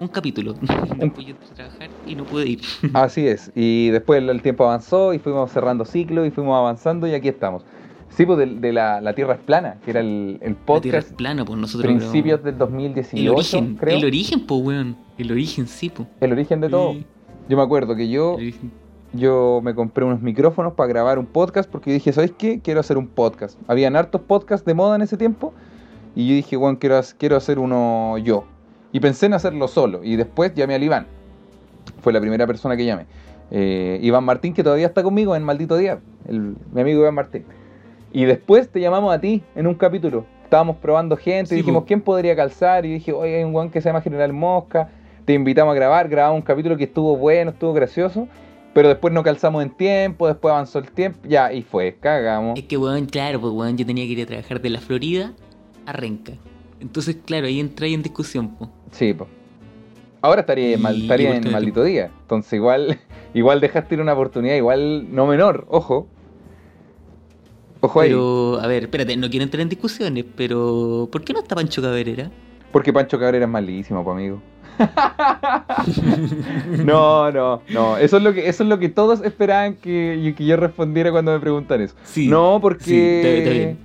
Un 0.00 0.08
capítulo. 0.08 0.54
Después 0.96 1.26
yo 1.26 1.34
a 1.34 1.54
trabajar 1.54 1.88
y 2.06 2.14
no 2.14 2.24
pude 2.24 2.46
ir. 2.46 2.60
Así 2.94 3.26
es. 3.26 3.50
Y 3.56 3.90
después 3.90 4.22
el 4.22 4.40
tiempo 4.42 4.64
avanzó 4.64 5.12
y 5.12 5.18
fuimos 5.18 5.50
cerrando 5.50 5.84
ciclos 5.84 6.26
y 6.26 6.30
fuimos 6.30 6.56
avanzando 6.56 7.06
y 7.08 7.14
aquí 7.14 7.26
estamos. 7.28 7.64
Sí, 8.10 8.26
pues 8.26 8.38
de, 8.38 8.46
de 8.46 8.72
la, 8.72 9.00
la 9.00 9.14
Tierra 9.14 9.34
es 9.34 9.40
plana, 9.40 9.76
que 9.84 9.90
era 9.92 10.00
el, 10.00 10.38
el 10.40 10.56
La 10.66 10.80
tierra 10.80 10.98
es 10.98 11.04
podcast 11.04 11.12
plana, 11.16 11.44
pues 11.44 11.58
nosotros. 11.58 11.92
principios 11.92 12.42
del 12.42 12.54
El 12.54 12.58
2018, 12.58 13.32
origen, 13.34 13.76
creo. 13.76 13.98
el 13.98 14.04
origen, 14.04 14.46
pues 14.46 14.60
weón. 14.62 14.96
El 15.18 15.30
origen, 15.32 15.66
sí, 15.68 15.88
pues. 15.90 16.08
El 16.20 16.32
origen 16.32 16.60
de 16.60 16.68
todo. 16.68 16.94
Yo 17.48 17.56
me 17.56 17.62
acuerdo 17.62 17.94
que 17.94 18.08
yo, 18.08 18.36
El 18.38 18.54
yo 19.12 19.60
me 19.62 19.74
compré 19.74 20.04
unos 20.04 20.20
micrófonos 20.20 20.74
para 20.74 20.88
grabar 20.88 21.18
un 21.18 21.26
podcast 21.26 21.70
porque 21.70 21.92
dije, 21.92 22.12
¿sabes 22.12 22.32
qué? 22.36 22.60
Quiero 22.60 22.80
hacer 22.80 22.98
un 22.98 23.06
podcast. 23.08 23.58
Habían 23.68 23.96
hartos 23.96 24.20
podcasts 24.20 24.66
de 24.66 24.74
moda 24.74 24.96
en 24.96 25.02
ese 25.02 25.16
tiempo 25.16 25.54
y 26.14 26.28
yo 26.28 26.34
dije, 26.34 26.56
bueno, 26.56 26.78
quiero, 26.78 27.00
quiero 27.18 27.36
hacer 27.36 27.58
uno 27.58 28.18
yo. 28.18 28.44
Y 28.92 29.00
pensé 29.00 29.26
en 29.26 29.34
hacerlo 29.34 29.68
solo 29.68 30.02
y 30.02 30.16
después 30.16 30.54
llamé 30.54 30.74
al 30.74 30.82
Iván. 30.82 31.06
Fue 32.02 32.12
la 32.12 32.20
primera 32.20 32.46
persona 32.46 32.76
que 32.76 32.84
llamé. 32.84 33.06
Eh, 33.50 33.98
Iván 34.02 34.24
Martín, 34.24 34.52
que 34.52 34.62
todavía 34.62 34.86
está 34.86 35.02
conmigo 35.02 35.34
en 35.36 35.42
Maldito 35.42 35.76
Día. 35.76 36.00
El- 36.28 36.56
mi 36.72 36.80
amigo 36.80 37.00
Iván 37.00 37.14
Martín. 37.14 37.44
Y 38.12 38.24
después 38.24 38.68
te 38.70 38.80
llamamos 38.80 39.14
a 39.14 39.20
ti 39.20 39.42
en 39.54 39.66
un 39.66 39.74
capítulo. 39.74 40.24
Estábamos 40.44 40.76
probando 40.76 41.16
gente 41.16 41.50
Sí, 41.50 41.54
y 41.56 41.58
dijimos, 41.58 41.82
po. 41.82 41.86
¿quién 41.86 42.00
podría 42.00 42.34
calzar? 42.34 42.86
Y 42.86 42.94
dije, 42.94 43.12
oye, 43.12 43.36
hay 43.36 43.44
un 43.44 43.52
guan 43.52 43.70
que 43.70 43.80
se 43.82 43.88
llama 43.90 44.00
General 44.00 44.32
Mosca. 44.32 44.88
Te 45.26 45.34
invitamos 45.34 45.72
a 45.72 45.74
grabar. 45.74 46.08
Grabamos 46.08 46.36
un 46.38 46.42
capítulo 46.42 46.76
que 46.76 46.84
estuvo 46.84 47.16
bueno, 47.16 47.50
estuvo 47.50 47.72
gracioso. 47.74 48.26
Pero 48.72 48.88
después 48.88 49.12
no 49.12 49.22
calzamos 49.22 49.62
en 49.62 49.70
tiempo, 49.70 50.26
después 50.28 50.52
avanzó 50.52 50.78
el 50.78 50.90
tiempo. 50.90 51.18
Ya, 51.28 51.52
y 51.52 51.62
fue, 51.62 51.96
cagamos. 52.00 52.58
Es 52.58 52.64
que, 52.64 52.76
weón, 52.76 53.06
claro, 53.06 53.40
pues, 53.40 53.52
weón, 53.52 53.76
yo 53.76 53.84
tenía 53.84 54.04
que 54.06 54.12
ir 54.12 54.22
a 54.22 54.26
trabajar 54.26 54.60
de 54.60 54.70
la 54.70 54.80
Florida 54.80 55.32
a 55.84 55.92
Renca. 55.92 56.32
Entonces, 56.80 57.16
claro, 57.26 57.46
ahí 57.46 57.60
entré 57.60 57.92
en 57.92 58.02
discusión, 58.02 58.48
pues. 58.56 58.70
Sí, 58.92 59.12
po. 59.14 59.26
Ahora 60.20 60.40
estaría, 60.42 60.76
mal- 60.78 61.02
estaría 61.02 61.34
en 61.36 61.50
maldito 61.50 61.82
día. 61.82 62.10
Entonces 62.22 62.52
igual, 62.54 62.98
igual 63.34 63.60
dejaste 63.60 63.94
ir 63.96 64.00
una 64.00 64.12
oportunidad, 64.14 64.54
igual 64.56 65.14
no 65.14 65.26
menor, 65.26 65.66
ojo. 65.68 66.06
Ojo 67.80 68.00
ahí. 68.00 68.08
Pero, 68.10 68.58
a 68.60 68.66
ver, 68.66 68.84
espérate, 68.84 69.16
no 69.16 69.28
quiero 69.30 69.44
entrar 69.44 69.60
en 69.60 69.68
discusiones, 69.68 70.24
pero 70.36 71.08
¿por 71.12 71.22
qué 71.22 71.32
no 71.32 71.40
está 71.40 71.54
Pancho 71.54 71.80
Cabrera? 71.82 72.30
Porque 72.72 72.92
Pancho 72.92 73.18
Cabrera 73.18 73.44
es 73.44 73.50
malísimo, 73.50 74.02
po, 74.04 74.12
amigo. 74.12 74.40
no, 76.84 77.30
no, 77.32 77.62
no. 77.68 77.96
Eso 77.98 78.16
es 78.18 78.22
lo 78.22 78.32
que, 78.32 78.48
eso 78.48 78.62
es 78.62 78.68
lo 78.68 78.78
que 78.78 78.88
todos 78.88 79.22
esperaban 79.22 79.74
que, 79.76 80.34
que 80.36 80.44
yo 80.44 80.56
respondiera 80.56 81.10
cuando 81.10 81.32
me 81.32 81.40
preguntan 81.40 81.80
eso. 81.80 81.94
Sí. 82.04 82.28
no, 82.28 82.58
porque. 82.60 82.84
Sí, 82.84 82.98
está 83.00 83.28
bien, 83.28 83.38
está 83.42 83.50
bien. 83.50 83.78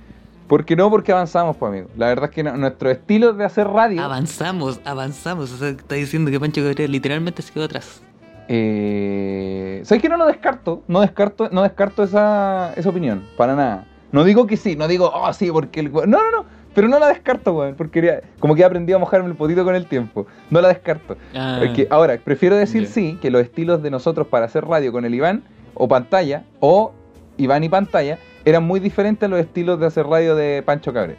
Porque 0.46 0.76
no, 0.76 0.90
porque 0.90 1.10
avanzamos, 1.12 1.56
pues, 1.56 1.70
amigo. 1.70 1.88
La 1.96 2.08
verdad 2.08 2.26
es 2.26 2.30
que 2.34 2.42
no- 2.42 2.56
nuestro 2.56 2.90
estilo 2.90 3.32
de 3.32 3.44
hacer 3.44 3.66
radio. 3.66 4.02
Avanzamos, 4.02 4.80
avanzamos. 4.84 5.52
O 5.52 5.56
sea, 5.56 5.70
está 5.70 5.94
diciendo 5.94 6.30
que 6.30 6.38
Pancho 6.38 6.60
Cabrera 6.62 6.86
literalmente 6.86 7.42
se 7.42 7.52
quedó 7.52 7.64
atrás. 7.64 8.02
Eh, 8.48 9.80
¿Sabes 9.84 10.02
que 10.02 10.08
no 10.08 10.16
lo 10.16 10.26
descarto? 10.26 10.82
No 10.88 11.00
descarto, 11.00 11.48
no 11.50 11.62
descarto 11.62 12.02
esa, 12.02 12.72
esa 12.76 12.88
opinión, 12.88 13.24
para 13.36 13.54
nada. 13.54 13.86
No 14.12 14.24
digo 14.24 14.46
que 14.46 14.56
sí, 14.56 14.76
no 14.76 14.86
digo, 14.88 15.10
oh 15.12 15.32
sí, 15.32 15.50
porque 15.50 15.80
el 15.80 15.92
No, 15.92 16.02
no, 16.02 16.30
no, 16.30 16.44
pero 16.74 16.88
no 16.88 16.98
la 16.98 17.08
descarto, 17.08 17.52
weón, 17.54 17.74
porque 17.74 18.22
como 18.38 18.54
que 18.54 18.62
he 18.62 18.64
aprendido 18.64 18.96
a 18.96 19.00
mojarme 19.00 19.28
el 19.28 19.34
potito 19.34 19.64
con 19.64 19.74
el 19.74 19.86
tiempo. 19.86 20.26
No 20.50 20.60
la 20.60 20.68
descarto. 20.68 21.16
Ah, 21.34 21.56
Porque 21.60 21.86
ahora, 21.90 22.18
prefiero 22.22 22.56
decir 22.56 22.86
sí, 22.86 23.18
que 23.20 23.30
los 23.30 23.42
estilos 23.42 23.82
de 23.82 23.90
nosotros 23.90 24.26
para 24.28 24.46
hacer 24.46 24.64
radio 24.66 24.92
con 24.92 25.04
el 25.04 25.14
Iván, 25.14 25.42
o 25.74 25.88
pantalla, 25.88 26.44
o 26.60 26.92
Iván 27.36 27.64
y 27.64 27.68
pantalla, 27.68 28.18
eran 28.44 28.64
muy 28.64 28.78
diferentes 28.80 29.26
a 29.26 29.28
los 29.30 29.40
estilos 29.40 29.80
de 29.80 29.86
hacer 29.86 30.06
radio 30.06 30.34
de 30.36 30.62
Pancho 30.62 30.92
Cabrera. 30.92 31.18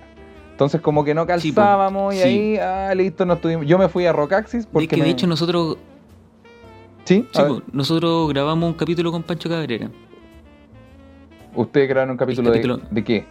Entonces 0.52 0.80
como 0.80 1.04
que 1.04 1.14
no 1.14 1.24
Sí, 1.24 1.28
calzábamos 1.54 2.14
y 2.16 2.18
Sí. 2.20 2.24
ahí, 2.24 2.58
ah, 2.58 2.94
listo, 2.96 3.26
nos 3.26 3.42
tuvimos. 3.42 3.66
Yo 3.66 3.78
me 3.78 3.90
fui 3.90 4.06
a 4.06 4.14
Rockaxis 4.14 4.66
de 4.66 4.72
porque 4.72 4.88
que 4.88 4.98
me- 4.98 5.04
de 5.04 5.10
hecho 5.10 5.28
nosotros, 5.28 5.78
¿Sí? 7.06 7.26
sí, 7.32 7.42
nosotros 7.72 8.30
grabamos 8.30 8.68
un 8.70 8.74
capítulo 8.76 9.12
con 9.12 9.24
Pancho 9.24 9.48
Cabrera. 9.50 9.90
¿Ustedes 11.56 11.88
grabaron 11.88 12.12
un 12.12 12.18
capítulo, 12.18 12.52
de- 12.52 12.58
capítulo- 12.62 12.82
de 12.92 13.04
qué? 13.04 13.26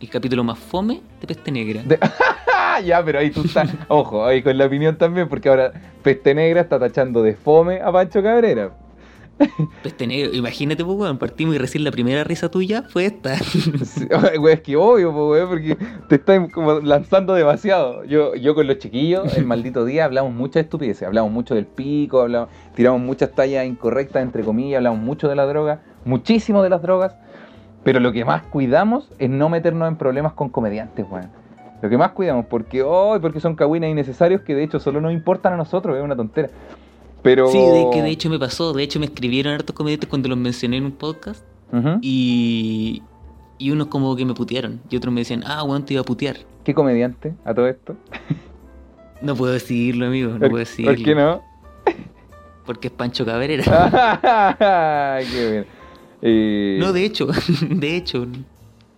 El 0.00 0.08
capítulo 0.10 0.44
más 0.44 0.58
fome 0.58 1.00
de 1.20 1.26
Peste 1.26 1.50
Negra. 1.50 1.82
De- 1.84 1.98
ya, 2.84 3.04
pero 3.04 3.18
ahí 3.18 3.30
tú 3.30 3.42
estás. 3.42 3.72
Ojo, 3.88 4.24
ahí 4.24 4.42
con 4.42 4.56
la 4.58 4.66
opinión 4.66 4.96
también, 4.96 5.28
porque 5.28 5.48
ahora 5.48 5.72
Peste 6.02 6.34
Negra 6.34 6.60
está 6.60 6.78
tachando 6.78 7.22
de 7.22 7.34
fome 7.34 7.80
a 7.80 7.90
Pancho 7.90 8.22
Cabrera. 8.22 8.70
Negra, 10.06 10.30
imagínate, 10.32 10.84
pues, 10.84 10.96
weón, 10.96 11.18
partimos 11.18 11.54
y 11.54 11.58
recién 11.58 11.84
la 11.84 11.90
primera 11.90 12.24
risa 12.24 12.50
tuya 12.50 12.82
fue 12.88 13.06
esta. 13.06 13.36
Sí, 13.84 14.08
es 14.50 14.60
que 14.60 14.76
obvio, 14.76 15.12
po, 15.12 15.26
güey, 15.26 15.46
porque 15.46 15.76
te 16.08 16.16
estás 16.16 16.50
como 16.52 16.80
lanzando 16.80 17.34
demasiado. 17.34 18.04
Yo, 18.04 18.34
yo 18.34 18.54
con 18.54 18.66
los 18.66 18.78
chiquillos, 18.78 19.36
el 19.36 19.44
maldito 19.44 19.84
día, 19.84 20.04
hablamos 20.04 20.32
muchas 20.32 20.64
estupideces. 20.64 21.06
Hablamos 21.06 21.32
mucho 21.32 21.54
del 21.54 21.66
pico, 21.66 22.20
hablamos, 22.22 22.48
tiramos 22.74 23.00
muchas 23.00 23.32
tallas 23.32 23.66
incorrectas, 23.66 24.22
entre 24.22 24.42
comillas, 24.42 24.78
hablamos 24.78 25.00
mucho 25.00 25.28
de 25.28 25.36
la 25.36 25.46
droga, 25.46 25.80
muchísimo 26.04 26.62
de 26.62 26.70
las 26.70 26.82
drogas. 26.82 27.14
Pero 27.82 28.00
lo 28.00 28.12
que 28.12 28.24
más 28.24 28.42
cuidamos 28.42 29.10
es 29.18 29.28
no 29.28 29.48
meternos 29.48 29.88
en 29.88 29.96
problemas 29.96 30.32
con 30.32 30.48
comediantes, 30.48 31.06
weón. 31.08 31.30
Lo 31.82 31.90
que 31.90 31.98
más 31.98 32.12
cuidamos, 32.12 32.46
porque 32.46 32.82
hoy, 32.82 33.18
porque 33.18 33.40
son 33.40 33.56
cagüines 33.56 33.90
innecesarios 33.90 34.40
que 34.40 34.54
de 34.54 34.64
hecho 34.64 34.80
solo 34.80 35.02
nos 35.02 35.12
importan 35.12 35.52
a 35.52 35.56
nosotros, 35.56 35.96
es 35.96 36.02
una 36.02 36.16
tontera. 36.16 36.48
Pero. 37.24 37.50
Sí, 37.50 37.58
de, 37.58 37.88
que 37.92 38.02
de 38.02 38.10
hecho 38.10 38.30
me 38.30 38.38
pasó. 38.38 38.72
De 38.72 38.84
hecho 38.84 39.00
me 39.00 39.06
escribieron 39.06 39.54
hartos 39.54 39.74
comediantes 39.74 40.08
cuando 40.08 40.28
los 40.28 40.38
mencioné 40.38 40.76
en 40.76 40.84
un 40.84 40.92
podcast. 40.92 41.42
Y, 42.02 43.02
y 43.58 43.70
unos 43.72 43.88
como 43.88 44.14
que 44.14 44.24
me 44.24 44.32
putearon. 44.34 44.80
Y 44.88 44.96
otros 44.96 45.12
me 45.12 45.22
decían, 45.22 45.42
ah, 45.44 45.64
weón, 45.64 45.84
te 45.84 45.94
iba 45.94 46.02
a 46.02 46.04
putear. 46.04 46.36
¿Qué 46.62 46.72
comediante 46.72 47.34
a 47.44 47.52
todo 47.52 47.66
esto? 47.66 47.96
No 49.20 49.34
puedo 49.34 49.52
decirlo, 49.52 50.06
amigo. 50.06 50.30
No 50.34 50.38
¿Por, 50.38 50.50
puedo 50.50 50.58
decirlo. 50.60 50.92
¿por 50.94 51.02
qué 51.02 51.14
no? 51.16 51.42
Porque 52.64 52.88
es 52.88 52.92
Pancho 52.94 53.24
Cabrera. 53.26 53.64
Qué 55.32 55.50
bien. 55.50 55.66
Eh, 56.22 56.78
No, 56.80 56.92
de 56.92 57.04
hecho, 57.04 57.26
de 57.68 57.96
hecho. 57.96 58.26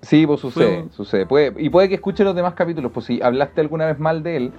Sí, 0.06 0.25
pues 0.26 0.40
sucede, 0.40 0.82
Fue- 0.84 0.92
sucede. 0.92 1.26
Puede, 1.26 1.52
y 1.58 1.68
puede 1.68 1.88
que 1.88 1.96
escuche 1.96 2.22
los 2.22 2.34
demás 2.36 2.54
capítulos, 2.54 2.92
pues 2.92 3.06
si 3.06 3.20
hablaste 3.20 3.60
alguna 3.60 3.86
vez 3.86 3.98
mal 3.98 4.22
de 4.22 4.36
él, 4.36 4.52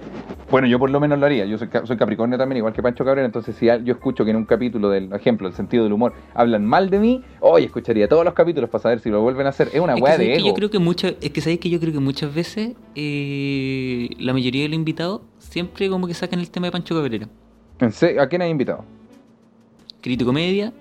bueno, 0.50 0.66
yo 0.66 0.78
por 0.78 0.90
lo 0.90 1.00
menos 1.00 1.18
lo 1.18 1.24
haría. 1.26 1.46
Yo 1.46 1.56
soy, 1.56 1.68
ca- 1.68 1.86
soy 1.86 1.96
Capricornio 1.96 2.36
también, 2.36 2.58
igual 2.58 2.72
que 2.74 2.82
Pancho 2.82 3.04
Cabrera, 3.04 3.24
entonces 3.24 3.56
si 3.56 3.66
yo 3.66 3.94
escucho 3.94 4.24
que 4.24 4.30
en 4.30 4.36
un 4.36 4.44
capítulo 4.44 4.90
del 4.90 5.10
ejemplo, 5.12 5.48
el 5.48 5.54
sentido 5.54 5.84
del 5.84 5.92
humor, 5.94 6.12
hablan 6.34 6.64
mal 6.66 6.90
de 6.90 6.98
mí, 6.98 7.22
hoy 7.40 7.64
escucharía 7.64 8.08
todos 8.08 8.24
los 8.24 8.34
capítulos 8.34 8.68
para 8.68 8.82
saber 8.82 9.00
si 9.00 9.08
lo 9.10 9.22
vuelven 9.22 9.46
a 9.46 9.48
hacer. 9.50 9.68
Es 9.72 9.80
una 9.80 9.94
Es 9.94 10.00
weá 10.02 10.18
de 10.18 10.24
que 10.26 10.34
ego. 10.36 10.48
yo 10.48 10.54
creo 10.54 10.70
que 10.70 10.78
muchas, 10.78 11.14
es 11.20 11.30
que 11.30 11.40
sabéis 11.40 11.60
que 11.60 11.70
yo 11.70 11.80
creo 11.80 11.92
que 11.94 12.00
muchas 12.00 12.34
veces 12.34 12.72
eh, 12.94 14.10
la 14.18 14.32
mayoría 14.32 14.62
de 14.62 14.68
los 14.68 14.76
invitados 14.76 15.22
siempre 15.38 15.88
como 15.88 16.06
que 16.06 16.14
sacan 16.14 16.40
el 16.40 16.50
tema 16.50 16.66
de 16.66 16.72
Pancho 16.72 16.94
Cabrera. 16.94 17.26
¿A 17.80 18.26
quién 18.28 18.42
has 18.42 18.50
invitado? 18.50 18.84
Crítico 20.02 20.32
Media, 20.32 20.72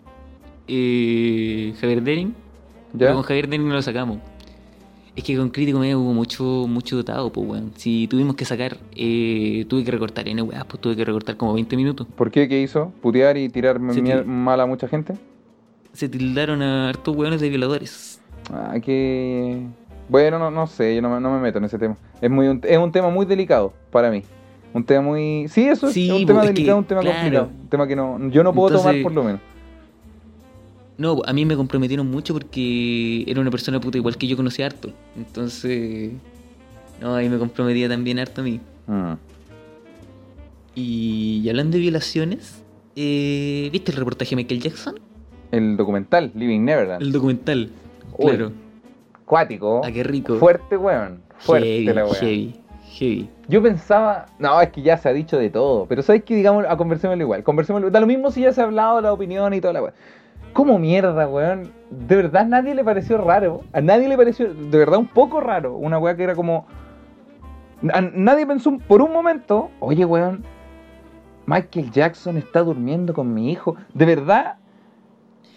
eh, 0.67 1.73
Javier 1.79 2.01
Dering. 2.03 2.33
¿Ya? 2.93 2.99
Pero 3.07 3.13
con 3.15 3.23
Javier 3.23 3.47
Dering 3.49 3.67
no 3.67 3.75
lo 3.75 3.81
sacamos. 3.81 4.17
Es 5.17 5.23
que 5.23 5.35
con 5.35 5.49
Crítico 5.49 5.79
Media 5.79 5.97
hubo 5.97 6.13
mucho, 6.13 6.43
mucho 6.69 6.95
dotado, 6.95 7.31
pues 7.31 7.47
weón. 7.47 7.71
Si 7.75 8.07
tuvimos 8.07 8.35
que 8.35 8.45
sacar, 8.45 8.77
eh, 8.95 9.65
tuve 9.67 9.83
que 9.83 9.89
recortar 9.89 10.27
N 10.27 10.43
weas, 10.43 10.63
pues 10.65 10.79
tuve 10.79 10.95
que 10.95 11.03
recortar 11.03 11.35
como 11.37 11.55
20 11.55 11.75
minutos. 11.75 12.05
¿Por 12.15 12.29
qué? 12.29 12.47
¿Qué 12.47 12.61
hizo? 12.61 12.93
¿Putear 13.01 13.35
y 13.35 13.49
tirar 13.49 13.79
mal 13.79 14.61
a 14.61 14.67
mucha 14.67 14.87
gente? 14.87 15.15
Se 15.91 16.07
tildaron 16.07 16.61
a 16.61 16.89
hartos 16.89 17.15
weones 17.15 17.41
de 17.41 17.49
violadores. 17.49 18.21
Ah, 18.53 18.75
que... 18.79 19.65
Bueno, 20.07 20.37
no, 20.37 20.51
no 20.51 20.67
sé, 20.67 20.93
yo 20.95 21.01
no 21.01 21.09
me, 21.09 21.19
no 21.19 21.33
me 21.33 21.39
meto 21.39 21.57
en 21.57 21.65
ese 21.65 21.79
tema. 21.79 21.97
Es, 22.21 22.29
muy 22.29 22.47
un, 22.47 22.61
es 22.63 22.77
un 22.77 22.91
tema 22.91 23.09
muy 23.09 23.25
delicado 23.25 23.73
para 23.89 24.11
mí. 24.11 24.21
Un 24.71 24.83
tema 24.83 25.01
muy... 25.01 25.47
Sí, 25.47 25.67
eso 25.67 25.87
es 25.87 25.97
un 25.97 26.27
tema 26.27 26.41
es 26.41 26.49
que, 26.49 26.53
delicado, 26.53 26.77
un 26.77 26.85
tema 26.85 27.01
claro. 27.01 27.17
complicado. 27.17 27.49
Un 27.59 27.69
tema 27.69 27.87
que 27.87 27.95
no, 27.95 28.29
yo 28.29 28.43
no 28.43 28.53
puedo 28.53 28.77
tomar 28.77 29.01
por 29.01 29.13
lo 29.13 29.23
menos. 29.23 29.41
No, 30.97 31.21
a 31.25 31.33
mí 31.33 31.45
me 31.45 31.55
comprometieron 31.55 32.09
mucho 32.09 32.33
porque 32.33 33.23
era 33.27 33.39
una 33.39 33.51
persona 33.51 33.79
puta 33.79 33.97
igual 33.97 34.17
que 34.17 34.27
yo 34.27 34.35
conocía 34.35 34.65
harto. 34.65 34.91
Entonces, 35.15 36.11
no, 36.99 37.15
ahí 37.15 37.29
me 37.29 37.37
comprometía 37.37 37.87
también 37.87 38.17
harto 38.19 38.41
a 38.41 38.43
mí. 38.43 38.59
Mm. 38.87 39.13
Y, 40.73 41.41
y 41.43 41.49
hablando 41.49 41.75
de 41.75 41.81
violaciones, 41.81 42.63
eh, 42.95 43.69
¿viste 43.71 43.91
el 43.91 43.97
reportaje 43.97 44.31
de 44.31 44.35
Michael 44.37 44.61
Jackson? 44.61 44.99
El 45.51 45.77
documental, 45.77 46.31
Living 46.33 46.61
Neverland. 46.61 47.01
El 47.01 47.11
documental. 47.11 47.69
Uy, 48.17 48.31
claro. 48.31 48.51
Cuático. 49.25 49.81
Ah, 49.83 49.91
qué 49.91 50.03
rico. 50.03 50.37
Fuerte, 50.37 50.77
weón. 50.77 51.21
Fuerte 51.37 51.67
heavy, 51.67 51.85
la 51.85 52.05
weón. 52.05 52.15
heavy, 52.15 52.55
heavy. 52.93 53.29
Yo 53.47 53.61
pensaba, 53.61 54.25
no, 54.39 54.59
es 54.59 54.69
que 54.69 54.81
ya 54.81 54.97
se 54.97 55.09
ha 55.09 55.13
dicho 55.13 55.37
de 55.37 55.49
todo, 55.49 55.85
pero 55.85 56.01
sabes 56.01 56.23
que 56.23 56.35
digamos, 56.35 56.65
a 56.67 56.75
conversémoslo 56.75 57.23
igual, 57.23 57.43
conversémoslo, 57.43 57.91
da 57.91 57.99
lo 57.99 58.07
mismo 58.07 58.31
si 58.31 58.41
ya 58.41 58.51
se 58.51 58.61
ha 58.61 58.63
hablado 58.63 58.99
la 58.99 59.13
opinión 59.13 59.53
y 59.53 59.61
toda 59.61 59.73
la 59.73 59.83
weá. 59.83 59.93
¿Cómo 60.57 60.79
mierda, 60.79 61.27
weón? 61.27 61.71
De 61.91 62.15
verdad 62.15 62.41
a 62.41 62.45
nadie 62.45 62.73
le 62.73 62.83
pareció 62.83 63.19
raro, 63.19 63.61
a 63.73 63.79
nadie 63.79 64.07
le 64.07 64.17
pareció, 64.17 64.51
de 64.51 64.75
verdad 64.79 64.97
un 64.97 65.05
poco 65.05 65.39
raro, 65.39 65.75
una 65.75 65.99
weá 65.99 66.17
que 66.17 66.23
era 66.23 66.33
como, 66.33 66.65
a 67.93 68.01
nadie 68.01 68.47
pensó 68.47 68.75
por 68.87 69.03
un 69.03 69.13
momento, 69.13 69.69
oye, 69.79 70.03
weón, 70.03 70.43
Michael 71.45 71.91
Jackson 71.91 72.37
está 72.37 72.63
durmiendo 72.63 73.13
con 73.13 73.35
mi 73.35 73.51
hijo, 73.51 73.75
de 73.93 74.05
verdad. 74.07 74.55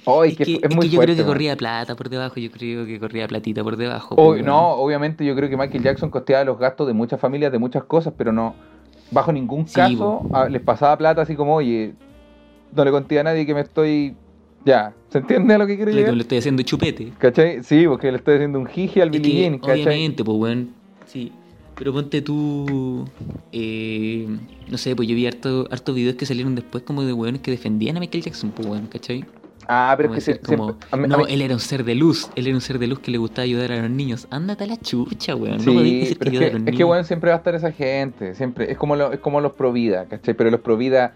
Ay, 0.04 0.33
es 0.33 0.37
que, 0.37 0.45
que, 0.45 0.52
es 0.57 0.61
es 0.64 0.76
muy 0.76 0.85
que 0.85 0.90
yo 0.90 0.97
fuerte, 0.99 1.14
creo 1.14 1.25
que 1.25 1.33
corría 1.33 1.57
plata 1.57 1.97
por 1.97 2.11
debajo, 2.11 2.35
yo 2.38 2.50
creo 2.50 2.85
que 2.85 3.00
corría 3.00 3.26
platita 3.26 3.64
por 3.64 3.78
debajo. 3.78 4.16
Ob- 4.16 4.33
pues, 4.33 4.45
no, 4.45 4.73
obviamente 4.73 5.25
yo 5.25 5.35
creo 5.35 5.49
que 5.49 5.57
Michael 5.57 5.83
Jackson 5.83 6.11
costeaba 6.11 6.45
los 6.45 6.59
gastos 6.59 6.87
de 6.87 6.92
muchas 6.92 7.19
familias, 7.19 7.50
de 7.52 7.59
muchas 7.59 7.85
cosas, 7.85 8.12
pero 8.19 8.33
no, 8.33 8.54
bajo 9.11 9.33
ningún 9.33 9.66
Sí, 9.66 9.76
caso 9.80 10.26
po. 10.30 10.37
a- 10.37 10.47
les 10.50 10.61
pasaba 10.61 10.99
plata 10.99 11.23
así 11.23 11.35
como, 11.37 11.54
oye, 11.54 11.95
no 12.76 12.85
le 12.85 12.90
conté 12.90 13.19
a 13.19 13.23
nadie 13.25 13.47
que 13.47 13.54
me 13.54 13.62
estoy... 13.62 14.14
Ya, 14.64 14.93
¿se 15.09 15.19
entiende 15.19 15.55
a 15.55 15.59
lo 15.59 15.67
que 15.67 15.76
quiero 15.76 15.90
que 15.90 15.97
llegar? 15.97 16.14
le 16.14 16.21
estoy 16.23 16.38
haciendo 16.38 16.62
chupete. 16.62 17.12
¿Cachai? 17.19 17.62
Sí, 17.62 17.87
porque 17.87 18.11
le 18.12 18.19
estoy 18.19 18.35
haciendo 18.35 18.58
un 18.58 18.67
jiji 18.67 19.00
al 19.00 19.15
Es 19.15 19.21
que, 19.21 19.30
Jean, 19.30 19.58
¿cachai? 19.58 19.82
obviamente, 19.82 20.23
pues, 20.25 20.37
weón. 20.39 20.71
Sí. 21.06 21.32
Pero 21.76 21.95
ponte 21.95 22.21
tú. 22.21 23.06
eh, 23.52 24.28
no 24.71 24.76
sé, 24.78 24.95
pues 24.95 25.08
yo 25.08 25.15
vi 25.15 25.26
harto, 25.26 25.67
hartos 25.71 25.95
videos 25.95 26.17
que 26.17 26.26
salieron 26.26 26.54
después 26.54 26.85
como 26.85 27.02
de 27.04 27.13
weones 27.13 27.41
que 27.41 27.50
defendían 27.50 27.97
a 27.97 28.00
Michael 28.00 28.23
Jackson, 28.25 28.50
pues, 28.50 28.69
weón, 28.69 28.87
¿cachai? 28.87 29.25
Ah, 29.67 29.95
pero 29.97 30.08
Como 30.08 30.19
es 30.19 30.25
que 30.25 30.32
decir, 30.32 30.47
se- 30.47 30.56
como, 30.56 30.65
siempre- 30.71 30.89
a 30.91 30.97
mí- 30.97 31.04
a 31.04 31.06
no, 31.06 31.19
mí- 31.19 31.25
él 31.32 31.43
era 31.43 31.54
un 31.54 31.61
ser 31.61 31.85
de 31.85 31.95
luz. 31.95 32.28
Él 32.35 32.47
era 32.49 32.54
un 32.56 32.61
ser 32.61 32.78
de 32.78 32.87
luz 32.89 32.99
que 32.99 33.11
le 33.11 33.19
gustaba 33.19 33.45
ayudar 33.45 33.73
a 33.73 33.80
los 33.82 33.91
niños. 33.91 34.26
Ándate 34.30 34.65
a 34.65 34.67
la 34.67 34.76
chucha, 34.76 35.35
weón. 35.37 35.61
Sí, 35.61 35.67
no 35.67 35.75
podéis 35.75 36.00
decir 36.00 36.19
que 36.19 36.25
pero 36.25 36.30
es 36.30 36.37
ayuda 36.37 36.47
a 36.47 36.49
que, 36.49 36.52
los 36.54 36.61
es 36.61 36.65
que 36.67 36.73
niños. 36.73 36.89
bueno, 36.89 37.04
siempre 37.04 37.30
va 37.30 37.37
a 37.37 37.39
estar 37.39 37.54
esa 37.54 37.73
gente, 37.73 38.35
siempre, 38.35 38.71
es 38.73 38.76
como, 38.76 38.97
lo- 38.97 39.13
es 39.13 39.21
como 39.21 39.41
los 39.41 39.52
pro 39.52 39.73
vida, 39.73 40.06
¿cachai? 40.06 40.35
Pero 40.35 40.50
los 40.50 40.61
pro 40.61 40.76
vida 40.76 41.15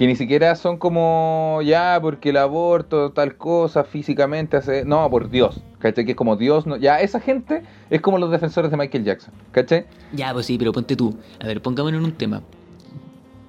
que 0.00 0.06
ni 0.06 0.16
siquiera 0.16 0.56
son 0.56 0.78
como, 0.78 1.60
ya, 1.62 1.98
porque 2.00 2.30
el 2.30 2.38
aborto, 2.38 3.12
tal 3.12 3.36
cosa, 3.36 3.84
físicamente 3.84 4.56
hace, 4.56 4.82
no, 4.86 5.10
por 5.10 5.28
Dios, 5.28 5.60
¿cachai? 5.78 6.06
Que 6.06 6.12
es 6.12 6.16
como 6.16 6.36
Dios, 6.36 6.66
no, 6.66 6.78
ya, 6.78 7.00
esa 7.00 7.20
gente 7.20 7.64
es 7.90 8.00
como 8.00 8.16
los 8.16 8.30
defensores 8.30 8.70
de 8.70 8.78
Michael 8.78 9.04
Jackson, 9.04 9.34
¿cachai? 9.52 9.84
Ya, 10.14 10.32
pues 10.32 10.46
sí, 10.46 10.56
pero 10.56 10.72
ponte 10.72 10.96
tú. 10.96 11.14
A 11.38 11.46
ver, 11.46 11.60
pongámonos 11.60 12.00
en 12.00 12.06
un 12.06 12.12
tema. 12.12 12.40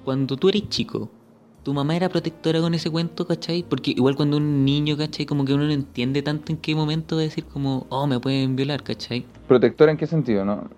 Cuando 0.04 0.36
tú 0.36 0.50
eres 0.50 0.68
chico, 0.68 1.08
¿tu 1.62 1.72
mamá 1.72 1.96
era 1.96 2.10
protectora 2.10 2.60
con 2.60 2.74
ese 2.74 2.90
cuento, 2.90 3.26
cachai? 3.26 3.64
Porque 3.66 3.92
igual 3.92 4.14
cuando 4.14 4.36
un 4.36 4.62
niño, 4.66 4.98
cachai, 4.98 5.24
como 5.24 5.46
que 5.46 5.54
uno 5.54 5.64
no 5.64 5.72
entiende 5.72 6.20
tanto 6.20 6.52
en 6.52 6.58
qué 6.58 6.74
momento 6.74 7.16
decir 7.16 7.46
como, 7.46 7.86
oh, 7.88 8.06
me 8.06 8.20
pueden 8.20 8.56
violar, 8.56 8.82
cachai. 8.82 9.24
¿Protector 9.48 9.88
en 9.88 9.96
qué 9.96 10.06
sentido, 10.06 10.44
no? 10.44 10.68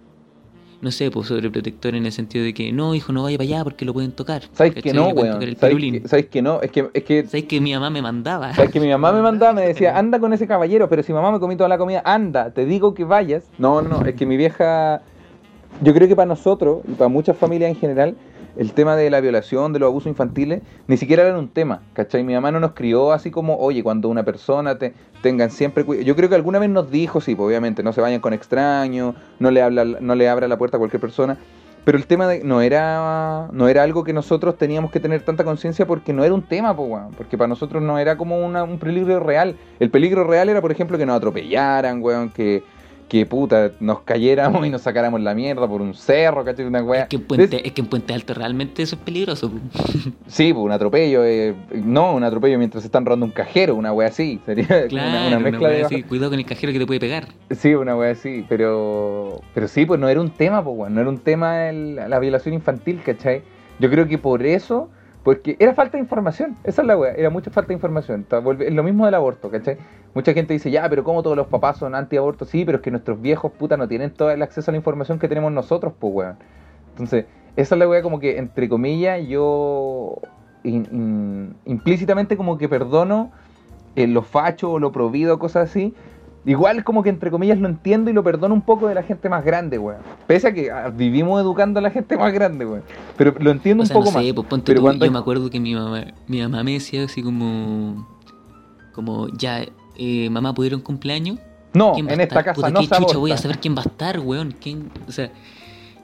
No 0.81 0.91
sé, 0.91 1.11
pues 1.11 1.29
sobreprotector 1.29 1.95
en 1.95 2.07
el 2.07 2.13
sentido 2.13 2.45
de 2.45 2.53
que, 2.53 2.73
no, 2.73 2.95
hijo, 2.95 3.13
no 3.13 3.23
vaya 3.23 3.39
para 3.39 3.49
allá 3.49 3.65
porque 3.65 3.85
lo 3.85 3.93
pueden 3.93 4.13
tocar. 4.13 4.43
¿Sabes 4.53 4.75
que 4.75 4.93
no, 4.93 5.09
weón? 5.09 5.41
¿Sabes 5.57 5.77
que, 5.77 6.09
¿Sabes 6.09 6.27
que 6.27 6.43
no? 6.43 6.61
Es 6.61 6.71
que, 6.71 6.91
es 6.93 7.05
que 7.05 7.27
¿Sabes 7.27 7.45
que 7.45 7.61
mi 7.61 7.73
mamá 7.73 7.91
me 7.91 8.03
mandaba? 8.03 8.55
¿Sabes 8.55 8.71
que 8.71 8.81
mi 8.81 8.89
mamá 8.89 9.13
me 9.13 9.23
mandaba? 9.23 9.53
Me 9.53 9.67
decía, 9.67 9.97
anda 9.99 10.19
con 10.19 10.33
ese 10.33 10.47
caballero, 10.47 10.89
pero 10.89 11.03
si 11.03 11.13
mamá 11.13 11.33
me 11.33 11.41
comí 11.41 11.57
toda 11.57 11.69
la 11.69 11.79
comida, 11.79 12.03
anda, 12.05 12.51
te 12.51 12.67
digo 12.67 12.95
que 12.95 13.05
vayas. 13.05 13.45
No, 13.59 13.83
no, 13.83 14.01
no, 14.01 14.07
es 14.07 14.15
que 14.15 14.27
mi 14.27 14.37
vieja. 14.37 15.03
Yo 15.81 15.93
creo 15.93 16.07
que 16.07 16.15
para 16.15 16.27
nosotros 16.27 16.83
y 16.87 16.93
para 16.93 17.09
muchas 17.09 17.37
familias 17.37 17.71
en 17.71 17.77
general, 17.77 18.17
el 18.57 18.73
tema 18.73 18.97
de 18.97 19.11
la 19.11 19.21
violación, 19.21 19.73
de 19.73 19.79
los 19.79 19.89
abusos 19.89 20.09
infantiles, 20.09 20.63
ni 20.87 20.97
siquiera 20.97 21.25
era 21.25 21.39
un 21.39 21.49
tema, 21.49 21.83
¿cachai? 21.93 22.23
Mi 22.23 22.35
mamá 22.35 22.51
no 22.51 22.61
nos 22.61 22.73
crió 22.73 23.13
así 23.13 23.31
como, 23.31 23.57
oye, 23.57 23.83
cuando 23.83 24.09
una 24.09 24.23
persona 24.25 24.79
te 24.79 24.95
tengan 25.23 25.51
siempre 25.51 25.85
cuidado. 25.85 26.07
Yo 26.07 26.17
creo 26.17 26.29
que 26.29 26.35
alguna 26.35 26.59
vez 26.59 26.71
nos 26.71 26.91
dijo, 26.91 27.21
sí, 27.21 27.35
pues, 27.35 27.47
obviamente, 27.49 27.83
no 27.83 27.93
se 27.93 28.01
vayan 28.01 28.21
con 28.21 28.33
extraños, 28.33 29.15
no 29.39 29.51
le, 29.51 29.63
habla, 29.63 29.85
no 29.85 30.15
le 30.15 30.29
abra 30.29 30.49
la 30.49 30.57
puerta 30.59 30.77
a 30.77 30.79
cualquier 30.79 31.01
persona. 31.01 31.39
Pero 31.85 31.99
el 31.99 32.07
tema 32.07 32.27
de, 32.27 32.43
no 32.43 32.63
era 32.63 33.49
no 33.53 33.69
era 33.69 33.83
algo 33.83 34.05
que 34.05 34.15
nosotros 34.15 34.57
teníamos 34.57 34.91
que 34.91 35.01
tener 35.01 35.23
tanta 35.23 35.45
conciencia 35.45 35.87
porque 35.87 36.15
no 36.15 36.25
era 36.25 36.33
un 36.33 36.43
tema, 36.43 36.75
pues, 36.75 36.89
weón. 36.91 37.11
Porque 37.15 37.37
para 37.37 37.49
nosotros 37.49 37.83
no 37.83 37.99
era 37.99 38.17
como 38.17 38.39
una- 38.39 38.65
un 38.65 38.79
peligro 38.79 39.21
real. 39.21 39.57
El 39.81 39.91
peligro 39.91 40.25
real 40.25 40.49
era, 40.49 40.63
por 40.63 40.73
ejemplo, 40.73 40.97
que 40.97 41.05
nos 41.05 41.17
atropellaran, 41.17 42.01
weón, 42.03 42.31
que, 42.31 42.63
que 43.09 43.27
puta, 43.27 43.73
nos 43.81 44.01
cayéramos 44.01 44.67
y 44.67 44.71
nos 44.71 44.83
sacáramos 44.83 45.21
la 45.21 45.35
mierda 45.35 45.69
por 45.69 45.83
un 45.83 45.95
cerro, 45.95 46.45
¿cachai? 46.45 46.65
Una 46.65 46.83
weá. 46.83 47.03
Es 47.03 47.09
que, 47.09 47.17
en 47.17 47.23
Puente, 47.25 47.67
es 47.67 47.73
que 47.73 47.81
en 47.83 47.87
Puente 47.87 48.15
Alto 48.15 48.35
realmente 48.35 48.83
eso 48.83 48.97
es 48.97 49.03
peligroso. 49.03 49.51
Sí, 50.27 50.53
pues 50.53 50.65
un 50.65 50.73
atropello, 50.73 51.25
eh, 51.25 51.55
no, 51.85 52.15
un 52.15 52.25
atropello 52.25 52.59
mientras 52.59 52.83
se 52.83 52.89
están 52.89 53.05
robando 53.05 53.27
un 53.27 53.33
cajero, 53.33 53.75
una 53.77 53.93
wea 53.93 54.09
así. 54.09 54.41
Sería 54.47 54.67
Claro, 54.89 55.09
una, 55.11 55.19
una 55.19 55.27
una 55.29 55.39
mezcla 55.39 55.69
wea 55.69 55.77
de. 55.79 55.85
así, 55.85 56.03
cuidado 56.03 56.31
con 56.31 56.39
el 56.39 56.47
cajero 56.47 56.73
que 56.73 56.79
te 56.79 56.87
puede 56.87 57.01
pegar. 57.01 57.29
Sí, 57.51 57.75
una 57.75 57.97
wea 57.97 58.13
así, 58.13 58.45
pero. 58.49 59.41
Pero 59.55 59.69
sí, 59.69 59.87
pues 59.87 60.01
no 60.01 60.09
era 60.09 60.21
un 60.21 60.31
tema, 60.31 60.65
pues, 60.65 60.77
weón, 60.77 60.95
no 60.95 61.01
era 61.01 61.11
un 61.11 61.19
tema 61.19 61.69
el- 61.69 61.97
la 61.97 62.19
violación 62.19 62.55
infantil, 62.55 63.01
¿cachai? 63.05 63.43
Yo 63.79 63.91
creo 63.91 64.07
que 64.09 64.19
por 64.19 64.45
eso. 64.45 64.89
Porque 65.23 65.57
era 65.59 65.73
falta 65.73 65.97
de 65.97 66.03
información, 66.03 66.55
esa 66.65 66.83
es 66.83 66.87
la 66.87 66.99
wea, 66.99 67.13
era 67.15 67.31
mucha 67.31 67.51
falta 67.51 67.69
de 67.69 67.75
información. 67.75 68.27
Es 68.61 68.75
lo 68.75 68.83
mismo 68.83 69.07
del 69.07 69.15
aborto, 69.15 69.51
¿cachai? 69.51 69.79
Mucha 70.15 70.33
gente 70.33 70.53
dice, 70.53 70.71
ya, 70.71 70.89
pero 70.89 71.03
¿cómo 71.03 71.23
todos 71.23 71.37
los 71.37 71.49
papás 71.49 71.79
son 71.79 71.95
anti-aborto? 71.95 72.45
Sí, 72.45 72.65
pero 72.65 72.77
es 72.77 72.83
que 72.83 72.91
nuestros 72.91 73.21
viejos, 73.21 73.51
puta, 73.53 73.77
no 73.77 73.89
tienen 73.89 74.13
todo 74.13 74.31
el 74.31 74.43
acceso 74.43 74.71
a 74.71 74.73
la 74.73 74.77
información 74.79 75.19
que 75.19 75.27
tenemos 75.29 75.51
nosotros, 75.53 75.93
pues, 75.99 76.13
weón. 76.15 76.37
Entonces, 76.91 77.27
esa 77.57 77.75
es 77.75 77.79
la 77.79 77.89
wea 77.89 78.03
como 78.03 78.21
que, 78.21 78.39
entre 78.39 78.69
comillas, 78.69 79.27
yo 79.27 80.15
in- 80.63 80.87
in- 80.93 81.57
implícitamente 81.65 82.37
como 82.37 82.57
que 82.59 82.69
perdono 82.69 83.33
eh, 83.97 84.07
lo 84.07 84.23
facho 84.23 84.73
o 84.73 84.79
lo 84.79 84.93
provido, 84.93 85.39
cosas 85.39 85.71
así. 85.71 85.95
Igual 86.47 86.85
como 86.85 87.03
que 87.03 87.09
entre 87.09 87.31
comillas 87.31 87.59
lo 87.59 87.69
entiendo 87.69 88.11
y 88.11 88.13
lo 88.13 88.23
perdono 88.23 88.55
un 88.55 88.61
poco 88.61 88.87
de 88.87 88.95
la 88.95 89.03
gente 89.03 89.29
más 89.29 89.45
grande, 89.45 89.79
weón. 89.79 90.01
Pese 90.27 90.49
a 90.49 90.53
que 90.53 90.71
ah, 90.71 90.91
vivimos 90.91 91.41
educando 91.41 91.79
a 91.79 91.83
la 91.83 91.91
gente 91.91 92.17
más 92.19 92.33
grande, 92.33 92.67
weón. 92.67 92.83
Pero 93.17 93.35
lo 93.39 93.51
entiendo 93.51 93.83
O 93.83 93.87
un 93.87 93.89
poco 93.93 94.07
no 94.07 94.11
sé, 94.21 94.27
más. 94.27 94.33
pues 94.35 94.47
ponte 94.47 94.67
Pero 94.67 94.81
tú, 94.81 94.85
cuando 94.85 95.07
yo 95.07 95.11
me 95.13 95.19
acuerdo 95.19 95.49
que 95.51 95.59
mi 95.59 95.75
mamá, 95.75 96.05
mi 96.29 96.41
mamá 96.43 96.63
me 96.63 96.73
decía 96.73 97.05
así 97.05 97.23
como, 97.23 98.07
como 98.93 99.29
ya, 99.29 99.65
eh, 99.97 100.29
mamá, 100.31 100.55
¿pudieron 100.55 100.81
cumpleaños? 100.81 101.39
No, 101.73 101.93
¿Quién 101.95 102.07
va 102.07 102.13
en 102.13 102.21
esta 102.21 102.43
casa 102.45 102.55
Puta, 102.55 102.71
no 102.71 102.81
¿qué 102.81 102.87
se 102.87 102.95
chucha 102.97 103.19
voy 103.19 103.33
a 103.33 103.37
saber 103.37 103.59
quién 103.59 103.75
va 103.77 103.83
a 103.83 103.87
estar, 103.89 104.21
weón? 104.21 104.55
¿Quién? 104.61 104.91
O 105.09 105.13
sea, 105.13 105.33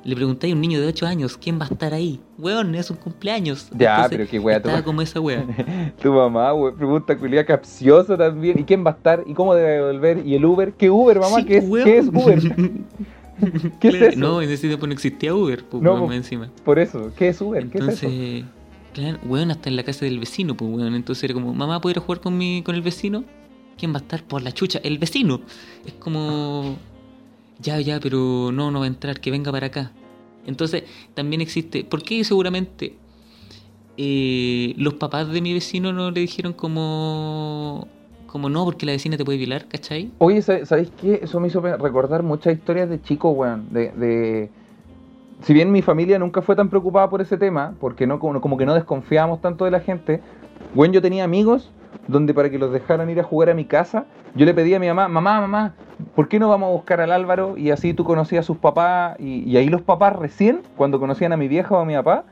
le 0.03 0.17
preguntáis 0.17 0.53
a 0.53 0.57
un 0.57 0.63
niño 0.63 0.81
de 0.81 0.87
8 0.89 1.07
años, 1.07 1.37
¿quién 1.37 1.61
va 1.61 1.67
a 1.67 1.69
estar 1.69 1.93
ahí? 1.95 2.21
Weón, 2.39 2.75
es 2.75 2.91
un 2.91 2.97
cumpleaños. 2.97 3.69
Ya, 3.77 3.97
Entonces, 3.97 4.11
pero 4.19 4.31
qué 4.31 4.41
tu 4.41 4.51
Estaba 4.51 4.77
ma- 4.79 4.85
como 4.85 5.03
esa 5.03 5.21
wea. 5.21 5.45
Tu 6.03 6.13
mamá, 6.13 6.55
weón, 6.55 6.75
pregunta 6.77 7.17
culia 7.17 7.45
capciosa 7.45 8.17
también. 8.17 8.59
¿Y 8.59 8.65
quién 8.65 8.85
va 8.85 8.91
a 8.91 8.95
estar? 8.95 9.23
¿Y 9.27 9.35
cómo 9.35 9.55
debe 9.55 9.71
devolver? 9.73 10.27
¿Y 10.27 10.35
el 10.35 10.45
Uber? 10.45 10.73
¿Qué 10.73 10.91
Uber, 10.91 11.21
mamá? 11.21 11.37
Sí, 11.37 11.45
¿Qué, 11.45 11.59
es. 11.59 11.65
¿Qué 11.85 11.99
es 11.99 12.09
Uber? 12.09 12.41
¿Qué 13.81 13.89
es 13.89 13.95
eso? 13.95 14.19
No, 14.19 14.43
en 14.43 14.51
ese 14.51 14.67
tiempo 14.67 14.87
no 14.87 14.93
existía 14.93 15.35
Uber, 15.35 15.65
pues, 15.65 15.83
No, 15.83 15.95
weón, 15.95 16.13
encima. 16.15 16.51
Por 16.65 16.79
eso, 16.79 17.13
¿qué 17.17 17.29
es 17.29 17.41
Uber? 17.41 17.69
¿Qué 17.69 17.79
es 17.79 17.85
eso? 17.89 18.07
Entonces, 18.07 18.45
claro, 18.93 19.19
weón, 19.25 19.51
hasta 19.51 19.69
en 19.69 19.77
la 19.77 19.83
casa 19.83 20.05
del 20.05 20.19
vecino, 20.19 20.57
pues, 20.57 20.71
weón. 20.71 20.95
Entonces 20.95 21.25
era 21.25 21.35
como, 21.35 21.55
mamá, 21.55 21.81
¿puedo 21.81 21.93
ir 21.93 21.99
a 21.99 22.01
jugar 22.01 22.21
con, 22.21 22.37
mi, 22.37 22.63
con 22.63 22.75
el 22.75 22.83
vecino? 22.83 23.23
¿Quién 23.81 23.95
va 23.95 23.97
a 23.97 24.03
estar? 24.03 24.23
Por 24.23 24.43
la 24.43 24.53
chucha, 24.53 24.79
el 24.85 24.99
vecino. 24.99 25.41
Es 25.87 25.95
como, 25.95 26.77
ya, 27.61 27.81
ya, 27.81 27.99
pero 27.99 28.53
no, 28.53 28.71
no 28.71 28.81
va 28.81 28.85
a 28.85 28.89
entrar, 28.89 29.21
que 29.21 29.31
venga 29.31 29.51
para 29.51 29.69
acá. 29.69 29.91
Entonces, 30.45 30.85
también 31.15 31.41
existe, 31.41 31.83
¿por 31.83 32.03
qué 32.03 32.23
seguramente 32.23 32.97
eh, 33.97 34.75
los 34.77 34.95
papás 34.95 35.33
de 35.33 35.41
mi 35.41 35.55
vecino 35.55 35.95
no 35.95 36.11
le 36.11 36.21
dijeron 36.21 36.53
como, 36.53 37.89
como 38.27 38.51
no, 38.51 38.67
porque 38.67 38.85
la 38.85 38.93
vecina 38.93 39.17
te 39.17 39.25
puede 39.25 39.39
violar, 39.39 39.67
¿cachai? 39.67 40.11
Oye, 40.19 40.43
¿sabes 40.43 40.69
¿sabéis 40.69 40.93
qué? 41.01 41.21
Eso 41.23 41.41
me 41.41 41.49
hizo 41.49 41.63
recordar 41.63 42.23
muchas 42.23 42.53
historias 42.53 42.91
de 42.91 43.01
chicos, 43.01 43.35
weón. 43.35 43.73
De. 43.73 44.51
Si 45.41 45.55
bien 45.55 45.73
mi 45.73 45.81
familia 45.81 46.19
nunca 46.19 46.43
fue 46.43 46.55
tan 46.55 46.69
preocupada 46.69 47.09
por 47.09 47.23
ese 47.23 47.39
tema, 47.39 47.75
porque 47.81 48.07
no 48.07 48.21
como, 48.21 48.59
que 48.59 48.67
no 48.67 48.75
desconfiábamos 48.75 49.41
tanto 49.41 49.65
de 49.65 49.71
la 49.71 49.81
gente, 49.81 50.21
weón, 50.75 50.93
yo 50.93 51.01
tenía 51.01 51.25
amigos 51.25 51.71
donde 52.09 52.35
para 52.35 52.51
que 52.51 52.59
los 52.59 52.73
dejaran 52.73 53.09
ir 53.11 53.21
a 53.21 53.25
jugar 53.25 53.51
a 53.51 53.55
mi 53.55 53.65
casa, 53.65 54.05
yo 54.35 54.47
le 54.47 54.55
pedía 54.55 54.77
a 54.77 54.81
mi 54.81 54.87
mamá, 54.89 55.09
mamá, 55.09 55.41
mamá, 55.41 55.75
¿por 56.15 56.29
qué 56.29 56.39
no 56.39 56.49
vamos 56.49 56.69
a 56.69 56.73
buscar 56.73 57.01
al 57.01 57.13
Álvaro? 57.13 57.57
Y 57.57 57.71
así 57.71 57.95
tú 57.95 58.05
conocías 58.05 58.45
a 58.45 58.47
sus 58.47 58.59
papás, 58.59 59.17
y, 59.19 59.49
y 59.49 59.57
ahí 59.57 59.69
los 59.69 59.83
papás 59.83 60.15
recién, 60.17 60.61
cuando 60.77 60.99
conocían 61.01 61.33
a 61.33 61.37
mi 61.37 61.49
vieja 61.49 61.75
o 61.75 61.81
a 61.81 61.85
mi 61.85 61.95
papá, 61.95 62.25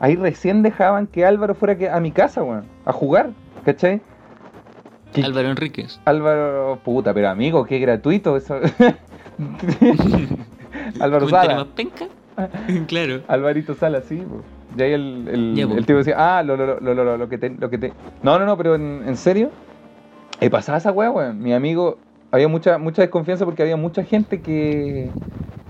ahí 0.00 0.16
recién 0.16 0.62
dejaban 0.62 1.06
que 1.06 1.24
Álvaro 1.24 1.54
fuera 1.54 1.94
a 1.94 2.00
mi 2.00 2.12
casa, 2.12 2.42
weón, 2.42 2.64
a 2.84 2.92
jugar, 2.92 3.30
¿cachai? 3.64 4.00
Álvaro 5.22 5.48
Enríquez. 5.48 5.98
Álvaro, 6.04 6.78
puta, 6.84 7.14
pero 7.14 7.28
amigo, 7.30 7.64
qué 7.64 7.78
gratuito 7.78 8.36
eso. 8.36 8.56
Álvaro 11.00 11.26
¿Comentario 11.26 11.30
Sala. 11.30 11.54
más 11.56 11.66
penca? 11.68 12.06
claro. 12.86 13.22
Alvarito 13.28 13.74
Sala, 13.74 14.02
sí. 14.02 14.16
po. 14.16 14.42
Y 14.76 14.82
ahí 14.82 14.92
el, 14.92 15.54
el, 15.56 15.86
tipo 15.86 15.98
decía, 15.98 16.14
ah, 16.18 16.42
lo, 16.42 16.56
lo, 16.56 16.78
lo, 16.80 16.94
lo, 16.94 17.16
lo, 17.16 17.28
que 17.28 17.38
te, 17.38 17.50
lo 17.50 17.70
que 17.70 17.78
te... 17.78 17.92
No, 18.22 18.38
no, 18.38 18.44
no, 18.46 18.56
pero 18.56 18.74
en, 18.74 19.02
en 19.06 19.16
serio, 19.16 19.50
eh, 20.40 20.50
pasaba 20.50 20.78
esa 20.78 20.92
weá, 20.92 21.10
weón. 21.10 21.38
Mi 21.42 21.52
amigo, 21.52 21.98
había 22.30 22.48
mucha, 22.48 22.78
mucha 22.78 23.02
desconfianza 23.02 23.44
porque 23.44 23.62
había 23.62 23.76
mucha 23.76 24.04
gente 24.04 24.40
que... 24.40 25.10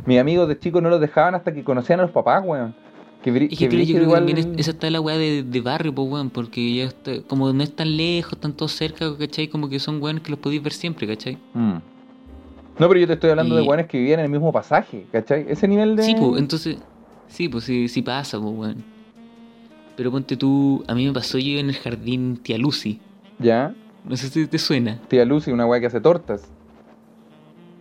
Mis 0.07 0.19
amigos 0.21 0.49
de 0.49 0.59
chicos 0.59 0.83
no 0.83 0.89
los 0.91 1.01
dejaban 1.01 1.35
hasta 1.35 1.53
que 1.53 1.65
conocían 1.65 2.01
a 2.01 2.03
los 2.05 2.13
papás, 2.13 2.43
weón. 2.45 2.75
Que, 3.23 3.31
Es 3.31 3.49
que 3.51 3.57
que 3.57 3.69
creo, 3.69 3.81
yo 3.83 3.87
creo 3.87 3.99
que 3.99 4.03
igual- 4.05 4.27
también 4.27 4.39
es- 4.39 4.61
esa 4.61 4.71
está 4.71 4.89
la 4.91 5.01
weá 5.01 5.17
de, 5.19 5.43
de 5.43 5.61
barrio, 5.61 5.93
pues 5.95 6.09
weón, 6.09 6.31
porque 6.31 6.75
ya 6.77 6.85
está, 6.85 7.23
como 7.27 7.53
no 7.53 7.63
es 7.63 7.75
tan 7.75 7.97
lejos, 7.97 8.35
están 8.35 8.53
todos 8.53 8.73
cerca, 8.73 9.07
¿cachai? 9.19 9.49
Como 9.49 9.69
que 9.69 9.81
son 9.81 10.01
weones 10.01 10.23
que 10.23 10.31
los 10.31 10.39
podéis 10.39 10.63
ver 10.63 10.73
siempre, 10.73 11.07
¿cachai? 11.09 11.37
Mm. 11.55 11.79
No, 12.79 12.89
pero 12.89 13.01
yo 13.01 13.07
te 13.07 13.15
estoy 13.15 13.31
hablando 13.31 13.57
de 13.57 13.65
Y- 13.65 13.67
weones 13.69 13.87
que 13.87 13.99
vivían 13.99 14.21
en 14.21 14.27
el 14.27 14.31
mismo 14.31 14.53
pasaje, 14.53 15.07
¿cachai? 15.11 15.47
Ese 15.49 15.67
nivel 15.67 15.97
de... 15.97 16.03
Sí, 16.05 16.15
pues, 16.17 16.41
entonces, 16.41 16.77
sí, 17.27 17.49
pues 17.49 17.65
sí, 17.65 17.89
sí 17.89 18.03
pasa, 18.03 18.39
pues 18.39 18.53
weón. 18.55 18.96
Pero 19.97 20.11
ponte 20.11 20.37
tú, 20.37 20.85
a 20.89 20.95
mí 20.95 21.07
me 21.07 21.13
pasó 21.13 21.39
yo 21.39 21.59
en 21.59 21.69
el 21.71 21.77
jardín 21.77 22.37
Tía 22.43 22.59
Lucy, 22.59 23.01
Ya. 23.39 23.75
no 24.05 24.17
sé 24.17 24.29
si 24.29 24.47
te 24.47 24.59
suena. 24.59 25.01
Tía 25.09 25.25
Lucy, 25.25 25.51
una 25.53 25.67
weá 25.67 25.81
que 25.81 25.87
hace 25.87 26.01
tortas. 26.01 26.49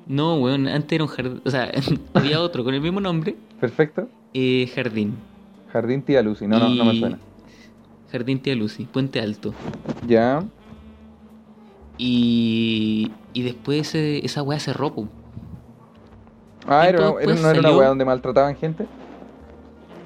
No, 0.07 0.35
weón, 0.37 0.67
antes 0.67 0.93
era 0.93 1.03
un 1.03 1.09
jardín, 1.09 1.41
o 1.45 1.49
sea, 1.49 1.71
había 2.13 2.39
otro 2.41 2.63
con 2.63 2.73
el 2.73 2.81
mismo 2.81 3.01
nombre, 3.01 3.35
Perfecto. 3.59 4.07
eh, 4.33 4.71
jardín. 4.73 5.15
Jardín 5.73 6.01
Tía 6.03 6.21
Lucy, 6.21 6.47
no, 6.47 6.57
no, 6.59 6.69
no 6.69 6.85
me 6.85 6.97
suena. 6.97 7.19
Jardín 8.11 8.39
Tía 8.39 8.55
Lucy, 8.55 8.85
Puente 8.85 9.19
Alto. 9.19 9.53
Ya. 10.07 10.41
Y, 11.97 13.11
y 13.33 13.41
después 13.43 13.93
esa 13.95 14.41
weá 14.43 14.59
cerró, 14.59 14.93
po. 14.93 15.07
Ah, 16.67 16.87
era, 16.87 16.99
era- 17.21 17.35
no 17.35 17.49
era 17.49 17.59
una 17.59 17.77
weá 17.77 17.87
donde 17.89 18.05
maltrataban 18.05 18.55
gente. 18.55 18.85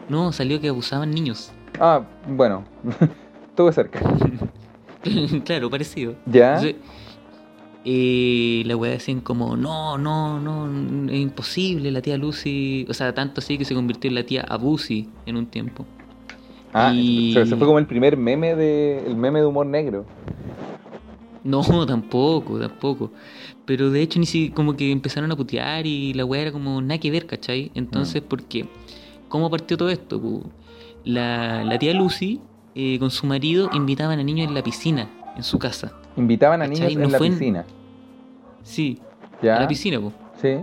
No, 0.10 0.32
salió 0.32 0.60
que 0.60 0.69
abusaban 0.69 1.12
niños. 1.12 1.52
Ah, 1.79 2.01
bueno. 2.27 2.63
Estuve 3.49 3.73
cerca. 3.73 3.99
claro, 5.45 5.69
parecido. 5.69 6.15
Ya. 6.25 6.55
Entonces, 6.55 6.75
eh, 7.86 8.63
la 8.65 8.75
weá 8.75 8.91
decían 8.91 9.21
como, 9.21 9.55
no, 9.55 9.97
no, 9.97 10.39
no, 10.39 11.10
es 11.12 11.19
imposible, 11.19 11.91
la 11.91 12.01
tía 12.01 12.17
Lucy, 12.17 12.86
o 12.89 12.93
sea, 12.93 13.13
tanto 13.13 13.39
así 13.39 13.58
que 13.58 13.65
se 13.65 13.73
convirtió 13.73 14.10
en 14.10 14.15
la 14.15 14.23
tía 14.23 14.41
Abusi 14.41 15.10
en 15.25 15.38
un 15.38 15.45
tiempo. 15.45 15.86
Ah, 16.73 16.91
y- 16.93 17.34
se, 17.34 17.45
fue 17.55 17.65
como 17.67 17.79
el 17.79 17.88
primer 17.88 18.15
meme 18.15 18.55
de 18.55 19.03
el 19.05 19.15
meme 19.15 19.39
de 19.39 19.45
humor 19.45 19.65
negro. 19.65 20.05
No, 21.43 21.86
tampoco, 21.86 22.60
tampoco. 22.60 23.12
Pero 23.65 23.89
de 23.89 24.01
hecho 24.01 24.19
ni 24.19 24.25
si 24.25 24.49
como 24.49 24.75
que 24.75 24.91
empezaron 24.91 25.32
a 25.32 25.36
putear 25.36 25.88
y 25.88 26.13
la 26.13 26.25
weá 26.25 26.41
era 26.43 26.51
como 26.51 26.82
nada 26.82 26.99
que 26.99 27.10
ver, 27.12 27.25
¿cachai? 27.25 27.71
Entonces, 27.75 28.21
¿por 28.21 28.43
qué? 28.43 28.67
¿Cómo 29.29 29.49
partió 29.49 29.77
todo 29.77 29.89
esto? 29.89 30.21
La, 31.13 31.63
la 31.63 31.80
tía 31.80 31.93
Lucy 31.93 32.39
eh, 32.76 33.00
con 33.00 33.10
su 33.10 33.26
marido 33.26 33.69
invitaban 33.74 34.19
a 34.19 34.24
niños 34.24 34.48
en 34.48 34.54
la 34.54 34.62
piscina, 34.63 35.10
en 35.36 35.43
su 35.43 35.58
casa. 35.58 35.91
Invitaban 36.15 36.62
a 36.62 36.67
¿Cachai? 36.67 36.95
niños 36.95 36.98
No 37.00 37.06
en 37.06 37.12
la 37.12 37.17
en- 37.17 37.34
piscina. 37.34 37.65
Sí, 38.63 39.00
Ya. 39.41 39.58
a 39.58 39.62
la 39.62 39.67
piscina, 39.67 40.00
po. 40.00 40.12
Sí. 40.41 40.58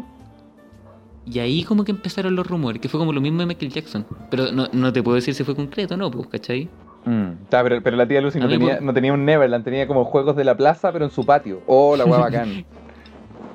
Y 1.29 1.39
ahí 1.41 1.65
como 1.65 1.83
que 1.83 1.91
empezaron 1.91 2.37
los 2.37 2.47
rumores, 2.47 2.81
que 2.81 2.89
fue 2.89 3.01
como 3.01 3.13
lo 3.13 3.21
mismo 3.21 3.41
de 3.41 3.47
Michael 3.47 3.73
Jackson. 3.73 4.07
Pero 4.31 4.53
no, 4.53 4.69
no 4.73 4.93
te 4.93 5.03
puedo 5.03 5.17
decir 5.17 5.35
si 5.35 5.43
fue 5.43 5.57
concreto, 5.57 5.97
¿no? 5.97 6.11
Pues, 6.11 6.29
¿cachai? 6.29 6.69
Mm, 7.05 7.47
ta, 7.49 7.63
pero, 7.65 7.83
pero 7.83 7.97
la 7.97 8.07
tía 8.07 8.21
Lucy 8.21 8.39
no 8.39 8.49
tenía, 8.49 8.75
por- 8.77 8.83
no 8.85 8.95
tenía 8.95 9.13
un 9.13 9.25
Neverland, 9.25 9.65
tenía 9.65 9.87
como 9.89 10.05
juegos 10.05 10.37
de 10.37 10.45
la 10.45 10.57
plaza, 10.57 10.93
pero 10.93 11.05
en 11.05 11.11
su 11.11 11.25
patio. 11.27 11.63
Oh, 11.67 11.97
la 11.97 12.05
weá 12.05 12.19
bacán. 12.21 12.65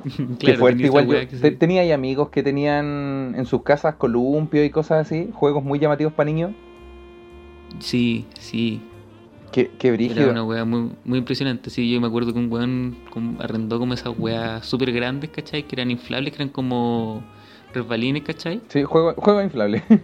Qué 0.39 0.56
fuerte, 0.56 0.84
igual. 0.84 1.06
Yo, 1.06 1.12
que 1.19 1.25
te- 1.27 1.49
sí. 1.51 1.56
tenía 1.56 1.82
ahí 1.82 1.91
amigos 1.93 2.30
que 2.30 2.43
tenían 2.43 3.34
en 3.38 3.45
sus 3.45 3.62
casas 3.63 3.95
columpio 3.95 4.63
y 4.65 4.69
cosas 4.69 5.06
así, 5.08 5.30
juegos 5.34 5.63
muy 5.63 5.80
llamativos 5.80 6.12
para 6.13 6.25
niños. 6.25 6.51
Sí, 7.79 8.25
sí. 8.39 8.81
Qué, 9.51 9.69
qué 9.77 9.89
Era 9.89 10.29
una 10.31 10.43
weá 10.45 10.63
muy, 10.63 10.91
muy 11.03 11.19
impresionante. 11.19 11.69
Sí, 11.69 11.91
yo 11.91 11.99
me 11.99 12.07
acuerdo 12.07 12.31
que 12.31 12.39
un 12.39 12.49
weón 12.51 12.95
arrendó 13.39 13.79
como 13.79 13.93
esas 13.93 14.13
weas 14.17 14.65
súper 14.65 14.93
grandes, 14.93 15.29
¿cachai? 15.29 15.63
Que 15.63 15.75
eran 15.75 15.91
inflables, 15.91 16.31
que 16.31 16.41
eran 16.41 16.49
como 16.53 17.21
resbalines, 17.73 18.23
¿cachai? 18.23 18.62
Sí, 18.69 18.84
juego, 18.84 19.13
juego 19.15 19.41
inflable. 19.41 19.84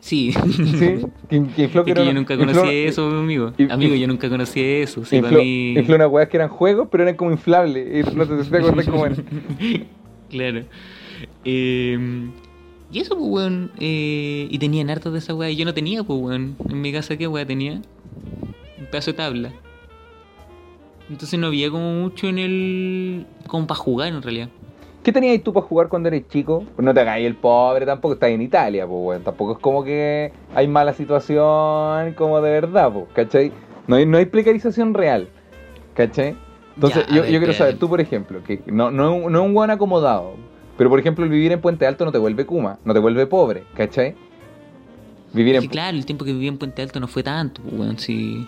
Sí. 0.00 0.32
sí, 0.32 1.00
que, 1.30 1.46
que 1.56 1.62
infló 1.62 1.80
Es 1.80 1.84
que 1.86 1.90
era 1.92 2.04
yo 2.04 2.12
nunca 2.12 2.34
infló- 2.34 2.46
conocí 2.54 2.76
eso, 2.76 3.08
amigo. 3.08 3.54
y- 3.56 3.70
Amigo, 3.72 3.94
yo 3.94 4.06
nunca 4.06 4.28
conocí 4.28 4.60
eso. 4.60 5.02
Sí, 5.02 5.16
infló, 5.16 5.30
para 5.30 5.42
mí... 5.42 5.72
infló 5.78 5.94
unas 5.96 6.08
weas 6.10 6.28
que 6.28 6.36
eran 6.36 6.50
juegos, 6.50 6.88
pero 6.90 7.04
eran 7.04 7.16
como 7.16 7.30
inflables. 7.30 8.06
Y 8.06 8.14
no 8.14 8.26
te, 8.26 8.36
te 8.44 8.56
acordás 8.58 8.86
cómo 8.86 9.06
eran. 9.06 9.24
claro. 10.30 10.62
Eh, 11.46 12.28
y 12.94 13.00
eso, 13.00 13.16
pues, 13.18 13.28
weón. 13.30 13.70
eh, 13.78 14.46
y 14.50 14.58
tenían 14.58 14.88
hartos 14.88 15.12
de 15.12 15.18
esa 15.18 15.34
weá. 15.34 15.50
Y 15.50 15.56
yo 15.56 15.64
no 15.64 15.74
tenía, 15.74 16.02
pues, 16.04 16.18
weón. 16.20 16.56
En 16.68 16.80
mi 16.80 16.92
casa, 16.92 17.16
¿qué 17.16 17.26
weá 17.28 17.44
tenía? 17.44 17.82
Un 18.78 18.86
pedazo 18.90 19.10
de 19.10 19.16
tabla. 19.16 19.52
Entonces 21.10 21.38
no 21.38 21.48
había 21.48 21.70
como 21.70 21.92
mucho 21.92 22.28
en 22.28 22.38
el. 22.38 23.26
como 23.46 23.66
para 23.66 23.78
jugar 23.78 24.08
en 24.08 24.22
realidad. 24.22 24.48
¿Qué 25.02 25.12
tenías 25.12 25.42
tú 25.42 25.52
para 25.52 25.66
jugar 25.66 25.88
cuando 25.88 26.08
eres 26.08 26.26
chico? 26.28 26.64
Pues 26.74 26.84
no 26.84 26.94
te 26.94 27.00
hagáis 27.00 27.26
el 27.26 27.34
pobre, 27.36 27.84
tampoco 27.84 28.14
estás 28.14 28.30
en 28.30 28.40
Italia, 28.40 28.86
pues, 28.86 28.98
weón. 29.02 29.22
Tampoco 29.22 29.52
es 29.52 29.58
como 29.58 29.84
que 29.84 30.32
hay 30.54 30.66
mala 30.66 30.94
situación 30.94 32.14
como 32.14 32.40
de 32.40 32.50
verdad, 32.50 32.90
pues, 32.90 33.04
¿cachai? 33.12 33.52
No 33.86 33.96
hay, 33.96 34.06
no 34.06 34.16
hay 34.16 34.24
precarización 34.24 34.94
real, 34.94 35.28
¿cachai? 35.94 36.36
Entonces, 36.74 37.06
Ya, 37.06 37.14
yo, 37.16 37.22
ver, 37.22 37.30
yo 37.32 37.38
quiero 37.38 37.52
saber, 37.52 37.78
tú, 37.78 37.86
por 37.88 38.00
ejemplo, 38.00 38.42
que 38.42 38.60
no, 38.66 38.90
no, 38.90 39.14
es 39.14 39.24
un- 39.26 39.32
no 39.32 39.40
es 39.40 39.44
un 39.46 39.52
buen 39.52 39.70
acomodado, 39.70 40.36
pero 40.76 40.90
por 40.90 40.98
ejemplo, 40.98 41.24
el 41.24 41.30
vivir 41.30 41.52
en 41.52 41.60
Puente 41.60 41.86
Alto 41.86 42.04
no 42.04 42.12
te 42.12 42.18
vuelve 42.18 42.44
kuma, 42.46 42.78
no 42.84 42.92
te 42.94 43.00
vuelve 43.00 43.26
pobre, 43.26 43.64
¿cachai? 43.76 44.14
Vivir 45.32 45.56
Es 45.56 45.62
en. 45.64 45.68
que 45.68 45.72
claro, 45.72 45.96
el 45.96 46.06
tiempo 46.06 46.24
que 46.24 46.32
viví 46.32 46.46
en 46.48 46.58
Puente 46.58 46.82
Alto 46.82 47.00
no 47.00 47.08
fue 47.08 47.22
tanto, 47.22 47.60
pues, 47.62 47.74
weón. 47.74 47.98
Si. 47.98 48.46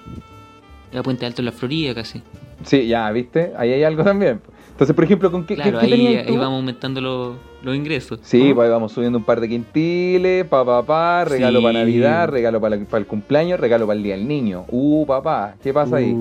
Era 0.93 1.03
Puente 1.03 1.27
Alto 1.27 1.41
en 1.43 1.47
la 1.47 1.53
Florida 1.53 1.95
casi. 1.95 2.23
Sí, 2.65 2.87
ya, 2.87 3.11
¿viste? 3.11 3.53
Ahí 3.57 3.73
hay 3.73 3.83
algo 3.83 4.05
también. 4.05 4.41
Entonces, 4.71 4.95
por 4.95 5.05
ejemplo, 5.05 5.31
¿con 5.33 5.45
qué, 5.47 5.57
qué- 5.57 5.63
Claro, 5.63 5.79
qué 5.81 5.87
ahí, 5.87 6.23
tú? 6.25 6.31
ahí 6.33 6.37
vamos 6.37 6.59
aumentando 6.59 7.01
los, 7.01 7.35
los 7.63 7.75
ingresos. 7.75 8.21
Sí, 8.23 8.39
¿Cómo? 8.41 8.55
pues 8.57 8.67
ahí 8.67 8.71
vamos 8.71 8.93
subiendo 8.93 9.19
un 9.19 9.25
par 9.25 9.41
de 9.41 9.49
quintiles, 9.49 10.45
pa, 10.47 10.65
pa, 10.65 10.85
pa, 10.85 11.25
regalo 11.25 11.59
Sí. 11.61 11.65
para 11.65 11.79
Navidad, 11.81 12.29
regalo 12.29 12.61
para, 12.61 12.79
para 12.85 13.01
el 13.01 13.07
cumpleaños, 13.07 13.59
regalo 13.59 13.87
para 13.87 13.97
el 13.97 14.03
Día 14.03 14.17
del 14.17 14.29
Niño. 14.29 14.65
Uh, 14.69 15.05
papá, 15.07 15.55
¿qué 15.63 15.73
pasa 15.73 15.97
ahí? 15.97 16.15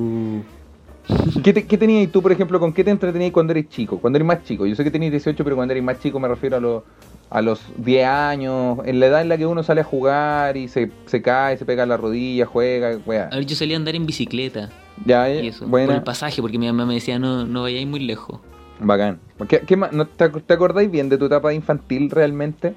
¿Qué, 1.44 1.54
te- 1.54 1.66
qué 1.66 1.78
tenías 1.78 2.12
tú, 2.12 2.22
por 2.22 2.32
ejemplo, 2.32 2.60
con 2.60 2.74
qué 2.74 2.84
te 2.84 2.92
entretenías 2.92 3.32
cuando 3.32 3.52
eres 3.52 3.70
chico? 3.70 4.00
Cuando 4.00 4.18
eres 4.18 4.26
más 4.28 4.44
chico. 4.44 4.66
Yo 4.66 4.76
sé 4.76 4.84
que 4.84 4.92
tenías 4.92 5.12
18, 5.12 5.44
pero 5.44 5.56
cuando 5.56 5.74
eres 5.74 5.84
más 5.84 6.00
chico 6.00 6.20
me 6.20 6.28
refiero 6.28 6.58
a, 6.58 6.60
los 6.60 6.84
a 7.30 7.42
los 7.42 7.62
10 7.78 8.06
años, 8.08 8.80
en 8.86 9.00
la 9.00 9.08
edad 9.08 9.22
en 9.22 9.30
la 9.30 9.38
que 9.38 9.46
uno 9.46 9.62
sale 9.64 9.82
a 9.82 9.84
jugar 9.84 10.58
y 10.58 10.68
se, 10.68 10.92
se 11.06 11.22
cae, 11.22 11.58
se 11.58 11.66
pega 11.66 11.86
la 11.86 11.98
rodilla, 11.98 12.46
juega, 12.46 12.98
weá. 13.06 13.30
A 13.32 13.36
ver, 13.38 13.46
yo 13.46 13.56
salía 13.56 13.76
a 13.76 13.80
andar 13.80 13.96
en 13.96 14.06
bicicleta 14.06 14.70
Ya, 15.06 15.30
y 15.30 15.48
eh. 15.48 15.54
Por 15.70 15.80
el 15.82 16.04
pasaje, 16.04 16.42
porque 16.42 16.58
mi 16.58 16.66
mamá 16.68 16.86
me 16.86 16.96
decía, 16.96 17.20
no, 17.20 17.46
no 17.46 17.64
vayáis 17.64 17.88
muy 17.88 18.00
lejos. 18.00 18.40
bacán. 18.80 19.20
¿Qué, 19.48 19.60
qué 19.62 19.76
más? 19.78 19.92
¿No 19.92 20.06
te, 20.08 20.30
te 20.30 20.54
acordáis 20.54 20.90
bien 20.90 21.10
de 21.10 21.18
tu 21.18 21.26
etapa 21.26 21.54
infantil 21.54 22.10
realmente? 22.10 22.74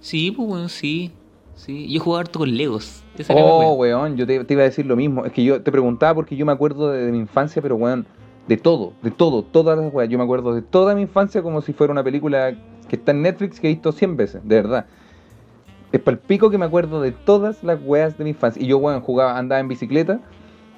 Sí, 0.00 0.30
pues 0.30 0.48
bueno, 0.48 0.68
sí. 0.68 1.10
Sí. 1.56 1.90
Yo 1.92 2.00
jugaba 2.00 2.22
harto 2.22 2.38
con 2.38 2.56
Legos. 2.56 3.02
Oh, 3.28 3.74
weón, 3.74 4.16
yo 4.16 4.26
te, 4.26 4.44
te 4.44 4.54
iba 4.54 4.62
a 4.62 4.66
decir 4.66 4.86
lo 4.86 4.96
mismo. 4.96 5.24
Es 5.24 5.32
que 5.32 5.44
yo 5.44 5.62
te 5.62 5.70
preguntaba 5.70 6.14
porque 6.14 6.36
yo 6.36 6.46
me 6.46 6.52
acuerdo 6.52 6.90
de, 6.90 7.06
de 7.06 7.12
mi 7.12 7.18
infancia, 7.18 7.60
pero 7.60 7.76
weón, 7.76 8.06
de 8.48 8.56
todo, 8.56 8.92
de 9.02 9.10
todo, 9.10 9.42
todas 9.42 9.78
las 9.78 9.92
weas. 9.92 10.08
Yo 10.08 10.18
me 10.18 10.24
acuerdo 10.24 10.54
de 10.54 10.62
toda 10.62 10.94
mi 10.94 11.02
infancia 11.02 11.42
como 11.42 11.60
si 11.60 11.72
fuera 11.72 11.92
una 11.92 12.02
película 12.02 12.54
que 12.88 12.96
está 12.96 13.12
en 13.12 13.22
Netflix 13.22 13.60
que 13.60 13.68
he 13.68 13.70
visto 13.70 13.92
100 13.92 14.16
veces, 14.16 14.42
de 14.44 14.56
verdad. 14.56 14.86
Es 15.92 16.00
para 16.00 16.16
el 16.16 16.20
pico 16.20 16.50
que 16.50 16.58
me 16.58 16.64
acuerdo 16.64 17.00
de 17.00 17.12
todas 17.12 17.62
las 17.62 17.80
weas 17.84 18.16
de 18.18 18.24
mi 18.24 18.30
infancia. 18.30 18.62
Y 18.62 18.66
yo, 18.66 18.78
weón, 18.78 19.00
jugaba, 19.00 19.38
andaba 19.38 19.60
en 19.60 19.68
bicicleta, 19.68 20.20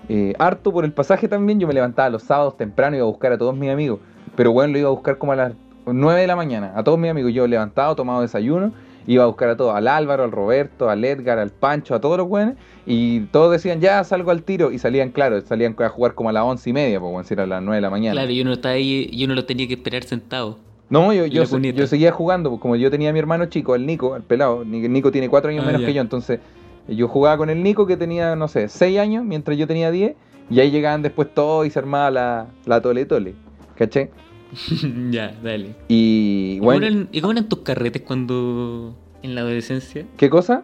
eh, 0.09 0.35
harto 0.39 0.73
por 0.73 0.85
el 0.85 0.93
pasaje 0.93 1.29
también. 1.29 1.61
Yo 1.61 1.67
me 1.67 1.75
levantaba 1.75 2.11
los 2.11 2.23
sábados 2.23 2.57
temprano 2.57 2.97
y 2.97 2.99
iba 2.99 3.07
a 3.07 3.11
buscar 3.11 3.33
a 3.33 3.39
todos 3.39 3.57
mis 3.57 3.71
amigos. 3.71 4.01
Pero 4.37 4.51
weón, 4.51 4.73
lo 4.73 4.79
iba 4.79 4.89
a 4.89 4.93
buscar 4.93 5.19
como 5.19 5.33
a 5.33 5.37
las 5.37 5.53
9 5.87 6.21
de 6.21 6.27
la 6.27 6.37
mañana, 6.37 6.73
a 6.77 6.85
todos 6.85 6.99
mis 6.99 7.11
amigos, 7.11 7.33
yo 7.33 7.47
levantado, 7.47 7.97
tomado 7.97 8.21
desayuno, 8.21 8.73
iba 9.07 9.25
a 9.25 9.27
buscar 9.27 9.49
a 9.51 9.57
todos, 9.57 9.75
al 9.75 9.89
Álvaro, 9.89 10.25
al 10.25 10.33
Roberto, 10.33 10.89
al 10.91 11.05
Edgar, 11.05 11.39
al 11.39 11.51
Pancho, 11.51 11.95
a 11.95 12.01
todos 12.01 12.17
los 12.19 12.29
buenos, 12.29 12.55
y 12.87 13.21
todos 13.27 13.51
decían, 13.53 13.81
ya 13.81 14.03
salgo 14.05 14.31
al 14.31 14.43
tiro, 14.43 14.71
y 14.73 14.79
salían, 14.79 15.11
claro, 15.11 15.41
salían 15.41 15.75
a 15.79 15.89
jugar 15.89 16.15
como 16.15 16.29
a 16.29 16.33
las 16.33 16.45
once 16.45 16.71
y 16.71 16.73
media, 16.73 17.01
pues, 17.01 17.27
si 17.27 17.35
era 17.35 17.45
a 17.45 17.47
las 17.47 17.63
9 17.63 17.77
de 17.77 17.81
la 17.83 17.91
mañana. 17.91 18.13
Claro, 18.15 18.31
yo 18.31 18.45
no 18.45 18.53
estaba 18.53 18.75
ahí, 18.75 19.11
yo 19.17 19.27
no 19.29 19.35
lo 19.35 19.45
tenía 19.45 19.67
que 19.67 19.75
esperar 19.75 20.05
sentado. 20.05 20.59
No, 20.89 21.13
yo, 21.13 21.47
seguía 21.87 22.13
jugando, 22.13 22.51
pues, 22.51 22.61
como 22.61 22.77
yo 22.77 22.91
tenía 22.91 23.11
a 23.11 23.13
mi 23.13 23.19
hermano 23.19 23.47
chico, 23.47 23.75
el 23.75 23.87
Nico, 23.87 24.15
el 24.15 24.23
pelado. 24.23 24.63
Ni- 24.65 24.87
Nico 24.89 25.11
tiene 25.11 25.29
cuatro 25.31 25.51
años 25.51 25.63
Ah, 25.63 25.67
menos 25.67 25.81
ya. 25.81 25.87
que 25.87 25.95
yo, 25.95 26.03
entonces 26.03 26.41
yo 26.87 27.09
jugaba 27.09 27.39
con 27.39 27.49
el 27.49 27.63
Nico 27.63 27.87
que 27.87 27.97
tenía, 27.97 28.37
no 28.37 28.47
sé, 28.49 28.69
seis 28.69 28.99
años, 28.99 29.25
mientras 29.25 29.57
yo 29.57 29.67
tenía 29.67 29.91
10, 29.91 30.17
y 30.51 30.61
ahí 30.61 30.71
llegaban 30.71 31.01
después 31.01 31.33
todos 31.33 31.67
y 31.67 31.71
se 31.71 31.79
armaba 31.79 32.11
la, 32.11 32.47
la 32.67 32.81
tole 32.83 33.07
tole, 33.07 33.35
¿caché? 33.75 34.11
ya, 35.11 35.35
dale. 35.43 35.75
Y 35.89 36.55
¿Y 36.57 36.59
cómo, 36.59 36.73
eran, 36.73 37.09
y 37.13 37.21
cómo 37.21 37.33
eran 37.33 37.49
tus 37.49 37.61
carretes 37.61 38.03
cuando 38.03 38.95
en 39.23 39.35
la 39.35 39.41
adolescencia? 39.43 40.07
¿qué 40.17 40.29
cosa? 40.31 40.63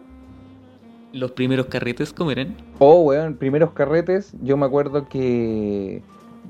¿Los 1.11 1.31
primeros 1.31 1.65
carretes 1.67 2.13
cómo 2.13 2.31
eran? 2.31 2.55
Oh, 2.77 3.01
weón, 3.01 3.35
primeros 3.35 3.71
carretes, 3.71 4.33
yo 4.43 4.57
me 4.57 4.65
acuerdo 4.65 5.07
que... 5.09 6.01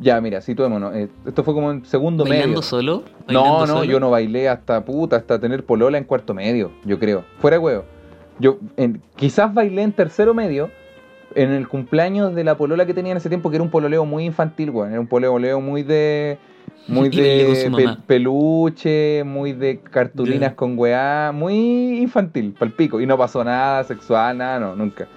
Ya, 0.01 0.19
mira, 0.21 0.39
situémonos, 0.41 0.95
eh, 0.95 1.09
esto 1.25 1.43
fue 1.43 1.53
como 1.53 1.71
en 1.71 1.83
segundo 1.85 2.23
¿Bailando 2.23 2.47
medio. 2.47 2.61
solo? 2.61 3.03
No, 3.27 3.41
¿Bailando 3.41 3.59
no, 3.59 3.67
solo? 3.67 3.83
yo 3.83 3.99
no 3.99 4.09
bailé 4.09 4.47
hasta 4.47 4.83
puta, 4.85 5.17
hasta 5.17 5.39
tener 5.39 5.65
polola 5.65 5.97
en 5.97 6.05
cuarto 6.05 6.33
medio, 6.33 6.71
yo 6.85 6.99
creo. 6.99 7.25
Fuera 7.39 7.59
huevo. 7.59 7.83
Yo 8.39 8.59
en- 8.77 9.01
quizás 9.17 9.53
bailé 9.53 9.81
en 9.81 9.91
tercero 9.91 10.33
medio 10.33 10.69
en 11.35 11.51
el 11.51 11.67
cumpleaños 11.67 12.33
de 12.33 12.43
la 12.45 12.55
polola 12.57 12.85
que 12.85 12.93
tenía 12.93 13.11
en 13.11 13.17
ese 13.17 13.27
tiempo, 13.29 13.49
que 13.49 13.57
era 13.57 13.63
un 13.63 13.69
pololeo 13.69 14.05
muy 14.05 14.23
infantil, 14.25 14.69
weón. 14.69 14.91
Era 14.91 14.99
un 15.01 15.07
pololeo 15.07 15.59
muy 15.59 15.83
de. 15.83 16.37
Muy 16.89 17.09
de 17.09 17.71
pe- 17.75 17.97
peluche, 18.07 19.23
muy 19.25 19.53
de 19.53 19.79
cartulinas 19.79 20.53
con 20.53 20.77
weá, 20.77 21.31
muy 21.33 21.99
infantil, 21.99 22.53
palpico. 22.57 22.99
Y 23.01 23.05
no 23.05 23.17
pasó 23.17 23.43
nada 23.43 23.83
sexual, 23.83 24.37
nada, 24.37 24.59
no, 24.59 24.75
nunca. 24.75 25.07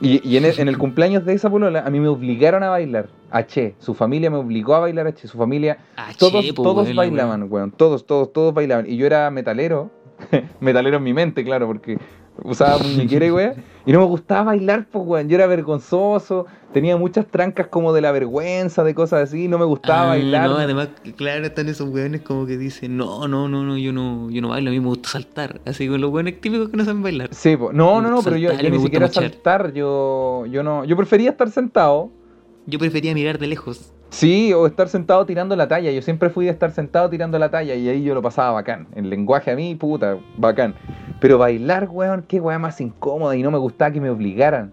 Y, 0.00 0.26
y 0.28 0.36
en, 0.36 0.44
el, 0.46 0.58
en 0.58 0.68
el 0.68 0.78
cumpleaños 0.84 1.24
de 1.24 1.34
esa 1.34 1.50
polola, 1.50 1.80
a 1.86 1.90
mí 1.90 2.00
me 2.00 2.08
obligaron 2.08 2.62
a 2.62 2.68
bailar. 2.70 3.08
A 3.30 3.46
Che, 3.46 3.74
su 3.78 3.94
familia 3.94 4.30
me 4.30 4.38
obligó 4.38 4.74
a 4.74 4.80
bailar 4.80 5.06
a 5.06 5.14
Che. 5.14 5.28
Su 5.28 5.38
familia 5.38 5.78
Ah, 5.96 6.10
todos, 6.18 6.44
che, 6.44 6.52
po, 6.52 6.62
todos 6.62 6.92
bailaban, 6.94 7.46
weón. 7.50 7.70
Todos, 7.70 8.04
todos, 8.06 8.32
todos 8.32 8.52
bailaban. 8.54 8.86
Y 8.90 8.96
yo 8.96 9.06
era 9.06 9.30
metalero. 9.30 9.90
metalero 10.60 10.96
en 10.98 11.02
mi 11.02 11.12
mente, 11.14 11.44
claro, 11.44 11.66
porque 11.66 11.98
usaba 12.42 12.78
muñequera 12.78 13.26
y 13.26 13.30
weón. 13.30 13.54
Y 13.86 13.92
no 13.92 14.00
me 14.00 14.04
gustaba 14.06 14.42
bailar, 14.44 14.86
pues, 14.90 15.04
weón. 15.06 15.28
Yo 15.28 15.36
era 15.36 15.46
vergonzoso. 15.46 16.46
Tenía 16.72 16.96
muchas 16.96 17.26
trancas 17.26 17.68
como 17.68 17.92
de 17.92 18.00
la 18.00 18.12
vergüenza, 18.12 18.84
de 18.84 18.94
cosas 18.94 19.22
así. 19.28 19.48
No 19.48 19.58
me 19.58 19.64
gustaba 19.64 20.02
Ah, 20.02 20.08
bailar. 20.08 20.48
No, 20.50 20.56
además, 20.56 20.88
claro, 21.16 21.44
están 21.46 21.68
esos 21.68 21.88
weones 21.88 22.20
como 22.20 22.46
que 22.46 22.56
dicen, 22.58 22.96
no, 22.96 23.26
no, 23.26 23.48
no, 23.48 23.64
no, 23.64 23.76
yo 23.78 23.92
no, 23.92 24.30
yo 24.30 24.42
no 24.42 24.48
bailo, 24.50 24.70
a 24.70 24.72
mí 24.72 24.80
me 24.80 24.86
gusta 24.86 25.08
saltar. 25.08 25.60
Así 25.66 25.88
con 25.88 26.00
los 26.00 26.10
weones 26.10 26.40
típicos 26.40 26.68
que 26.68 26.76
no 26.76 26.84
saben 26.84 27.02
bailar. 27.02 27.28
Sí, 27.32 27.56
po. 27.56 27.72
no, 27.72 28.00
no, 28.02 28.10
no, 28.10 28.22
pero 28.22 28.36
yo, 28.36 28.52
ni 28.52 28.78
siquiera 28.80 29.08
saltar. 29.08 29.72
Yo, 29.72 30.44
yo 30.46 30.62
no. 30.62 30.84
Yo 30.84 30.96
prefería 30.96 31.30
estar 31.30 31.50
sentado. 31.50 32.10
Yo 32.66 32.78
prefería 32.78 33.14
mirar 33.14 33.38
de 33.38 33.46
lejos. 33.46 33.92
Sí, 34.10 34.52
o 34.52 34.66
estar 34.66 34.88
sentado 34.88 35.24
tirando 35.24 35.54
la 35.56 35.68
talla. 35.68 35.90
Yo 35.92 36.02
siempre 36.02 36.30
fui 36.30 36.44
de 36.44 36.50
estar 36.50 36.72
sentado 36.72 37.08
tirando 37.08 37.38
la 37.38 37.50
talla 37.50 37.74
y 37.76 37.88
ahí 37.88 38.02
yo 38.02 38.12
lo 38.14 38.22
pasaba 38.22 38.52
bacán. 38.52 38.88
El 38.94 39.08
lenguaje 39.08 39.52
a 39.52 39.56
mí, 39.56 39.74
puta, 39.76 40.18
bacán. 40.36 40.74
Pero 41.20 41.38
bailar, 41.38 41.88
weón, 41.90 42.24
qué 42.26 42.40
weá 42.40 42.58
más 42.58 42.80
incómoda 42.80 43.36
y 43.36 43.42
no 43.42 43.50
me 43.50 43.58
gustaba 43.58 43.90
que 43.92 44.00
me 44.00 44.10
obligaran. 44.10 44.72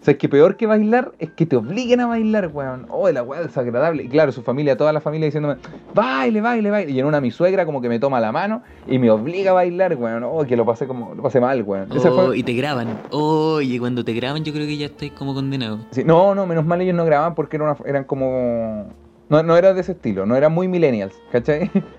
O 0.00 0.04
sea, 0.04 0.12
es 0.12 0.18
que 0.18 0.28
peor 0.28 0.56
que 0.56 0.66
bailar 0.66 1.10
es 1.18 1.30
que 1.30 1.44
te 1.44 1.56
obliguen 1.56 1.98
a 2.00 2.06
bailar, 2.06 2.50
weón. 2.54 2.86
Oh, 2.88 3.10
la 3.10 3.24
weá 3.24 3.42
desagradable. 3.42 4.04
Y 4.04 4.08
claro, 4.08 4.30
su 4.30 4.42
familia, 4.42 4.76
toda 4.76 4.92
la 4.92 5.00
familia 5.00 5.26
diciéndome, 5.26 5.56
baile, 5.92 6.40
baile, 6.40 6.70
baile. 6.70 6.92
Y 6.92 7.00
en 7.00 7.06
una 7.06 7.20
mi 7.20 7.32
suegra 7.32 7.66
como 7.66 7.80
que 7.80 7.88
me 7.88 7.98
toma 7.98 8.20
la 8.20 8.30
mano 8.30 8.62
y 8.86 9.00
me 9.00 9.10
obliga 9.10 9.50
a 9.50 9.54
bailar, 9.54 9.96
weón. 9.96 10.22
Oh, 10.22 10.44
que 10.46 10.56
lo 10.56 10.64
pasé 10.64 10.86
como, 10.86 11.16
lo 11.16 11.22
pasé 11.24 11.40
mal, 11.40 11.64
weón. 11.64 11.88
Oh, 11.90 11.98
fue- 12.00 12.38
Y 12.38 12.44
te 12.44 12.52
graban. 12.52 12.86
Oye, 13.10 13.80
cuando 13.80 14.04
te 14.04 14.12
graban 14.12 14.44
yo 14.44 14.52
creo 14.52 14.66
que 14.68 14.76
ya 14.76 14.86
estoy 14.86 15.10
como 15.10 15.34
condenado. 15.34 15.80
Sí, 15.90 16.04
no, 16.04 16.32
no, 16.32 16.46
menos 16.46 16.64
mal 16.64 16.80
ellos 16.80 16.94
no 16.94 17.04
grababan 17.04 17.34
porque 17.34 17.56
era 17.56 17.64
una- 17.64 17.76
eran 17.84 18.04
como... 18.04 18.86
No, 19.30 19.42
no 19.42 19.56
era 19.56 19.74
de 19.74 19.80
ese 19.80 19.92
estilo, 19.92 20.24
no 20.26 20.36
eran 20.36 20.52
muy 20.54 20.68
millennials, 20.68 21.14
¿cachai? 21.32 21.70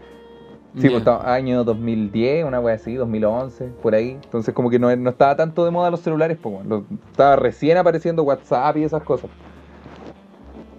Sí, 0.79 0.87
Ya. 0.87 0.91
pues 0.91 1.01
estaba 1.01 1.33
año 1.33 1.63
2010, 1.63 2.45
una 2.45 2.59
wea 2.61 2.75
así, 2.75 2.95
2011, 2.95 3.65
por 3.81 3.95
ahí. 3.95 4.11
Entonces 4.11 4.53
como 4.53 4.69
que 4.69 4.79
no, 4.79 4.95
no 4.95 5.09
estaba 5.09 5.35
tanto 5.35 5.65
de 5.65 5.71
moda 5.71 5.91
los 5.91 5.99
celulares, 6.01 6.37
pues, 6.41 6.55
bueno, 6.55 6.87
estaba 7.11 7.35
recién 7.35 7.77
apareciendo 7.77 8.23
WhatsApp 8.23 8.77
y 8.77 8.83
esas 8.83 9.03
cosas. 9.03 9.31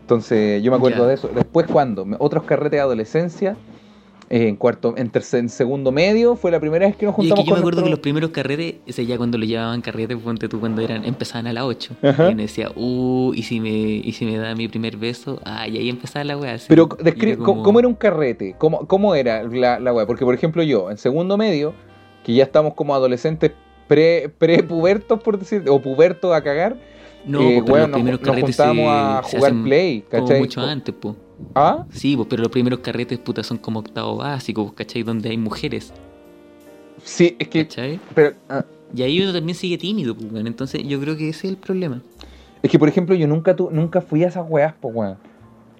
Entonces 0.03 0.63
yo 0.63 0.71
me 0.71 0.77
acuerdo 0.79 1.07
de 1.07 1.15
eso. 1.15 1.29
Después 1.29 1.69
cuando, 1.69 2.07
otros 2.19 2.45
carretes 2.45 2.73
de 2.73 2.81
adolescencia, 2.81 3.57
en 4.33 4.55
cuarto, 4.55 4.95
en, 4.97 5.11
tercer, 5.11 5.41
en 5.41 5.49
segundo 5.49 5.91
medio, 5.91 6.37
fue 6.37 6.53
la 6.53 6.61
primera 6.61 6.87
vez 6.87 6.95
que 6.97 7.05
nos 7.05 7.15
Y 7.19 7.23
es 7.23 7.29
juntamos 7.29 7.45
que 7.45 7.49
yo 7.49 7.55
me 7.57 7.59
acuerdo 7.59 7.83
que 7.83 7.91
los 7.91 7.99
primeros 7.99 8.31
carretes, 8.31 8.77
ese 8.87 9.05
ya 9.05 9.17
cuando 9.17 9.37
lo 9.39 9.45
llamaban 9.45 9.81
carretes, 9.83 10.17
ponte 10.19 10.49
tú 10.49 10.61
cuando 10.61 10.83
eran, 10.83 11.05
empezaban 11.05 11.49
a 11.49 11.53
las 11.53 11.65
8. 11.65 11.97
Ajá. 12.01 12.29
Y 12.31 12.33
uno 12.35 12.43
decía, 12.43 12.71
uh, 12.77 13.33
y 13.35 13.43
si 13.43 13.59
me, 13.59 13.71
y 13.71 14.13
si 14.13 14.25
me 14.25 14.39
da 14.39 14.55
mi 14.55 14.69
primer 14.69 14.97
beso, 14.97 15.41
ah, 15.45 15.67
y 15.67 15.79
ahí 15.79 15.89
empezaba 15.89 16.23
la 16.25 16.37
weá. 16.37 16.57
Pero 16.69 16.89
describe, 17.03 17.39
¿cómo, 17.39 17.79
era 17.81 17.89
un 17.89 17.95
carrete? 17.95 18.55
¿Cómo, 18.57 18.87
cómo 18.87 19.17
era 19.17 19.43
la, 19.43 19.81
la 19.81 19.93
wea? 19.93 20.07
Porque, 20.07 20.25
por 20.25 20.35
ejemplo, 20.35 20.63
yo, 20.63 20.93
en 20.93 20.97
segundo 20.97 21.37
medio, 21.37 21.75
que 22.25 22.33
ya 22.33 22.45
estamos 22.45 22.75
como 22.75 22.95
adolescentes 22.95 23.51
pre, 23.89 24.29
pre-pubertos, 24.39 25.21
por 25.21 25.41
decir, 25.41 25.65
o 25.69 25.81
pubertos 25.83 26.33
a 26.33 26.41
cagar, 26.45 26.77
No, 27.25 27.41
eh, 27.41 27.63
pues, 27.63 27.65
pero 27.65 27.75
weón, 27.75 27.81
los 27.81 27.91
nos, 27.91 27.97
primeros 27.99 28.21
nos 28.21 28.29
carretes 28.29 28.57
juntábamos 28.57 28.85
se- 28.85 29.37
a 29.37 29.39
jugar 29.39 29.55
play, 29.65 30.05
como 30.09 30.23
¿cachai? 30.25 30.39
mucho 30.39 30.61
antes, 30.61 30.95
pues. 31.01 31.17
¿Ah? 31.55 31.85
Sí, 31.91 32.17
pues, 32.17 32.29
pero 32.29 32.43
los 32.43 32.53
primeros 32.53 32.81
carretes, 32.81 33.19
puta, 33.19 33.43
son 33.43 33.59
como 33.59 33.81
octavo 33.81 34.17
básico, 34.17 34.65
pues, 34.65 34.75
¿cachai? 34.77 35.03
Donde 35.03 35.31
hay 35.31 35.37
mujeres, 35.39 35.93
Sí, 37.05 37.37
es 37.39 37.49
que... 37.49 37.67
¿cachai? 37.67 38.01
Pero, 38.15 38.35
ah, 38.49 38.65
Y 38.95 39.03
ahí 39.03 39.21
uno 39.23 39.33
también 39.33 39.57
sigue 39.57 39.79
tímido, 39.79 40.15
pues, 40.15 40.31
weón. 40.33 40.47
Entonces 40.47 40.83
yo 40.87 41.01
creo 41.01 41.17
que 41.17 41.29
ese 41.29 41.47
es 41.47 41.53
el 41.53 41.57
problema. 41.57 42.03
es 42.63 42.71
que, 42.71 42.79
por 42.79 42.89
ejemplo, 42.89 43.15
yo 43.15 43.27
nunca, 43.27 43.57
tu, 43.57 43.71
nunca 43.71 44.01
fui 44.01 44.25
a 44.25 44.29
esas 44.29 44.45
weas, 44.49 44.75
pues, 44.81 44.95
weón. 44.95 45.17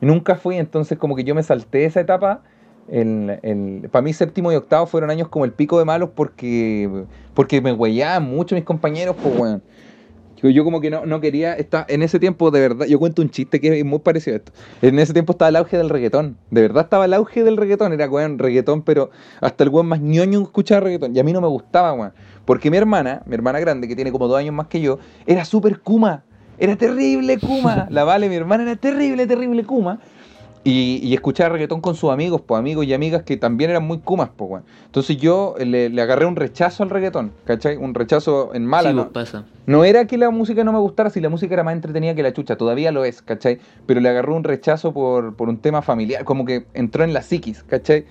Nunca 0.01 0.35
fui, 0.37 0.57
entonces 0.57 0.99
como 0.99 1.15
que 1.15 1.25
yo 1.25 1.35
me 1.35 1.43
salté 1.43 1.85
esa 1.85 2.01
etapa. 2.01 2.43
El, 2.89 3.39
el, 3.43 3.89
para 3.91 4.03
mí 4.03 4.13
séptimo 4.13 4.51
y 4.51 4.57
octavo 4.57 4.87
fueron 4.87 5.11
años 5.11 5.29
como 5.29 5.45
el 5.45 5.53
pico 5.53 5.79
de 5.79 5.85
malos 5.85 6.11
porque, 6.15 7.05
porque 7.35 7.61
me 7.61 7.73
huellaban 7.73 8.25
mucho 8.25 8.55
mis 8.55 8.65
compañeros, 8.65 9.17
pues, 9.23 9.39
weón. 9.39 9.63
Yo, 10.43 10.51
yo 10.51 10.65
como 10.65 10.81
que 10.81 10.91
no, 10.91 11.07
no 11.07 11.21
quería, 11.21 11.55
está, 11.55 11.85
en 11.89 12.03
ese 12.03 12.19
tiempo 12.19 12.51
de 12.51 12.61
verdad, 12.61 12.87
yo 12.87 12.99
cuento 12.99 13.23
un 13.23 13.31
chiste 13.31 13.61
que 13.61 13.79
es 13.79 13.85
muy 13.85 13.99
parecido 13.99 14.37
a 14.37 14.39
esto. 14.39 14.53
En 14.83 14.99
ese 14.99 15.13
tiempo 15.13 15.33
estaba 15.33 15.49
el 15.51 15.57
auge 15.57 15.77
del 15.77 15.89
reggaetón. 15.89 16.37
De 16.51 16.63
verdad 16.63 16.85
estaba 16.85 17.05
el 17.05 17.15
auge 17.15 17.45
del 17.45 17.57
reggaetón. 17.57 17.93
Era, 17.93 18.09
weón, 18.09 18.39
reggaetón, 18.39 18.83
pero 18.83 19.11
hasta 19.41 19.65
el 19.65 19.71
weón 19.71 19.87
más 19.87 20.01
ñoño 20.01 20.43
escuchaba 20.43 20.81
reggaetón. 20.81 21.15
Y 21.15 21.21
a 21.21 21.25
mí 21.25 21.33
no 21.33 21.41
me 21.41 21.49
gustaba, 21.49 21.93
weón. 21.93 22.13
Porque 22.45 22.71
mi 22.71 22.77
hermana, 22.77 23.23
mi 23.27 23.35
hermana 23.35 23.61
grande, 23.61 23.87
que 23.87 23.95
tiene 23.95 24.13
como 24.13 24.29
dos 24.29 24.39
años 24.39 24.55
más 24.55 24.67
que 24.69 24.81
yo, 24.81 24.99
era 25.27 25.45
súper 25.45 25.81
kuma. 25.81 26.25
Era 26.59 26.77
terrible 26.77 27.39
kuma. 27.39 27.87
La 27.91 28.05
Vale, 28.05 28.29
mi 28.29 28.35
hermana, 28.35 28.65
era 28.65 28.77
terrible, 28.77 29.27
terrible 29.27 29.65
kuma. 29.65 30.01
Y, 30.63 31.01
y 31.03 31.15
escuchaba 31.15 31.49
reggaetón 31.51 31.81
con 31.81 31.95
sus 31.95 32.11
amigos, 32.11 32.43
pues 32.43 32.59
amigos 32.59 32.85
y 32.85 32.93
amigas 32.93 33.23
que 33.23 33.39
también 33.39 33.71
eran 33.71 33.85
muy 33.85 34.01
kumas, 34.01 34.29
pues, 34.37 34.51
weón. 34.51 34.65
Entonces 34.85 35.17
yo 35.17 35.55
le, 35.59 35.89
le 35.89 36.03
agarré 36.03 36.27
un 36.27 36.37
rechazo 36.37 36.83
al 36.83 36.91
reggaetón, 36.91 37.33
¿cachai? 37.45 37.79
Un 37.79 37.95
rechazo 37.95 38.55
en 38.55 38.67
mala, 38.67 38.91
sí, 38.91 38.97
¿no? 38.97 39.09
pues, 39.09 39.27
pasa. 39.27 39.47
No 39.65 39.85
era 39.85 40.07
que 40.07 40.19
la 40.19 40.29
música 40.31 40.63
no 40.63 40.73
me 40.73 40.79
gustara, 40.79 41.09
si 41.09 41.21
la 41.21 41.31
música 41.31 41.55
era 41.55 41.63
más 41.63 41.75
entretenida 41.75 42.15
que 42.15 42.23
la 42.23 42.35
chucha, 42.35 42.57
todavía 42.57 42.93
lo 42.93 43.07
es, 43.07 43.23
¿cachai? 43.23 43.59
Pero 43.87 44.01
le 44.01 44.09
agarró 44.11 44.37
un 44.37 44.45
rechazo 44.45 44.93
por, 44.93 45.35
por 45.35 45.49
un 45.49 45.57
tema 45.57 45.81
familiar, 45.81 46.25
como 46.25 46.45
que 46.45 46.67
entró 46.75 47.05
en 47.05 47.15
la 47.15 47.23
psiquis, 47.23 47.63
¿cachai? 47.63 48.05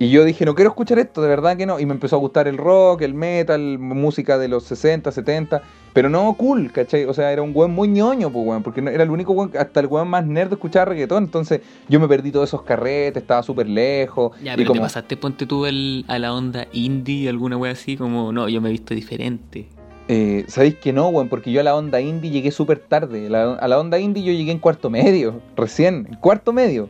Y 0.00 0.10
yo 0.10 0.24
dije, 0.24 0.44
no 0.44 0.54
quiero 0.54 0.70
escuchar 0.70 1.00
esto, 1.00 1.20
de 1.22 1.28
verdad 1.28 1.56
que 1.56 1.66
no. 1.66 1.80
Y 1.80 1.84
me 1.86 1.92
empezó 1.92 2.14
a 2.14 2.18
gustar 2.20 2.46
el 2.46 2.56
rock, 2.56 3.02
el 3.02 3.14
metal, 3.14 3.78
música 3.80 4.38
de 4.38 4.46
los 4.46 4.62
60, 4.62 5.10
70, 5.10 5.60
pero 5.92 6.08
no 6.08 6.32
cool, 6.34 6.70
¿cachai? 6.70 7.04
O 7.06 7.12
sea, 7.12 7.32
era 7.32 7.42
un 7.42 7.50
weón 7.52 7.72
muy 7.72 7.88
ñoño, 7.88 8.30
pues, 8.30 8.46
weón, 8.46 8.62
porque 8.62 8.80
era 8.80 9.02
el 9.02 9.10
único 9.10 9.32
weón, 9.32 9.50
hasta 9.58 9.80
el 9.80 9.86
weón 9.86 10.06
más 10.06 10.24
nerd 10.24 10.52
escuchaba 10.52 10.84
reggaetón. 10.84 11.24
Entonces 11.24 11.62
yo 11.88 11.98
me 11.98 12.06
perdí 12.06 12.30
todos 12.30 12.48
esos 12.48 12.62
carretes, 12.62 13.20
estaba 13.22 13.42
súper 13.42 13.68
lejos. 13.68 14.32
Ya, 14.40 14.52
y 14.52 14.56
pero 14.58 14.68
como- 14.68 14.80
te 14.80 14.84
pasaste, 14.84 15.16
ponte 15.16 15.46
tú 15.46 15.66
el- 15.66 16.04
a 16.06 16.20
la 16.20 16.32
onda 16.32 16.68
indie, 16.72 17.28
alguna 17.28 17.56
wea 17.56 17.72
así, 17.72 17.96
como, 17.96 18.30
no, 18.32 18.48
yo 18.48 18.60
me 18.60 18.68
he 18.68 18.72
visto 18.72 18.94
diferente. 18.94 19.66
Eh, 20.06 20.44
¿Sabéis 20.46 20.76
que 20.76 20.92
no, 20.92 21.08
weón? 21.08 21.28
Porque 21.28 21.50
yo 21.50 21.60
a 21.60 21.64
la 21.64 21.74
onda 21.74 22.00
indie 22.00 22.30
llegué 22.30 22.52
súper 22.52 22.78
tarde. 22.78 23.28
La- 23.28 23.54
a 23.54 23.66
la 23.66 23.80
onda 23.80 23.98
indie 23.98 24.22
yo 24.22 24.32
llegué 24.32 24.52
en 24.52 24.58
cuarto 24.60 24.90
medio, 24.90 25.40
recién, 25.56 26.06
en 26.08 26.16
cuarto 26.18 26.52
medio. 26.52 26.88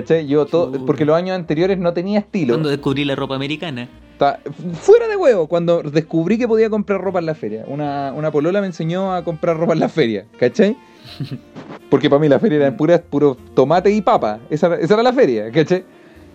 ¿Cachai? 0.00 0.26
Yo 0.26 0.44
todo, 0.46 0.84
porque 0.84 1.04
los 1.06 1.16
años 1.16 1.34
anteriores 1.36 1.78
no 1.78 1.92
tenía 1.94 2.18
estilo. 2.18 2.54
Cuando 2.54 2.68
descubrí 2.68 3.04
la 3.04 3.14
ropa 3.16 3.34
americana. 3.34 3.88
Ta- 4.18 4.40
fuera 4.80 5.08
de 5.08 5.16
huevo, 5.16 5.46
cuando 5.46 5.82
descubrí 5.82 6.36
que 6.38 6.46
podía 6.48 6.68
comprar 6.70 7.00
ropa 7.00 7.18
en 7.18 7.26
la 7.26 7.34
feria. 7.34 7.64
Una, 7.66 8.12
una 8.14 8.30
polola 8.30 8.60
me 8.60 8.66
enseñó 8.66 9.14
a 9.14 9.24
comprar 9.24 9.56
ropa 9.56 9.72
en 9.72 9.80
la 9.80 9.88
feria, 9.88 10.26
¿cachai? 10.38 10.76
Porque 11.90 12.10
para 12.10 12.20
mí 12.20 12.28
la 12.28 12.38
feria 12.38 12.56
era 12.56 12.76
pura, 12.76 13.00
puro 13.00 13.36
tomate 13.54 13.90
y 13.90 14.00
papa. 14.02 14.40
Esa, 14.50 14.66
era- 14.66 14.76
esa 14.80 14.94
era 14.94 15.02
la 15.02 15.12
feria, 15.12 15.50
¿cachai? 15.50 15.84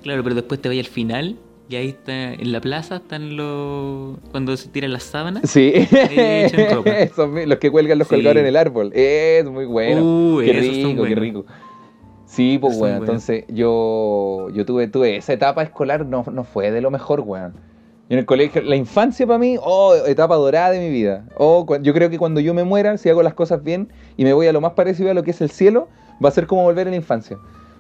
Claro, 0.04 0.24
pero 0.24 0.34
después 0.36 0.60
te 0.62 0.70
vayas 0.70 0.88
al 0.88 0.92
final 0.92 1.38
y 1.70 1.76
ahí 1.76 1.90
está, 1.90 2.34
en 2.34 2.52
la 2.52 2.60
plaza 2.62 2.98
están 2.98 3.36
los... 3.38 4.18
cuando 4.32 4.58
se 4.58 4.70
tiran 4.70 4.92
las 4.92 5.04
sábanas. 5.04 5.50
Sí, 5.50 5.72
echan 5.74 6.84
mi- 7.34 7.46
los 7.46 7.58
que 7.60 7.70
cuelgan 7.72 7.98
los 8.00 8.08
Sí. 8.08 8.16
colgadores 8.16 8.42
en 8.42 8.48
el 8.48 8.58
árbol. 8.58 8.92
Es 8.94 9.46
muy 9.46 9.66
bueno. 9.66 10.02
Uh, 10.36 10.40
qué 10.40 10.52
esos 10.52 10.76
son 10.82 10.92
rico, 10.92 11.04
qué 11.04 11.16
rico. 11.16 11.46
Sí, 12.32 12.58
pues, 12.60 12.78
weón. 12.80 12.96
Entonces, 13.00 13.44
yo, 13.50 14.48
yo 14.54 14.66
tuve, 14.66 14.88
tuve 14.88 15.18
esa 15.18 15.34
etapa 15.34 15.64
escolar, 15.64 16.06
no, 16.06 16.24
no 16.32 16.44
fue 16.46 16.72
de 16.72 16.80
lo 16.80 16.90
mejor, 16.90 17.20
weón. 17.20 17.52
Yo 18.08 18.14
en 18.16 18.20
el 18.20 18.26
colegio, 18.26 18.62
la 18.62 18.78
infancia 18.78 19.28
para 19.28 19.38
mí, 19.38 19.58
oh, 19.62 19.96
etapa 20.08 20.36
dorada 20.36 20.70
de 20.72 20.80
mi 20.80 20.90
vida. 20.90 21.26
Oh, 21.36 21.66
yo 21.82 21.94
creo 21.94 22.10
que 22.10 22.18
cuando 22.18 22.40
yo 22.40 22.54
me 22.54 22.64
muera, 22.64 22.98
si 22.98 23.10
hago 23.10 23.22
las 23.22 23.34
cosas 23.34 23.64
bien 23.64 23.90
y 24.16 24.24
me 24.24 24.32
voy 24.32 24.48
a 24.48 24.54
lo 24.54 24.62
más 24.62 24.74
parecido 24.74 25.12
a 25.12 25.14
lo 25.14 25.24
que 25.24 25.32
es 25.32 25.42
el 25.42 25.50
cielo, 25.52 25.90
va 26.24 26.30
a 26.30 26.32
ser 26.32 26.48
como 26.48 26.64
volver 26.64 26.88
a 26.88 26.92
la 26.92 26.96
infancia. 26.96 27.38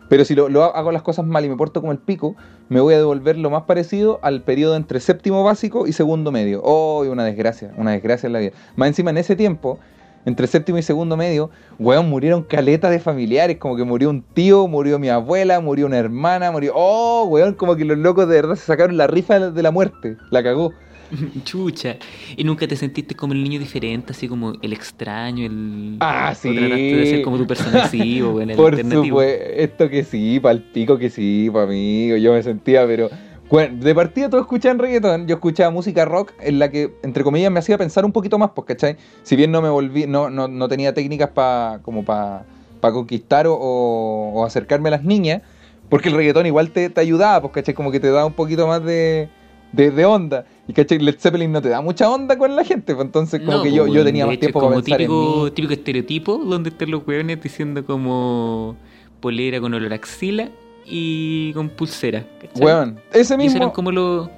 Pero 0.10 0.26
si 0.26 0.36
lo, 0.36 0.50
lo 0.50 0.64
ha- 0.66 0.78
hago 0.78 0.92
las 0.92 1.02
cosas 1.04 1.26
mal 1.26 1.46
y 1.46 1.50
me 1.50 1.56
porto 1.56 1.80
como 1.80 1.94
el 1.94 1.98
pico, 1.98 2.36
me 2.68 2.82
voy 2.82 2.94
a 2.94 2.98
devolver 2.98 3.38
lo 3.38 3.50
más 3.50 3.64
parecido 3.64 4.20
al 4.22 4.42
periodo 4.42 4.76
entre 4.76 5.00
séptimo 5.00 5.44
básico 5.46 5.88
y 5.88 5.94
segundo 5.94 6.34
medio. 6.34 6.60
Oh, 6.66 7.06
y 7.06 7.08
una 7.08 7.24
desgracia, 7.24 7.72
una 7.78 7.92
desgracia 7.92 8.28
en 8.28 8.34
la 8.34 8.40
vida. 8.40 8.52
Más 8.76 8.90
encima 8.90 9.12
en 9.12 9.18
ese 9.20 9.38
tiempo, 9.38 9.80
entre 10.26 10.46
séptimo 10.48 10.78
y 10.78 10.84
segundo 10.84 11.18
medio, 11.18 11.50
weón, 11.80 12.10
murieron 12.10 12.44
caletas 12.44 12.92
de 12.92 13.00
familiares, 13.00 13.58
como 13.58 13.76
que 13.76 13.84
murió 13.84 14.10
un 14.10 14.22
tío, 14.22 14.68
murió 14.68 15.00
mi 15.00 15.10
abuela, 15.10 15.60
murió 15.60 15.86
una 15.88 15.98
hermana, 15.98 16.52
murió... 16.52 16.74
Oh, 16.76 17.26
weón, 17.30 17.54
como 17.56 17.76
que 17.76 17.86
los 17.86 17.98
locos 17.98 18.28
de 18.28 18.36
verdad 18.36 18.56
se 18.56 18.66
sacaron 18.66 18.98
la 18.98 19.08
rifa 19.08 19.40
de 19.52 19.64
la- 19.64 19.72
muerte, 19.72 20.18
la 20.30 20.44
cagó. 20.44 20.74
Chucha. 21.44 21.98
¿Y 22.38 22.44
nunca 22.44 22.68
te 22.68 22.76
sentiste 22.76 23.16
como 23.16 23.34
el 23.34 23.44
niño 23.44 23.60
diferente, 23.60 24.12
así 24.14 24.28
como 24.28 24.54
el 24.62 24.74
extraño, 24.74 25.46
el... 25.46 25.98
Ah, 26.00 26.34
sí. 26.36 26.54
trataste 26.56 26.96
de 26.96 27.06
ser 27.06 27.22
como 27.24 27.38
tu 27.38 27.48
personaje, 27.48 27.90
sí, 27.90 28.22
o 28.22 28.40
el 28.42 28.56
Por 28.56 28.74
alternativo? 28.74 29.20
supuesto 29.22 29.90
que 29.90 30.04
sí, 30.04 30.40
pa'l 30.40 30.62
pico 30.72 30.98
que 30.98 31.10
sí, 31.10 31.50
pa' 31.52 31.66
mí, 31.66 32.08
yo 32.22 32.34
me 32.34 32.42
sentía, 32.44 32.86
pero... 32.86 33.10
Bueno, 33.52 33.84
de 33.84 33.94
partida 33.94 34.30
todos 34.30 34.44
escuchaban 34.44 34.80
reggaetón, 34.80 35.28
yo 35.28 35.36
escuchaba 35.36 35.70
música 35.72 36.06
rock 36.06 36.32
en 36.40 36.58
la 36.58 36.72
que, 36.72 36.94
entre 37.04 37.22
comillas, 37.24 37.52
me 37.52 37.60
hacía 37.60 37.78
pensar 37.78 38.06
un 38.06 38.14
poquito 38.14 38.38
más, 38.40 38.52
pues, 38.56 38.66
¿cachai? 38.66 38.96
Si 39.24 39.36
bien 39.36 39.52
no 39.52 39.62
me 39.62 39.70
volví, 39.70 40.08
no, 40.08 40.30
no, 40.30 40.48
no 40.48 40.70
tenía 40.70 40.94
técnicas 40.94 41.32
para 41.32 41.80
como 41.84 42.06
para 42.06 42.46
conquistar 42.80 43.48
o, 43.48 43.54
o- 43.56 44.32
o 44.36 44.46
acercarme 44.46 44.88
a 44.88 44.92
las 44.92 45.04
niñas, 45.04 45.42
porque 45.90 46.08
el 46.08 46.16
reggaetón 46.16 46.46
igual 46.46 46.72
te, 46.72 46.90
te 46.90 47.02
ayudaba, 47.02 47.42
pues, 47.42 47.54
¿cachai? 47.54 47.74
Como 47.74 47.92
que 47.92 48.00
te 48.00 48.10
da 48.10 48.26
un 48.26 48.34
poquito 48.34 48.68
más 48.68 48.84
de, 48.86 49.28
de, 49.74 49.92
de 49.92 50.06
onda. 50.06 50.46
Y, 50.68 50.72
¿cachai? 50.74 51.00
Led 51.00 51.20
Zeppelin 51.20 51.52
no 51.52 51.62
te 51.62 51.68
da 51.70 51.82
mucha 51.82 52.10
onda 52.10 52.38
con 52.38 52.56
la 52.56 52.64
gente, 52.64 52.96
pues, 52.96 53.06
entonces 53.06 53.42
como 53.42 53.58
No, 53.58 53.64
que 53.64 53.74
yo, 53.74 53.86
yo 53.88 54.06
tenía 54.06 54.26
más 54.26 54.36
hecho, 54.36 54.40
tiempo 54.40 54.62
para 54.62 54.76
pensar 54.76 55.02
en 55.02 55.08
típico, 55.08 55.44
mí. 55.44 55.52
típico 55.52 55.74
estereotipo 55.74 56.38
donde 56.38 56.70
están 56.70 56.90
los 56.90 57.06
hueones 57.06 57.42
diciendo 57.44 57.86
como 57.86 58.78
polera 59.20 59.60
con 59.60 59.74
olor 59.74 59.92
a 59.92 59.96
axila 59.96 60.50
y 60.86 61.54
con 61.54 61.70
pulsera. 61.70 62.26
¿cachai? 62.42 62.64
Weón, 62.66 63.00
ese 63.14 63.34
Y 63.36 63.38
mismo... 63.38 63.58
eran 63.58 63.72
como 63.72 63.92
los... 63.92 64.30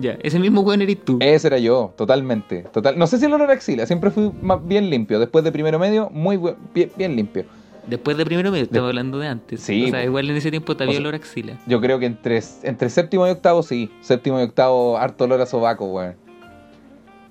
Ya, 0.00 0.16
ese 0.22 0.38
mismo 0.38 0.60
hueón 0.60 0.82
eres 0.82 1.04
tú. 1.04 1.18
Ese 1.20 1.48
era 1.48 1.58
yo, 1.58 1.92
totalmente. 1.96 2.62
Total. 2.72 2.96
No 2.96 3.08
sé 3.08 3.18
si 3.18 3.24
el 3.24 3.32
olor 3.32 3.50
a 3.50 3.54
axila, 3.54 3.86
siempre 3.86 4.10
fui 4.10 4.30
más 4.40 4.64
bien 4.64 4.88
limpio. 4.88 5.18
Después 5.18 5.42
de 5.42 5.50
primero 5.50 5.80
medio, 5.80 6.08
muy 6.10 6.36
buen- 6.36 6.54
bien, 6.72 6.92
bien 6.96 7.16
limpio. 7.16 7.44
Después 7.88 8.16
de 8.16 8.24
primero 8.24 8.52
medio, 8.52 8.62
estaba 8.64 8.86
hablando 8.86 9.18
de 9.18 9.26
antes. 9.26 9.62
Sí, 9.62 9.86
O 9.86 9.90
sea, 9.90 10.04
igual 10.04 10.30
en 10.30 10.36
ese 10.36 10.50
tiempo 10.52 10.76
te 10.76 10.84
O 10.84 10.86
había 10.86 10.98
sea, 10.98 11.00
olor 11.00 11.14
a 11.14 11.16
axila. 11.16 11.58
Yo 11.66 11.80
creo 11.80 11.98
que 11.98 12.06
entre, 12.06 12.40
entre 12.62 12.88
séptimo 12.88 13.26
y 13.26 13.30
octavo, 13.30 13.64
sí. 13.64 13.90
Séptimo 14.00 14.38
y 14.38 14.44
octavo, 14.44 14.96
harto 14.96 15.24
olor 15.24 15.40
a 15.40 15.46
sobaco, 15.46 15.86
weón. 15.86 16.14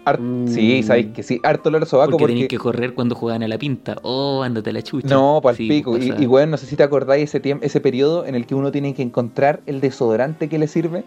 Har- 0.10 0.20
Mm. 0.20 0.48
Sí, 0.48 0.84
sabéis 0.84 1.08
que 1.14 1.24
sí, 1.24 1.40
harto 1.44 1.70
olor 1.70 1.84
a 1.84 1.86
sobaco 1.86 2.12
Porque, 2.12 2.24
porque. 2.24 2.34
tenías 2.34 2.48
que 2.50 2.58
correr 2.58 2.94
cuando 2.94 3.16
jugaban 3.16 3.44
a 3.44 3.48
la 3.48 3.58
pinta. 3.58 3.96
Oh, 4.04 4.42
ándate 4.44 4.70
a 4.70 4.74
la 4.74 4.82
chucha. 4.82 5.08
No, 5.08 5.40
pa'l 5.44 5.56
Sí, 5.56 5.68
pico. 5.68 5.98
Y, 5.98 6.02
pasaba. 6.10 6.24
y, 6.24 6.28
weón, 6.28 6.50
no 6.52 6.58
sé 6.58 6.66
si 6.66 6.76
te 6.76 6.84
acordáis 6.84 7.24
ese 7.26 7.40
tiempo, 7.40 7.66
ese 7.66 7.80
periodo 7.82 8.26
en 8.26 8.36
el 8.36 8.46
que 8.46 8.56
uno 8.56 8.72
tiene 8.72 8.94
que 8.94 9.02
encontrar 9.02 9.62
el 9.66 9.82
desodorante 9.82 10.50
que 10.50 10.58
le 10.60 10.68
sirve. 10.68 11.04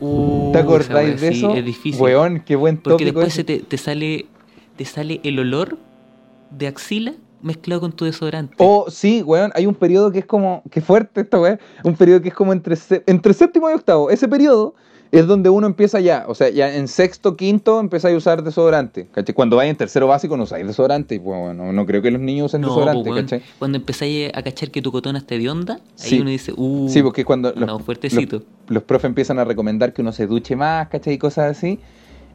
Uh, 0.00 0.52
¿Te 0.52 0.58
acordáis 0.58 1.20
de 1.20 1.32
sí, 1.32 1.38
eso? 1.38 1.54
Es 1.54 1.64
difícil. 1.64 2.00
Weón, 2.02 2.40
qué 2.44 2.54
buen 2.56 2.76
Porque 2.76 3.04
tópico 3.04 3.20
después 3.20 3.28
ese. 3.28 3.36
se 3.36 3.44
te, 3.44 3.58
te 3.60 3.78
sale 3.78 4.26
te 4.76 4.84
sale 4.84 5.20
el 5.24 5.38
olor 5.38 5.78
de 6.50 6.66
axila 6.66 7.14
mezclado 7.40 7.80
con 7.80 7.92
tu 7.92 8.04
desodorante. 8.04 8.54
Oh, 8.58 8.86
sí, 8.90 9.22
weón, 9.22 9.52
hay 9.54 9.64
un 9.66 9.74
periodo 9.74 10.10
que 10.12 10.18
es 10.18 10.26
como, 10.26 10.62
qué 10.70 10.80
fuerte 10.82 11.22
esta 11.22 11.40
weón, 11.40 11.58
un 11.82 11.94
periodo 11.96 12.20
que 12.20 12.28
es 12.28 12.34
como 12.34 12.52
entre, 12.52 12.76
entre 13.06 13.32
séptimo 13.32 13.70
y 13.70 13.74
octavo. 13.74 14.10
Ese 14.10 14.28
periodo 14.28 14.74
es 15.12 15.26
donde 15.26 15.48
uno 15.50 15.66
empieza 15.66 16.00
ya, 16.00 16.24
o 16.28 16.34
sea, 16.34 16.48
ya 16.50 16.74
en 16.76 16.88
sexto, 16.88 17.36
quinto 17.36 17.80
empieza 17.80 18.08
a 18.08 18.16
usar 18.16 18.42
desodorante, 18.42 19.06
¿cachai? 19.12 19.34
Cuando 19.34 19.56
vais 19.56 19.70
en 19.70 19.76
tercero 19.76 20.06
básico 20.06 20.36
no 20.36 20.42
usáis 20.44 20.66
desodorante, 20.66 21.14
y 21.14 21.18
pues 21.18 21.38
bueno, 21.38 21.72
no 21.72 21.86
creo 21.86 22.02
que 22.02 22.10
los 22.10 22.20
niños 22.20 22.46
usen 22.46 22.60
no, 22.62 22.68
desodorante, 22.68 23.10
weón. 23.10 23.22
¿cachai? 23.24 23.42
Cuando 23.58 23.78
empezáis 23.78 24.30
a 24.34 24.42
cachar 24.42 24.70
que 24.70 24.82
tu 24.82 24.90
cotona 24.92 25.18
está 25.18 25.36
de 25.36 25.48
onda, 25.48 25.80
Sí. 25.94 26.16
ahí 26.16 26.20
uno 26.22 26.30
dice, 26.30 26.52
uh, 26.56 26.88
Sí, 26.88 27.02
porque 27.02 27.24
cuando 27.24 27.52
los, 27.52 27.82
fuertecito. 27.82 28.36
los, 28.36 28.44
los 28.68 28.82
profes 28.82 29.08
empiezan 29.08 29.38
a 29.38 29.44
recomendar 29.44 29.92
que 29.92 30.02
uno 30.02 30.12
se 30.12 30.26
duche 30.26 30.56
más, 30.56 30.88
¿cachai? 30.88 31.14
Y 31.14 31.18
cosas 31.18 31.56
así. 31.56 31.78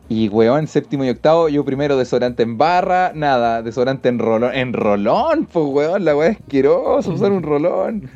Y 0.10 0.28
weón, 0.28 0.68
séptimo 0.68 1.06
y 1.06 1.10
octavo, 1.10 1.48
yo 1.48 1.64
primero 1.64 1.96
desodorante 1.96 2.44
en 2.44 2.58
barra, 2.58 3.14
nada, 3.16 3.62
desodorante 3.62 4.10
en 4.10 4.20
rolón. 4.20 4.54
En 4.54 4.74
rolón, 4.74 5.48
pues 5.52 5.66
weón, 5.66 6.04
la 6.04 6.16
weá 6.18 6.30
es 6.32 6.38
asquerosa 6.40 7.10
usar 7.12 7.32
un 7.32 7.44
rolón. 7.44 8.10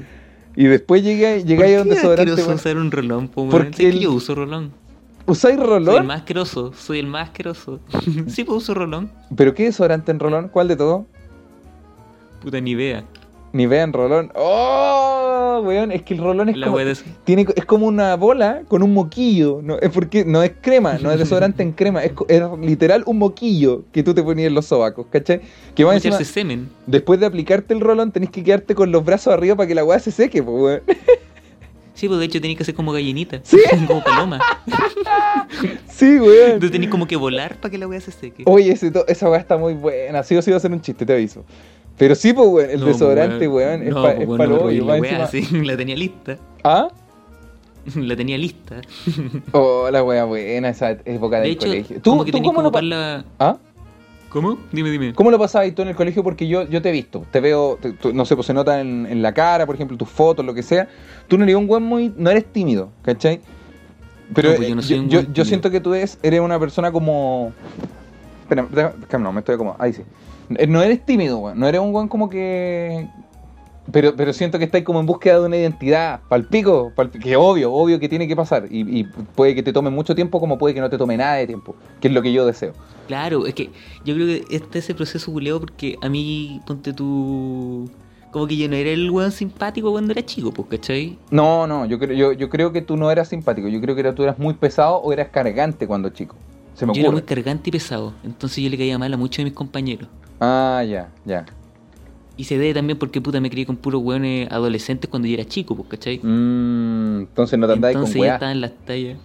Y 0.56 0.66
después 0.66 1.04
llegué, 1.04 1.44
llegué 1.44 1.56
¿Por 1.58 1.66
ahí 1.66 1.76
a 1.76 1.82
un 1.82 1.90
desodorante. 1.90 2.34
weón. 2.42 2.54
usar 2.56 2.78
un 2.78 2.92
rolón, 2.92 3.28
po? 3.28 3.48
Porque 3.50 3.66
¿Sabes 3.74 3.78
que 3.78 3.90
el- 3.90 4.00
yo 4.00 4.14
uso 4.14 4.36
rolón. 4.36 4.72
¿Usáis 5.28 5.56
Soy 5.56 5.64
el 5.64 5.70
rolón? 5.70 6.06
más 6.06 6.18
asqueroso, 6.20 6.72
soy 6.74 7.00
el 7.00 7.08
más 7.08 7.30
asqueroso. 7.30 7.80
sí, 8.28 8.44
pues 8.44 8.58
uso 8.58 8.74
rolón. 8.74 9.12
¿Pero 9.36 9.54
qué 9.54 9.64
desodorante 9.64 10.12
en 10.12 10.20
rolón? 10.20 10.50
¿Cuál 10.50 10.68
de 10.68 10.76
todo? 10.76 11.06
Puta, 12.42 12.62
ni 12.62 12.76
vea. 12.76 13.04
Ni 13.56 13.68
vean 13.68 13.94
rolón. 13.94 14.34
¡Oh! 14.36 15.62
Weón, 15.64 15.94
es 15.94 16.02
que 16.02 16.14
el 16.14 16.20
rolón 16.20 16.50
es 16.50 16.58
La 16.58 16.68
como, 16.68 16.78
tiene, 17.24 17.46
es 17.56 17.64
como 17.64 17.86
una 17.88 18.14
bola 18.18 18.64
con 18.68 18.84
un 18.84 18.94
moquillo. 18.94 19.62
No, 19.64 19.80
es 19.80 19.92
porque 19.92 20.26
no 20.26 20.44
es 20.44 20.52
crema, 20.60 20.98
no 21.02 21.10
es 21.10 21.20
desodorante 21.20 21.64
en 21.64 21.72
crema. 21.72 22.04
Es, 22.04 22.12
literal 22.60 23.04
un 23.06 23.18
moquillo 23.18 23.86
que 23.94 24.04
tú 24.04 24.14
te 24.14 24.22
ponías 24.22 24.50
en 24.50 24.56
los 24.56 24.66
sobacos, 24.66 25.08
¿cachai? 25.10 25.40
Que 25.74 25.86
más 25.86 25.96
encima, 25.96 26.22
semen. 26.26 26.70
después 26.86 27.18
de 27.22 27.28
aplicarte 27.28 27.74
el 27.74 27.80
rolón 27.80 28.12
tenés 28.12 28.30
que 28.30 28.44
quedarte 28.44 28.76
con 28.76 28.92
los 28.92 29.06
brazos 29.06 29.34
arriba 29.34 29.56
para 29.56 29.68
que 29.68 29.76
la 29.76 29.86
weá 29.86 30.00
se 30.00 30.12
seque, 30.12 30.44
pues 30.44 30.62
weón. 30.62 30.82
Sí, 31.94 32.10
pues 32.10 32.20
de 32.20 32.26
hecho 32.26 32.42
tenés 32.42 32.58
que 32.58 32.64
hacer 32.64 32.76
como 32.76 32.92
gallinita. 32.92 33.40
Sí. 33.44 33.58
como 33.88 34.04
paloma. 34.04 34.42
Sí, 35.88 36.20
weón. 36.20 36.46
Entonces 36.46 36.72
tenés 36.72 36.90
como 36.90 37.08
que 37.08 37.16
volar 37.16 37.56
para 37.56 37.72
que 37.72 37.78
la 37.78 37.88
weá 37.88 38.02
se 38.02 38.12
seque. 38.12 38.44
Oye, 38.48 38.74
ese 38.74 38.92
esa 39.08 39.30
weá 39.30 39.40
está 39.40 39.56
muy 39.56 39.74
buena. 39.76 40.24
Sí 40.24 40.36
o 40.36 40.42
sí 40.42 40.52
va 40.52 40.58
a 40.58 40.60
ser 40.60 40.74
un 40.74 40.82
chiste, 40.82 41.06
te 41.06 41.14
aviso. 41.14 41.46
Pero 41.98 42.16
sí, 42.16 42.34
pues 42.34 42.48
weón, 42.50 42.70
el 42.72 42.80
No, 42.82 42.86
desodorante, 42.88 43.48
weón, 43.48 43.82
es 43.84 43.90
no, 43.94 44.02
para 44.02 44.16
pues, 44.16 44.22
es 44.24 44.28
weón, 44.28 44.38
pa 44.38 44.48
no 44.48 44.70
encima- 44.70 45.28
sí, 45.32 45.48
la 45.64 45.78
tenía 45.78 45.96
lista. 45.96 46.38
¿Ah? 46.64 46.88
La 47.96 48.16
tenía 48.16 48.38
lista. 48.38 48.82
Oh, 49.52 49.88
la 49.92 50.04
wea 50.04 50.26
buena, 50.26 50.70
esa 50.70 50.92
época 51.06 51.36
De 51.38 51.44
del 51.44 51.52
hecho, 51.52 51.68
colegio. 51.68 52.02
¿Tú, 52.02 52.10
como 52.12 52.26
que 52.26 52.32
tú 52.32 52.42
cómo, 52.42 52.62
ocupar 52.62 52.84
la... 52.84 53.24
¿Ah? 53.40 53.58
¿Cómo? 54.30 54.58
Dime, 54.72 54.90
dime. 54.90 55.14
¿Cómo 55.14 55.30
lo 55.32 55.38
pasabas 55.40 55.74
tú 55.76 55.84
en 55.84 55.90
el 55.90 55.96
colegio? 55.96 56.24
Porque 56.24 56.48
yo, 56.48 56.68
yo 56.68 56.82
te 56.82 56.90
he 56.90 56.92
visto, 56.92 57.24
te 57.32 57.40
veo, 57.40 57.78
te- 57.80 57.92
tú- 57.94 58.12
no 58.12 58.26
sé, 58.26 58.36
pues 58.36 58.48
se 58.48 58.54
nota 58.56 58.82
en, 58.82 59.06
en 59.06 59.22
la 59.22 59.34
cara, 59.34 59.66
por 59.68 59.76
ejemplo, 59.76 59.96
tus 59.98 60.10
fotos, 60.10 60.44
lo 60.44 60.54
que 60.56 60.64
sea. 60.64 60.90
Tú 61.28 61.38
no 61.38 61.44
eres 61.44 61.56
un 61.56 61.68
buen 61.68 61.84
muy, 61.84 62.12
no 62.18 62.30
eres 62.32 62.46
tímido, 62.52 62.90
¿cachai? 63.04 63.40
Pero 64.34 64.50
No, 64.50 64.56
pues 64.56 64.68
yo 64.68 64.74
eh, 64.74 64.76
no 64.76 64.82
yo, 64.82 64.88
soy 64.88 64.98
yo- 64.98 65.04
yo 65.22 65.22
tímido. 65.28 65.46
siento 65.46 65.70
que 65.72 65.80
tú 65.80 65.94
eres, 65.94 66.18
eres 66.24 66.40
una 66.42 66.60
persona 66.60 66.92
como... 66.92 67.54
Espera, 68.50 68.94
no, 69.20 69.32
me 69.32 69.40
estoy 69.40 69.58
como... 69.58 69.76
Ahí 69.80 69.94
sí. 69.94 70.02
Eh, 70.58 70.68
No 70.68 70.82
eres 70.82 71.06
tímido, 71.06 71.40
weón. 71.40 71.60
No 71.60 71.68
eres 71.68 71.82
un 71.82 71.92
buen 71.92 72.08
como 72.08 72.30
que... 72.30 73.08
Pero, 73.92 74.16
pero 74.16 74.34
siento 74.34 74.58
que 74.58 74.66
estáis 74.66 74.84
como 74.84 75.00
en 75.00 75.06
búsqueda 75.06 75.40
de 75.40 75.46
una 75.46 75.58
identidad, 75.58 76.22
palpico, 76.28 76.92
palpico, 76.96 77.24
que 77.24 77.36
obvio, 77.36 77.72
obvio 77.72 78.00
que 78.00 78.10
tiene 78.10 78.28
que 78.28 78.36
pasar. 78.36 78.66
Y, 78.72 79.00
y 79.02 79.04
puede 79.04 79.54
que 79.54 79.62
te 79.62 79.72
tome 79.72 79.92
mucho 79.92 80.16
tiempo 80.16 80.40
como 80.40 80.58
puede 80.58 80.74
que 80.74 80.82
no 80.82 80.90
te 80.90 80.98
tome 80.98 81.16
nada 81.18 81.36
de 81.36 81.46
tiempo, 81.46 81.76
que 82.02 82.08
es 82.08 82.14
lo 82.14 82.24
que 82.24 82.34
yo 82.34 82.48
deseo. 82.48 82.74
Claro, 83.08 83.46
es 83.46 83.54
que 83.54 83.70
yo 84.04 84.16
creo 84.16 84.26
que 84.26 84.44
este 84.50 84.80
ese 84.80 84.96
proceso 84.96 85.32
culeo 85.32 85.60
porque 85.60 85.98
a 86.02 86.10
mí, 86.10 86.62
ponte 86.66 86.94
tú... 86.94 87.88
Como 88.32 88.48
que 88.48 88.58
yo 88.58 88.68
no 88.68 88.76
era 88.76 88.90
el 88.90 89.10
weón 89.12 89.32
simpático 89.32 89.92
cuando 89.92 90.12
era 90.12 90.26
chico, 90.26 90.52
pues, 90.52 90.68
¿cachai? 90.68 91.18
No, 91.30 91.68
no, 91.68 91.86
yo 91.86 92.00
creo, 92.00 92.18
yo, 92.18 92.32
yo 92.34 92.50
creo 92.50 92.74
que 92.74 92.82
tú 92.82 92.98
no 92.98 93.10
eras 93.12 93.30
simpático, 93.30 93.68
yo 93.70 93.80
creo 93.80 93.94
que 93.96 94.02
era- 94.02 94.16
tú 94.16 94.24
eras 94.24 94.40
muy 94.40 94.56
pesado 94.56 94.98
o 94.98 95.14
eras 95.14 95.30
cargante 95.30 95.86
cuando 95.88 96.10
chico. 96.10 96.36
Se 96.76 96.86
me 96.86 96.94
Yo 96.94 97.02
era 97.02 97.12
muy 97.12 97.22
cargante 97.24 97.70
y 97.70 97.72
pesado, 97.72 98.14
entonces 98.24 98.64
yo 98.64 98.70
le 98.70 98.78
caía 98.78 99.00
mal 99.00 99.14
a 99.14 99.18
muchos 99.18 99.38
de 99.38 99.46
mis 99.46 99.54
compañeros. 99.54 100.08
Ah, 100.40 100.84
ya, 100.88 101.10
ya. 101.26 101.46
Y 102.38 102.44
se 102.44 102.58
debe 102.58 102.74
también 102.74 103.00
porque 103.00 103.22
puta 103.22 103.40
me 103.40 103.50
crié 103.50 103.66
con 103.66 103.78
puros 103.78 104.02
weones 104.04 104.52
adolescentes 104.52 105.10
cuando 105.10 105.28
yo 105.28 105.36
era 105.36 105.46
chico, 105.46 105.76
pues, 105.76 105.88
¿cachai? 105.88 106.20
Mm, 106.22 107.20
entonces 107.22 107.58
no 107.58 107.66
te 107.66 107.74
andabas 107.74 107.94
con 107.96 108.02
Entonces 108.04 108.22
ya 108.22 108.34
estaba 108.34 108.52
en 108.52 108.62
las 108.62 108.74
tallas. 108.86 109.18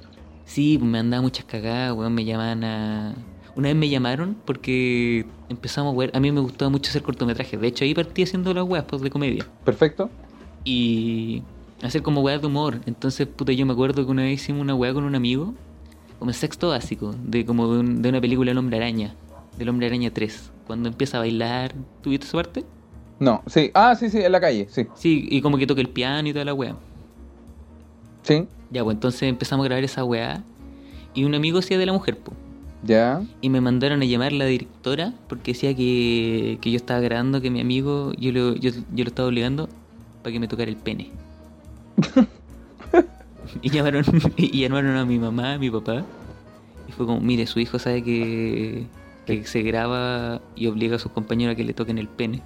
Sí, 0.45 0.79
pues 0.79 0.91
me 0.91 0.99
andaba 0.99 1.23
muchas 1.23 1.45
cagadas, 1.45 1.97
weón, 1.97 2.15
me 2.15 2.25
llamaban 2.25 2.65
a... 2.65 3.15
Una 3.57 3.69
vez 3.69 3.77
me 3.77 3.89
llamaron 3.89 4.37
porque 4.45 5.27
empezamos 5.49 5.95
a 5.95 5.99
ver, 5.99 6.13
a 6.15 6.21
mí 6.21 6.31
me 6.31 6.41
gustaba 6.41 6.71
mucho 6.71 6.91
hacer 6.91 7.03
cortometrajes, 7.03 7.61
de 7.61 7.67
hecho 7.67 7.85
ahí 7.85 7.95
partí 7.95 8.23
haciendo 8.23 8.55
las 8.55 8.65
weas 8.65 8.85
pues, 8.85 9.03
de 9.03 9.11
comedia. 9.11 9.45
Perfecto. 9.65 10.09
Y 10.65 11.43
hacer 11.83 12.03
como 12.03 12.21
weas 12.21 12.41
de 12.41 12.47
humor. 12.47 12.81
Entonces, 12.87 13.27
puta, 13.27 13.53
yo 13.53 13.67
me 13.67 13.73
acuerdo 13.73 14.05
que 14.05 14.11
una 14.11 14.23
vez 14.23 14.41
hicimos 14.41 14.63
una 14.63 14.75
wea 14.75 14.95
con 14.95 15.05
un 15.05 15.15
amigo, 15.15 15.55
como 16.21 16.31
en 16.31 16.35
sexto 16.35 16.68
básico, 16.68 17.12
de 17.25 17.45
como 17.45 17.73
de, 17.73 17.81
un- 17.81 18.03
de 18.03 18.09
una 18.11 18.21
película 18.21 18.53
El 18.53 18.59
Hombre 18.59 18.77
Araña, 18.77 19.14
del 19.59 19.68
Hombre 19.71 19.89
Araña 19.89 20.12
3. 20.12 20.53
Cuando 20.68 20.89
empieza 20.89 21.16
a 21.16 21.21
bailar, 21.21 21.75
¿tuviste 22.03 22.27
esa 22.27 22.37
parte? 22.37 22.64
No, 23.18 23.43
sí. 23.49 23.73
Ah, 23.75 23.97
sí, 23.97 24.09
sí, 24.09 24.18
en 24.18 24.31
la 24.31 24.41
calle, 24.41 24.68
sí. 24.71 24.87
Sí, 24.95 25.27
y 25.29 25.41
como 25.41 25.59
que 25.59 25.66
toca 25.66 25.81
el 25.81 25.89
piano 25.89 26.29
y 26.29 26.33
toda 26.33 26.45
la 26.45 26.55
wea. 26.55 26.77
Sí, 28.23 28.47
Ya, 28.71 28.85
pues 28.85 28.95
entonces 28.95 29.23
empezamos 29.25 29.64
a 29.64 29.68
grabar 29.68 29.83
esa 29.83 30.05
weá. 30.05 30.45
Y 31.14 31.25
un 31.25 31.35
amigo 31.35 31.59
hacía 31.59 31.77
de 31.79 31.87
la 31.87 31.93
mujer, 31.93 32.16
pues. 32.18 32.37
ya. 32.85 33.23
Y 33.41 33.49
me 33.51 33.61
mandaron 33.61 34.01
a 34.01 34.05
llamar 34.05 34.33
la 34.33 34.45
directora 34.45 35.12
porque 35.29 35.53
decía 35.53 35.75
que, 35.75 36.59
que 36.61 36.71
yo 36.71 36.77
estaba 36.77 37.01
grabando, 37.01 37.41
que 37.41 37.51
mi 37.51 37.61
amigo, 37.61 38.12
yo 38.18 38.31
lo, 38.33 38.55
yo, 38.55 38.71
yo 38.71 39.05
lo 39.05 39.09
estaba 39.09 39.29
obligando 39.29 39.68
para 40.23 40.33
que 40.33 40.39
me 40.41 40.47
tocara 40.49 40.71
el 40.71 40.77
pene. 40.77 41.11
y, 43.63 43.71
llamaron, 43.71 44.05
y 44.37 44.61
llamaron 44.61 44.97
a 44.97 45.05
mi 45.05 45.19
mamá, 45.19 45.55
a 45.55 45.59
mi 45.59 45.71
papá. 45.71 46.05
Y 46.89 46.93
fue 46.93 47.07
como, 47.07 47.21
mire, 47.21 47.47
su 47.47 47.61
hijo 47.61 47.79
sabe 47.79 48.03
que, 48.03 48.87
que 49.27 49.45
se 49.45 49.63
graba 49.63 50.41
y 50.57 50.67
obliga 50.67 50.97
a 50.97 50.99
sus 50.99 51.13
compañeros 51.13 51.55
a 51.55 51.57
que 51.57 51.65
le 51.65 51.73
toquen 51.73 51.99
el 51.99 52.09
pene. 52.09 52.43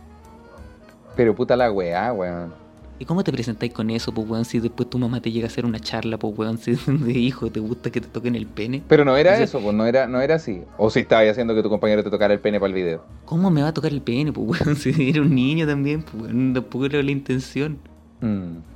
Pero 1.17 1.35
puta 1.35 1.57
la 1.57 1.71
weá, 1.71 2.13
weón. 2.13 2.65
¿Y 2.99 3.07
cómo 3.07 3.25
te 3.25 3.33
presentáis 3.33 3.73
con 3.73 3.91
eso, 3.91 4.13
pues, 4.13 4.29
weón? 4.29 4.45
Si 4.45 4.61
después 4.61 4.89
tu 4.89 4.99
mamá 4.99 5.21
te 5.21 5.33
llega 5.33 5.47
a 5.47 5.49
hacer 5.49 5.67
una 5.67 5.81
charla, 5.81 6.19
pues, 6.19 6.37
weón, 6.39 6.59
si 6.59 6.75
de 6.87 7.13
hijo 7.13 7.51
te 7.51 7.61
gusta 7.61 7.91
que 7.91 8.01
te 8.01 8.09
toquen 8.09 8.37
el 8.37 8.47
pene. 8.47 8.83
Pero 8.89 9.05
no 9.05 9.17
era 9.17 9.39
eso, 9.41 9.61
pues 9.61 9.75
no 9.75 9.85
era, 9.87 10.07
no 10.07 10.21
era 10.21 10.37
así. 10.37 10.63
O 10.79 10.91
si 10.91 11.01
estabas 11.01 11.29
haciendo 11.29 11.55
que 11.55 11.63
tu 11.63 11.69
compañero 11.69 12.05
te 12.05 12.11
tocara 12.11 12.33
el 12.33 12.41
pene 12.41 12.61
para 12.61 12.69
el 12.69 12.75
video. 12.75 13.05
¿Cómo 13.25 13.51
me 13.51 13.63
va 13.63 13.69
a 13.69 13.75
tocar 13.75 13.93
el 13.93 14.01
pene, 14.01 14.33
pues, 14.33 14.61
weón? 14.67 14.77
Si 14.77 15.09
era 15.09 15.23
un 15.23 15.35
niño 15.35 15.67
también, 15.67 16.03
pues, 16.03 16.25
weón, 16.25 16.55
tampoco 16.55 16.87
era 16.87 17.03
la 17.03 17.11
intención. 17.11 17.79
Mm. 18.21 18.74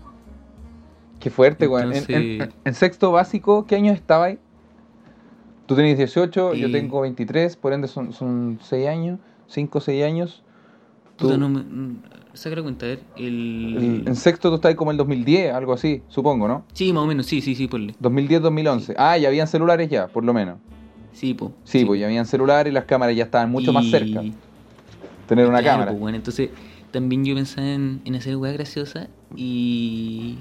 Qué 1.20 1.30
fuerte, 1.30 1.66
weón. 1.66 1.92
En- 1.92 2.04
En, 2.08 2.22
Entonces- 2.22 2.54
en 2.64 2.74
sexto 2.74 3.12
básico, 3.12 3.66
¿qué 3.66 3.76
años 3.76 3.94
estaba 3.96 4.26
ahí? 4.26 4.38
Tú 5.66 5.74
tenías 5.74 5.98
18, 5.98 6.54
yo 6.54 6.70
tengo 6.70 7.00
23, 7.02 7.56
por 7.56 7.72
ende 7.72 7.88
son, 7.88 8.12
son 8.12 8.58
6 8.62 8.88
años, 8.88 9.18
5 9.48 9.78
o 9.78 9.80
6 9.80 10.02
años. 10.04 10.42
Tú- 11.16 11.26
Puta, 11.26 11.36
no 11.36 11.48
me... 11.48 11.62
Saca 12.32 12.54
la 12.56 12.62
cuenta, 12.62 12.86
a 12.86 12.90
ver, 12.90 13.00
el- 13.16 14.04
en 14.06 14.14
sexto 14.14 14.48
tú 14.48 14.54
estabas 14.56 14.76
como 14.76 14.92
el 14.92 14.96
2010, 14.96 15.52
algo 15.52 15.72
así, 15.72 16.02
supongo, 16.08 16.46
¿no? 16.46 16.64
Sí, 16.72 16.92
más 16.92 17.02
o 17.02 17.06
menos, 17.06 17.26
sí, 17.26 17.40
sí, 17.40 17.54
sí, 17.56 17.66
ponle. 17.66 17.94
2010-2011. 18.00 18.94
Ah, 18.96 19.18
ya 19.18 19.28
habían 19.28 19.48
celulares 19.48 19.88
ya, 19.90 20.06
por 20.06 20.24
lo 20.24 20.32
menos. 20.32 20.58
Sí, 21.12 21.34
pues. 21.34 21.50
Sí, 21.64 21.84
pues 21.84 21.98
ya 22.00 22.06
habían 22.06 22.24
celulares 22.26 22.70
y 22.70 22.74
las 22.74 22.84
cámaras 22.84 23.16
ya 23.16 23.24
estaban 23.24 23.50
mucho 23.50 23.72
más 23.72 23.86
cerca. 23.90 24.22
Tener 25.26 25.48
una 25.48 25.58
Claro, 25.58 25.72
cámara. 25.74 25.90
pues, 25.90 26.00
bueno, 26.00 26.16
entonces 26.16 26.50
también 26.92 27.24
yo 27.24 27.34
pensaba 27.34 27.66
en, 27.66 28.00
en 28.04 28.14
hacer 28.14 28.36
weá 28.36 28.52
graciosa 28.52 29.08
y. 29.36 30.36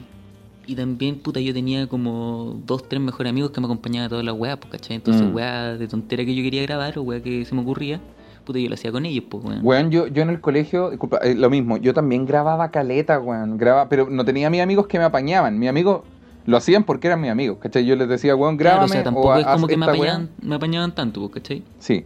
Y 0.69 0.75
también, 0.75 1.19
puta, 1.19 1.39
yo 1.39 1.53
tenía 1.53 1.87
como 1.87 2.59
dos, 2.65 2.87
tres 2.89 3.01
mejores 3.01 3.29
amigos 3.29 3.51
que 3.51 3.61
me 3.61 3.67
acompañaban 3.67 4.07
a 4.07 4.09
todas 4.09 4.25
las 4.25 4.35
weas, 4.35 4.57
pues, 4.57 4.71
¿cachai? 4.73 4.97
Entonces, 4.97 5.23
Mm. 5.25 5.33
weá 5.33 5.77
de 5.77 5.87
tontera 5.87 6.25
que 6.25 6.35
yo 6.35 6.43
quería 6.43 6.61
grabar 6.63 6.97
o 6.99 7.03
weá 7.03 7.21
que 7.23 7.45
se 7.45 7.55
me 7.55 7.61
ocurría, 7.61 8.01
puta, 8.43 8.59
yo 8.59 8.67
lo 8.67 8.73
hacía 8.73 8.91
con 8.91 9.05
ellos, 9.05 9.23
pues, 9.29 9.43
weón. 9.45 9.59
Weón, 9.63 9.91
yo, 9.91 10.07
yo 10.07 10.21
en 10.23 10.29
el 10.29 10.41
colegio, 10.41 10.89
disculpa, 10.89 11.19
eh, 11.23 11.35
lo 11.35 11.49
mismo, 11.49 11.77
yo 11.77 11.93
también 11.93 12.25
grababa 12.25 12.69
caleta, 12.69 13.17
weón, 13.17 13.57
grababa, 13.57 13.87
pero 13.87 14.09
no 14.09 14.25
tenía 14.25 14.49
mis 14.49 14.59
amigos 14.61 14.87
que 14.87 14.97
me 14.99 15.05
apañaban, 15.05 15.57
mis 15.57 15.69
amigos 15.69 16.01
lo 16.45 16.57
hacían 16.57 16.83
porque 16.83 17.07
eran 17.07 17.21
mis 17.21 17.31
amigos, 17.31 17.59
¿cachai? 17.61 17.85
Yo 17.85 17.95
les 17.95 18.09
decía, 18.09 18.35
weón, 18.35 18.57
Claro, 18.57 18.75
grábame 18.77 18.89
o 18.91 18.93
sea, 18.93 19.03
tampoco 19.03 19.35
es 19.37 19.45
haz 19.45 19.53
como 19.55 19.67
que 19.67 19.77
me 19.77 19.85
apañaban, 19.85 20.29
me 20.41 20.55
apañaban 20.55 20.93
tanto, 20.93 21.21
pues, 21.21 21.33
¿cachai? 21.43 21.63
Sí, 21.79 22.03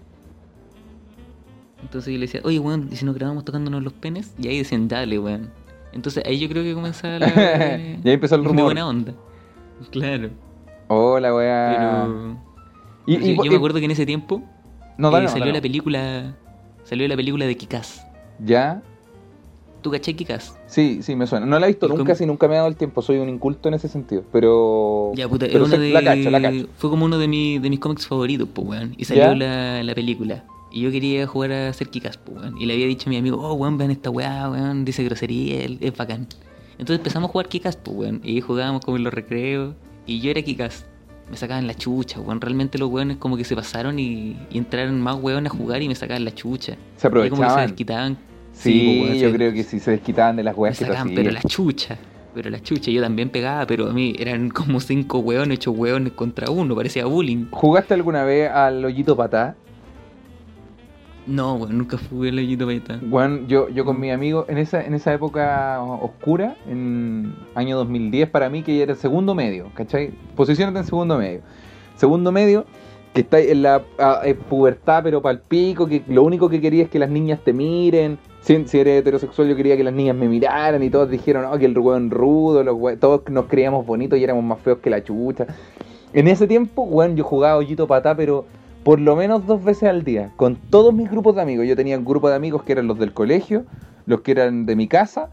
Entonces 1.82 2.14
yo 2.14 2.20
le 2.20 2.28
decía, 2.28 2.41
oye, 2.43 2.59
weón, 2.59 2.89
¿y 2.91 2.95
si 2.95 3.05
nos 3.05 3.16
grabamos 3.16 3.43
tocándonos 3.43 3.82
los 3.84 3.93
penes? 3.93 4.34
Y 4.39 4.47
ahí 4.47 4.59
decían, 4.59 4.88
dale, 4.88 5.18
weón. 5.18 5.49
Entonces 5.94 6.24
ahí 6.26 6.39
yo 6.39 6.48
creo 6.50 6.64
que 6.64 6.74
comenzaba 6.74 7.20
la... 7.20 7.28
Y 8.04 8.08
ahí 8.08 8.14
empezó 8.14 8.36
el 8.36 8.46
rumor. 8.46 8.66
buena 8.66 8.88
onda. 8.88 9.14
Claro. 9.92 10.30
hola, 10.88 11.34
weá. 11.36 11.76
Pero... 12.06 12.38
Y- 13.08 13.16
y- 13.32 13.36
yo 13.38 13.44
y- 13.46 13.50
me 13.50 13.56
acuerdo 13.56 13.80
que 13.80 13.86
en 13.86 13.92
ese 13.92 14.06
tiempo 14.06 14.42
no, 14.98 15.10
eh, 15.10 15.12
dale, 15.12 15.28
salió 15.28 15.46
dale, 15.46 15.58
la 15.58 15.62
película 15.62 16.36
salió 16.84 17.08
la 17.08 17.16
película 17.16 17.46
de 17.46 17.58
Kikaz. 17.58 18.06
¿Ya? 18.39 18.82
¿Tú 19.82 19.89
caché 19.89 20.16
Kikaz? 20.16 20.56
Sí, 20.68 21.00
sí, 21.02 21.16
me 21.16 21.26
suena. 21.26 21.48
No 21.48 21.58
la 21.58 21.66
he 21.66 21.70
visto 21.70 21.88
¿Y 21.88 21.98
nunca, 21.98 22.14
si 22.14 22.26
nunca 22.28 22.48
me 22.48 22.54
he 22.54 22.58
dado 22.58 22.70
el 22.70 22.76
tiempo, 22.76 23.02
soy 23.02 23.18
un 23.18 23.28
inculto 23.30 23.68
en 23.68 23.74
ese 23.74 23.88
sentido, 23.88 24.24
pero... 24.32 25.12
Ya, 25.16 25.28
puta, 25.28 25.48
es 25.48 25.52
pero 25.54 25.66
uno 25.66 25.74
sé- 25.76 25.82
de, 25.82 25.89
la 25.89 26.04
cacho, 26.04 26.30
la 26.30 26.39
cacho. 26.42 26.68
fue 26.78 26.89
como 26.92 27.06
uno 27.06 27.18
de, 27.18 27.28
mi- 27.28 27.58
de 27.58 27.70
mis 27.72 27.80
cómics 27.80 28.06
favoritos, 28.08 28.48
pues, 28.54 28.68
weón. 28.68 28.94
Y 28.98 29.06
salió 29.06 29.34
la, 29.34 29.82
la 29.82 29.96
película. 29.96 30.44
Y 30.72 30.82
yo 30.82 30.91
quería 30.91 31.28
jugar 31.28 31.51
a 31.51 31.74
ser 31.74 31.89
Kikaz, 31.89 32.17
pues, 32.17 32.38
weón. 32.41 32.57
Y 32.57 32.65
le 32.65 32.74
había 32.74 32.88
dicho 32.88 33.09
a 33.09 33.11
mi 33.11 33.17
amigo, 33.17 33.38
oh, 33.41 33.53
weón, 33.53 33.78
vean 33.78 33.91
esta 33.91 34.09
weá, 34.09 34.49
weón, 34.49 34.86
dice 34.86 35.03
grosería, 35.03 35.65
es 35.80 35.95
bacán. 35.97 36.28
Entonces 36.74 36.97
empezamos 36.97 37.30
a 37.30 37.32
jugar 37.32 37.47
Kikaz, 37.49 37.76
pues, 37.78 37.97
weón. 37.97 38.22
Y 38.24 38.41
jugábamos 38.41 38.84
como 38.86 38.97
en 38.97 39.03
los 39.03 39.13
recreos. 39.13 39.76
Y 40.05 40.19
yo 40.22 40.32
era 40.32 40.41
Kikaz. 40.41 40.86
Me 41.30 41.38
sacaban 41.38 41.67
la 41.67 41.74
chucha, 41.74 42.19
weón. 42.19 42.41
Realmente 42.41 42.78
los 42.78 42.89
weones 42.89 43.17
como 43.17 43.38
que 43.38 43.43
se 43.43 43.55
pasaron 43.55 43.99
y, 43.99 44.38
y 44.49 44.57
entraron 44.57 44.99
más 45.01 45.15
weones 45.22 45.51
a 45.51 45.55
jugar 45.55 45.82
y 45.82 45.88
me 45.88 45.95
sacaban 45.95 46.26
la 46.26 46.34
chucha. 46.34 46.76
Se 46.97 47.07
Y 47.07 47.11
como 47.11 47.22
que 47.24 47.30
se 47.30 47.36
aprovechaban. 47.36 47.67
desquitaban. 47.67 48.17
Sí, 48.53 48.84
pues, 48.86 49.01
weón, 49.09 49.19
yo 49.19 49.30
se- 49.30 49.36
creo 49.36 49.53
que 49.53 49.63
sí, 49.63 49.80
se 49.80 49.91
desquitaban 49.91 50.36
de 50.36 50.43
las 50.43 50.55
Me 50.55 50.61
weas 50.61 50.78
que 50.80 50.86
te 50.86 50.91
sacaban, 50.91 51.13
pero 51.15 51.32
la 51.32 51.41
chucha. 51.43 51.97
Pero 52.34 52.49
la 52.49 52.61
chucha, 52.63 52.91
yo 52.91 53.01
también 53.01 53.30
pegaba, 53.30 53.67
pero 53.67 53.89
a 53.89 53.93
mí 53.93 54.13
eran 54.17 54.49
como 54.49 54.80
cinco 54.80 55.19
hueones, 55.19 55.57
ocho 55.59 55.72
hueones 55.72 56.13
contra 56.13 56.49
uno, 56.49 56.76
parecía 56.76 57.05
bullying. 57.05 57.47
¿Jugaste 57.51 57.93
alguna 57.93 58.24
vez 58.24 58.49
al 58.49 58.84
hoyito 58.86 59.17
patá? 59.17 59.55
No, 61.32 61.54
weón, 61.56 61.78
nunca 61.78 61.98
fui 61.98 62.28
el 62.28 62.38
hoyito 62.38 62.66
paita. 62.66 63.00
Bueno, 63.02 63.48
yo, 63.48 63.70
yo 63.70 63.86
con 63.86 63.98
mi 64.00 64.12
amigo, 64.12 64.44
en 64.50 64.58
esa, 64.58 64.84
en 64.84 64.94
esa 64.94 65.14
época 65.14 65.82
oscura, 65.82 66.58
en 66.68 67.34
año 67.56 67.78
2010 67.78 68.30
para 68.30 68.50
mí, 68.50 68.64
que 68.64 68.82
era 68.82 68.92
el 68.92 68.98
segundo 68.98 69.34
medio, 69.34 69.68
¿cachai? 69.74 70.12
Posicionate 70.36 70.80
en 70.80 70.86
segundo 70.86 71.18
medio. 71.18 71.40
Segundo 71.96 72.34
medio, 72.34 72.66
que 73.14 73.22
está 73.22 73.40
en 73.40 73.62
la 73.62 73.82
ah, 73.98 74.22
pubertad, 74.50 75.04
pero 75.04 75.22
pal 75.22 75.40
pico, 75.40 75.88
que 75.88 76.04
lo 76.08 76.24
único 76.24 76.50
que 76.50 76.60
quería 76.60 76.84
es 76.84 76.90
que 76.90 77.00
las 77.00 77.10
niñas 77.10 77.40
te 77.46 77.54
miren. 77.54 78.18
Si, 78.42 78.66
si 78.68 78.80
eres 78.80 79.00
heterosexual, 79.00 79.48
yo 79.48 79.56
quería 79.56 79.78
que 79.78 79.86
las 79.86 79.94
niñas 79.94 80.18
me 80.18 80.28
miraran 80.28 80.84
y 80.84 80.90
todos 80.90 81.10
dijeron, 81.10 81.46
oh, 81.46 81.58
que 81.58 81.66
el 81.66 81.76
rudo, 81.76 82.62
los 82.64 82.76
hue- 82.76 83.00
todos 83.00 83.22
nos 83.30 83.46
creíamos 83.46 83.86
bonitos 83.86 84.20
y 84.20 84.24
éramos 84.26 84.44
más 84.44 84.60
feos 84.60 84.80
que 84.80 84.90
la 84.90 85.02
chucha. 85.02 85.48
En 86.12 86.28
ese 86.28 86.46
tiempo, 86.46 86.82
weón, 86.84 87.16
yo 87.16 87.24
jugaba 87.24 87.56
hoyito 87.56 87.88
patá, 87.88 88.16
pero 88.16 88.46
por 88.84 89.00
lo 89.00 89.16
menos 89.16 89.46
dos 89.46 89.64
veces 89.64 89.90
al 89.90 90.04
día, 90.04 90.32
con 90.38 90.56
todos 90.56 90.94
mis 90.94 91.10
grupos 91.10 91.36
de 91.36 91.42
amigos. 91.42 91.68
Yo 91.68 91.76
tenía 91.76 91.98
un 91.98 92.06
grupo 92.06 92.30
de 92.30 92.36
amigos 92.36 92.64
que 92.64 92.72
eran 92.72 92.88
los 92.88 92.98
del 93.00 93.14
colegio, 93.14 93.66
los 94.06 94.22
que 94.22 94.32
eran 94.32 94.66
de 94.66 94.76
mi 94.76 94.88
casa 94.88 95.30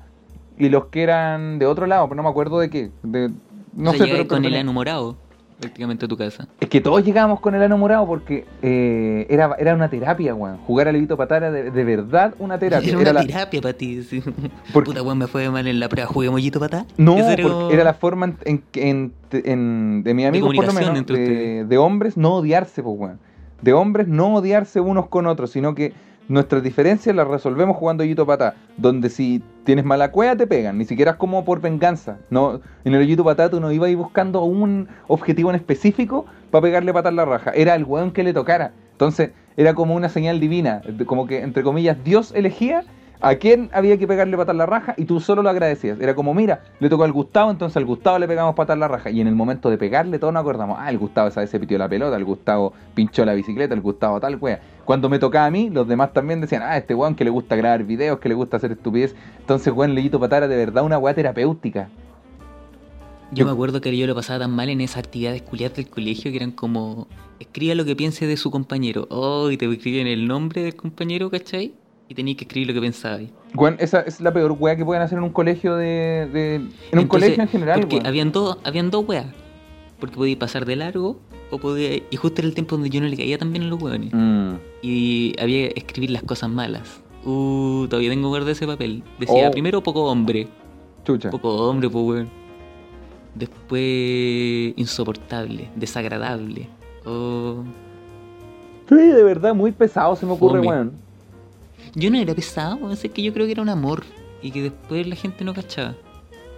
y 0.59 0.69
los 0.69 0.87
que 0.87 1.03
eran 1.03 1.59
de 1.59 1.67
otro 1.67 1.87
lado, 1.87 2.07
pero 2.09 2.17
no 2.17 2.23
me 2.25 2.29
acuerdo 2.29 2.59
de 2.59 2.69
qué. 2.71 2.91
De, 3.03 3.31
no 3.75 3.91
o 3.91 3.95
sea, 3.95 4.07
sé, 4.07 4.13
pero, 4.13 4.29
con 4.29 4.45
el 4.45 4.65
morado, 4.67 5.17
prácticamente 5.61 6.05
a 6.05 6.09
tu 6.09 6.17
casa. 6.17 6.47
Es 6.61 6.69
que 6.69 6.81
todos 6.81 7.05
llegábamos 7.05 7.41
con 7.41 7.55
el 7.55 7.63
ano 7.63 7.79
morado 7.79 8.07
porque 8.07 8.45
eh, 8.63 9.27
era, 9.31 9.57
era 9.59 9.75
una 9.75 9.89
terapia, 9.89 10.35
weón. 10.35 10.59
Jugar 10.59 10.89
al 10.89 10.97
hoyito 10.97 11.17
patá 11.17 11.39
era 11.39 11.51
de, 11.51 11.71
de 11.71 11.85
verdad 11.85 12.35
una 12.39 12.59
terapia. 12.59 12.89
Era 12.91 13.01
Era 13.01 13.11
una 13.13 13.21
la- 13.21 13.27
terapia 13.27 13.61
para 13.63 13.75
ti. 13.75 14.03
sí. 14.03 14.21
Porque- 14.75 14.91
Puta, 14.91 15.03
weón, 15.03 15.19
me 15.19 15.27
fue 15.27 15.49
mal 15.51 15.67
en 15.67 15.81
la 15.81 15.89
prueba. 15.89 16.07
¿Jugué 16.09 16.29
mollito 16.31 16.61
patá? 16.61 16.85
No, 16.97 17.17
era 17.17 17.27
porque 17.29 17.43
como- 17.43 17.71
era 17.71 17.83
la 17.85 17.95
forma 17.95 18.27
en, 18.27 18.37
en- 18.45 18.63
en- 18.75 19.13
en- 19.45 20.03
de 20.05 20.15
mis 20.15 20.27
amigos, 20.27 20.49
por 20.55 20.57
lo 20.67 20.73
comunicación 20.73 20.93
menos, 20.95 21.11
entre 21.11 21.19
de, 21.19 21.65
de 21.65 21.79
hombres, 21.79 22.17
no 22.17 22.35
odiarse, 22.35 22.83
pues, 22.83 22.97
weón. 22.99 23.19
De 23.63 23.73
hombres 23.73 24.09
no 24.09 24.35
odiarse 24.35 24.81
unos 24.81 25.09
con 25.09 25.27
otros, 25.27 25.51
sino 25.51 25.75
que 25.75 25.93
nuestras 26.29 26.63
diferencias 26.63 27.17
las 27.17 27.27
resolvemos 27.27 27.77
jugando 27.77 28.03
hoyito 28.03 28.27
patá, 28.27 28.55
donde 28.77 29.09
si 29.09 29.43
tienes 29.65 29.85
mala 29.85 30.13
cueva 30.13 30.37
te 30.37 30.47
pegan, 30.47 30.79
ni 30.79 30.85
siquiera 30.85 31.13
es 31.13 31.17
como 31.17 31.45
por 31.45 31.61
venganza. 31.61 32.19
No, 32.31 32.61
en 32.85 32.95
el 32.95 33.01
hoyito 33.01 33.25
patá 33.25 33.51
tú 33.51 33.61
no 33.61 33.73
ibas 33.73 33.95
buscando 33.97 34.43
un 34.45 34.89
objetivo 35.09 35.51
en 35.51 35.57
específico 35.57 36.27
para 36.51 36.63
pegarle 36.63 36.93
patar 36.93 37.15
la 37.15 37.25
raja, 37.25 37.51
era 37.55 37.75
el 37.75 37.85
weón 37.85 38.13
que 38.13 38.23
le 38.23 38.33
tocara. 38.33 38.73
Entonces, 38.93 39.31
era 39.57 39.75
como 39.75 39.95
una 39.95 40.09
señal 40.09 40.39
divina, 40.39 40.83
como 41.07 41.27
que 41.27 41.43
entre 41.43 41.63
comillas 41.63 41.97
Dios 42.05 42.33
elegía 42.35 42.85
a 43.21 43.35
quién 43.35 43.69
había 43.73 43.99
que 43.99 44.07
pegarle 44.07 44.37
patar 44.37 44.55
la 44.55 44.67
raja 44.67 44.95
y 44.97 45.05
tú 45.05 45.21
solo 45.21 45.43
lo 45.43 45.51
agradecías. 45.51 46.01
Era 46.01 46.15
como, 46.15 46.35
mira, 46.35 46.63
le 46.79 46.89
tocó 46.89 47.05
al 47.05 47.13
Gustavo, 47.13 47.51
entonces 47.51 47.77
al 47.77 47.85
Gustavo 47.85 48.19
le 48.19 48.29
pegamos 48.29 48.55
patar 48.55 48.79
la 48.79 48.89
raja. 48.89 49.11
Y 49.11 49.21
en 49.21 49.27
el 49.27 49.35
momento 49.35 49.71
de 49.71 49.79
pegarle, 49.79 50.19
todos 50.19 50.33
nos 50.33 50.43
acordamos, 50.43 50.79
ah, 50.81 50.89
el 50.91 50.99
Gustavo 50.99 51.29
esa 51.29 51.41
vez 51.41 51.51
se 51.51 51.59
pitió 51.59 51.79
la 51.79 51.89
pelota, 51.89 52.17
el 52.17 52.25
Gustavo 52.25 52.73
pinchó 52.95 53.25
la 53.25 53.35
bicicleta, 53.35 53.75
el 53.75 53.81
Gustavo 53.81 54.21
tal, 54.21 54.37
wea. 54.37 54.61
Cuando 54.85 55.09
me 55.09 55.19
tocaba 55.19 55.47
a 55.47 55.51
mí, 55.51 55.69
los 55.71 55.87
demás 55.89 56.13
también 56.13 56.41
decían, 56.41 56.63
ah, 56.63 56.77
este 56.77 56.95
weón 56.95 57.15
que 57.15 57.25
le 57.25 57.31
gusta 57.31 57.57
grabar 57.57 57.85
videos, 57.85 58.19
que 58.21 58.29
le 58.29 58.35
gusta 58.35 58.57
hacer 58.57 58.73
estupidez. 58.73 59.15
Entonces, 59.41 59.73
weón, 59.73 59.95
Leyito 59.95 60.21
Patara 60.21 60.49
de 60.49 60.57
verdad 60.57 60.85
una 60.85 60.99
weá 60.99 61.15
terapéutica. 61.15 61.89
Yo 63.31 63.45
me 63.45 63.51
acuerdo 63.51 63.83
que 63.83 63.95
yo 63.95 64.07
lo 64.07 64.15
pasaba 64.15 64.39
tan 64.39 64.53
mal 64.53 64.71
en 64.71 64.81
esas 64.81 64.99
actividades 64.99 65.43
culiadas 65.43 65.77
del 65.77 65.89
colegio 65.89 66.31
que 66.31 66.39
eran 66.39 66.53
como, 66.53 67.09
escriba 67.39 67.75
lo 67.75 67.85
que 67.85 67.95
piense 67.95 68.27
de 68.27 68.39
su 68.39 68.51
compañero. 68.51 69.07
Oh, 69.11 69.51
y 69.51 69.59
te 69.59 69.71
escribían 69.71 70.07
el 70.07 70.27
nombre 70.27 70.63
del 70.63 70.77
compañero, 70.77 71.29
¿cachai? 71.31 71.75
Y 72.11 72.15
tenías 72.15 72.39
que 72.39 72.45
escribir 72.45 72.69
lo 72.69 72.75
que 72.75 72.81
pensabais. 72.81 73.29
Weón, 73.55 73.77
esa 73.81 74.01
es 74.01 74.21
la 74.21 74.33
peor 74.33 74.53
weá 74.59 74.77
que 74.77 74.85
pueden 74.85 75.03
hacer 75.03 75.19
en 75.19 75.25
un 75.25 75.31
colegio 75.31 75.77
de... 75.77 76.27
de- 76.33 76.55
en 76.55 76.63
un 76.63 76.71
Entonces, 76.93 77.07
colegio 77.09 77.43
en 77.43 77.49
general, 77.49 77.81
Porque 77.81 78.01
habían 78.07 78.33
dos, 78.33 78.57
habían 78.65 78.91
dos 78.91 79.07
weas. 79.07 79.27
Porque 80.01 80.17
podías 80.17 80.39
pasar 80.39 80.65
de 80.65 80.77
largo 80.77 81.19
o 81.51 81.59
podía 81.59 81.97
Y 82.11 82.17
justo 82.17 82.41
era 82.41 82.49
el 82.49 82.55
tiempo 82.55 82.77
donde 82.77 82.89
yo 82.89 83.01
no 83.01 83.09
le 83.09 83.17
caía 83.17 83.37
tan 83.37 83.53
bien 83.53 83.65
a 83.65 83.67
los 83.67 83.83
weones. 83.83 84.11
Mm. 84.15 84.53
Y 84.81 85.35
había 85.39 85.69
que 85.69 85.81
escribir 85.81 86.11
las 86.11 86.23
cosas 86.23 86.49
malas. 86.49 87.03
Uh, 87.25 87.87
todavía 87.91 88.09
tengo 88.11 88.29
guardado 88.29 88.53
ese 88.53 88.67
papel. 88.67 89.03
Decía 89.19 89.49
Oh. 89.49 89.51
primero 89.51 89.83
poco 89.83 90.05
hombre. 90.05 90.49
Chucha. 91.05 91.29
Poco 91.31 91.69
hombre, 91.69 91.91
pues 91.91 92.05
weón. 92.07 92.29
Después 93.35 94.73
insoportable, 94.77 95.69
desagradable. 95.77 96.69
Oh. 97.05 97.63
Sí, 98.89 98.95
de 98.97 99.23
verdad, 99.23 99.55
muy 99.55 99.73
pesado 99.73 100.17
se 100.17 100.25
me 100.27 100.33
ocurre, 100.33 100.61
weón. 100.61 100.93
Yo 101.99 102.11
no 102.11 102.19
era 102.19 102.35
pesado, 102.35 102.91
es 102.93 103.01
que 103.01 103.23
yo 103.23 103.33
creo 103.33 103.47
que 103.47 103.53
era 103.53 103.63
un 103.63 103.69
amor. 103.69 104.05
Y 104.41 104.53
que 104.53 104.63
después 104.63 105.07
la 105.07 105.17
gente 105.17 105.45
no 105.45 105.53
cachaba. 105.53 105.97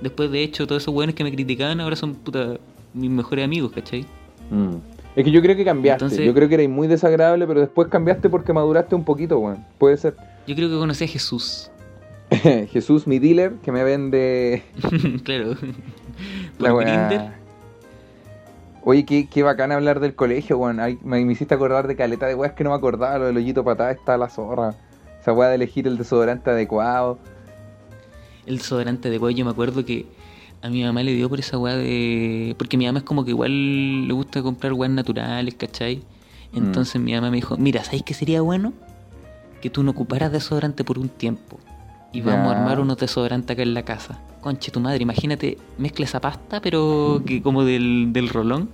Después, 0.03 0.30
de 0.30 0.43
hecho, 0.43 0.66
todos 0.66 0.82
esos 0.82 0.95
weones 0.95 1.14
que 1.14 1.24
me 1.24 1.32
criticaban 1.32 1.80
ahora 1.80 1.97
son 1.97 2.14
puta 2.14 2.59
mis 2.93 3.11
mejores 3.11 3.45
amigos, 3.45 3.72
¿cachai? 3.72 4.05
Mm. 4.51 4.76
Es 5.16 5.24
que 5.24 5.30
yo 5.30 5.41
creo 5.41 5.57
que 5.57 5.64
cambiaste. 5.64 6.05
Entonces- 6.05 6.26
Yo 6.26 6.34
creo 6.34 6.49
que 6.49 6.55
eres 6.55 6.68
muy 6.68 6.88
desagradable, 6.88 7.47
pero 7.47 7.61
después 7.61 7.88
cambiaste 7.88 8.28
porque 8.28 8.53
maduraste 8.53 8.95
un 8.95 9.05
poquito, 9.05 9.38
weón. 9.38 9.64
Puede 9.78 9.97
ser. 9.97 10.14
Yo 10.47 10.55
creo 10.55 10.68
que 10.68 10.76
conocí 10.76 11.05
a 11.05 11.09
Jesús. 11.09 11.70
Jesús, 12.70 13.07
mi 13.07 13.18
dealer, 13.18 13.55
que 13.62 13.72
me 13.72 13.82
vende 13.82 14.62
claro. 15.24 15.55
la 16.59 16.70
Por. 16.70 16.84
Grindr. 16.84 17.32
Oye, 18.82 19.05
qué, 19.05 19.28
qué 19.28 19.43
bacán 19.43 19.72
hablar 19.72 20.01
del 20.01 20.14
colegio, 20.14 20.59
weón. 20.59 20.80
Ay, 20.80 20.99
me, 21.03 21.24
me 21.24 21.32
hiciste 21.32 21.55
acordar 21.55 21.86
de 21.86 21.97
caleta 21.97 22.26
de 22.26 22.34
weas 22.34 22.53
que 22.53 22.64
no 22.64 22.70
me 22.70 22.76
acordaba. 22.76 23.18
Lo 23.18 23.26
del 23.26 23.36
hoyito 23.36 23.62
patada 23.64 23.91
está 23.91 24.16
la 24.16 24.28
zorra. 24.28 24.74
Esa 25.20 25.32
wea 25.32 25.48
de 25.48 25.56
elegir 25.56 25.86
el 25.86 25.98
desodorante 25.98 26.50
adecuado. 26.50 27.18
El 28.46 28.58
desodorante 28.58 29.10
de 29.10 29.18
huevo, 29.18 29.30
yo 29.30 29.44
me 29.44 29.50
acuerdo 29.50 29.84
que 29.84 30.06
a 30.62 30.68
mi 30.68 30.82
mamá 30.82 31.02
le 31.02 31.14
dio 31.14 31.28
por 31.28 31.40
esa 31.40 31.58
weá 31.58 31.76
de. 31.76 32.54
Porque 32.58 32.76
mi 32.76 32.86
mamá 32.86 33.00
es 33.00 33.04
como 33.04 33.24
que 33.24 33.30
igual 33.30 34.08
le 34.08 34.12
gusta 34.12 34.42
comprar 34.42 34.72
weas 34.72 34.92
naturales, 34.92 35.54
¿cachai? 35.54 36.02
Entonces 36.54 37.00
mi 37.00 37.12
mamá 37.12 37.30
me 37.30 37.36
dijo: 37.36 37.56
Mira, 37.56 37.84
¿sabes 37.84 38.02
qué 38.02 38.14
sería 38.14 38.40
bueno? 38.40 38.72
Que 39.60 39.70
tú 39.70 39.82
no 39.82 39.90
ocuparas 39.90 40.32
desodorante 40.32 40.84
por 40.84 40.98
un 40.98 41.08
tiempo. 41.08 41.58
Y 42.12 42.22
vamos 42.22 42.52
a 42.52 42.58
armar 42.58 42.80
unos 42.80 42.96
desodorantes 42.96 43.54
acá 43.54 43.62
en 43.62 43.74
la 43.74 43.84
casa. 43.84 44.20
Conche 44.40 44.72
tu 44.72 44.80
madre, 44.80 45.02
imagínate, 45.02 45.58
mezcla 45.78 46.06
esa 46.06 46.20
pasta, 46.20 46.60
pero 46.60 47.22
que 47.24 47.40
como 47.40 47.64
del, 47.64 48.12
del 48.12 48.28
rolón. 48.30 48.68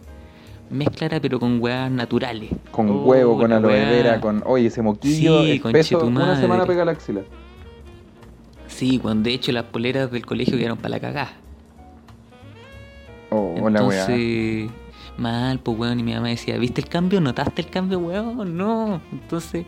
Mezclara, 0.71 1.21
pero 1.21 1.39
con 1.39 1.61
weas 1.63 1.91
naturales. 1.91 2.51
Con 2.71 2.91
Oh, 2.91 3.03
huevo, 3.05 3.37
con 3.39 3.53
aloe 3.53 3.69
weá. 3.73 3.91
vera, 3.91 4.21
con. 4.21 4.43
Oye, 4.47 4.67
ese 4.67 4.83
moquillo 4.83 5.43
Sí, 5.45 5.53
espeso. 5.65 5.99
tu 6.01 6.07
Una 6.07 6.39
semana 6.41 6.67
pega 6.67 6.85
la 6.85 6.93
axila. 6.93 7.23
Sí, 8.67 8.99
cuando 8.99 9.29
de 9.29 9.35
hecho 9.35 9.53
las 9.53 9.65
poleras 9.65 10.11
del 10.11 10.27
colegio 10.27 10.57
quedaron 10.59 10.77
para 10.77 10.91
la 10.91 11.01
cagada. 11.01 11.33
Oh, 13.31 13.69
la 13.71 13.83
weá. 13.83 14.01
Entonces, 14.07 14.71
mal, 15.17 15.59
pues 15.61 15.79
weón, 15.79 16.01
y 16.01 16.03
mi 16.03 16.15
mamá 16.15 16.29
decía, 16.29 16.57
¿viste 16.59 16.81
el 16.81 16.89
cambio? 16.89 17.21
¿Notaste 17.21 17.63
el 17.63 17.69
cambio, 17.69 17.99
weón? 17.99 18.57
No. 18.57 19.01
Entonces, 19.13 19.65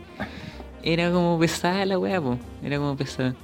era 0.83 1.11
como 1.11 1.39
pesada 1.39 1.85
la 1.85 1.97
weá, 1.99 2.21
pues. 2.21 2.39
Era 2.63 2.77
como 2.77 2.95
pesada. 2.95 3.35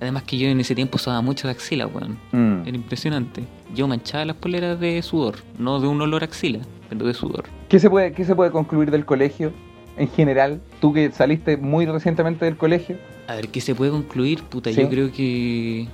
Además 0.00 0.24
que 0.24 0.36
yo 0.36 0.48
en 0.48 0.60
ese 0.60 0.74
tiempo 0.74 0.96
usaba 0.96 1.20
mucho 1.22 1.46
la 1.46 1.52
axila, 1.52 1.86
weón. 1.86 2.18
Mm. 2.32 2.66
Era 2.66 2.76
impresionante. 2.76 3.44
Yo 3.74 3.88
manchaba 3.88 4.24
las 4.24 4.36
poleras 4.36 4.78
de 4.78 5.00
sudor, 5.02 5.36
no 5.58 5.80
de 5.80 5.88
un 5.88 6.00
olor 6.02 6.22
a 6.22 6.26
axila, 6.26 6.58
de 6.98 7.14
sudor. 7.14 7.44
¿Qué, 7.68 7.78
se 7.78 7.90
puede, 7.90 8.12
¿Qué 8.12 8.24
se 8.24 8.34
puede 8.36 8.50
concluir 8.50 8.90
del 8.90 9.04
colegio 9.04 9.52
en 9.96 10.08
general? 10.08 10.60
Tú 10.80 10.92
que 10.92 11.10
saliste 11.10 11.56
muy 11.56 11.86
recientemente 11.86 12.44
del 12.44 12.56
colegio. 12.56 12.96
A 13.26 13.34
ver, 13.34 13.48
¿qué 13.48 13.60
se 13.60 13.74
puede 13.74 13.90
concluir? 13.90 14.42
Puta, 14.44 14.70
Sí. 14.72 14.80
yo 14.82 14.88
creo 14.88 15.10
que... 15.12 15.88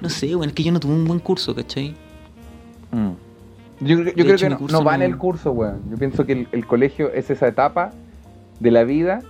No 0.00 0.08
sé, 0.08 0.34
weón, 0.34 0.48
es 0.48 0.54
que 0.54 0.62
yo 0.62 0.72
no 0.72 0.80
tuve 0.80 0.92
un 0.94 1.04
buen 1.06 1.18
curso, 1.20 1.54
¿cachai? 1.54 1.94
Mm. 2.90 3.10
Yo, 3.82 3.96
creo 4.02 4.34
hecho, 4.34 4.46
que 4.46 4.50
no, 4.50 4.58
no 4.70 4.84
va 4.84 4.94
en 4.94 5.00
no- 5.00 5.06
el 5.06 5.16
curso, 5.18 5.52
weón. 5.52 5.80
Yo 5.90 5.96
pienso 5.96 6.24
que 6.26 6.32
el, 6.32 6.48
el 6.52 6.66
colegio 6.66 7.10
es 7.12 7.30
esa 7.30 7.48
etapa 7.48 7.92
de 8.60 8.70
la 8.70 8.84
vida. 8.84 9.20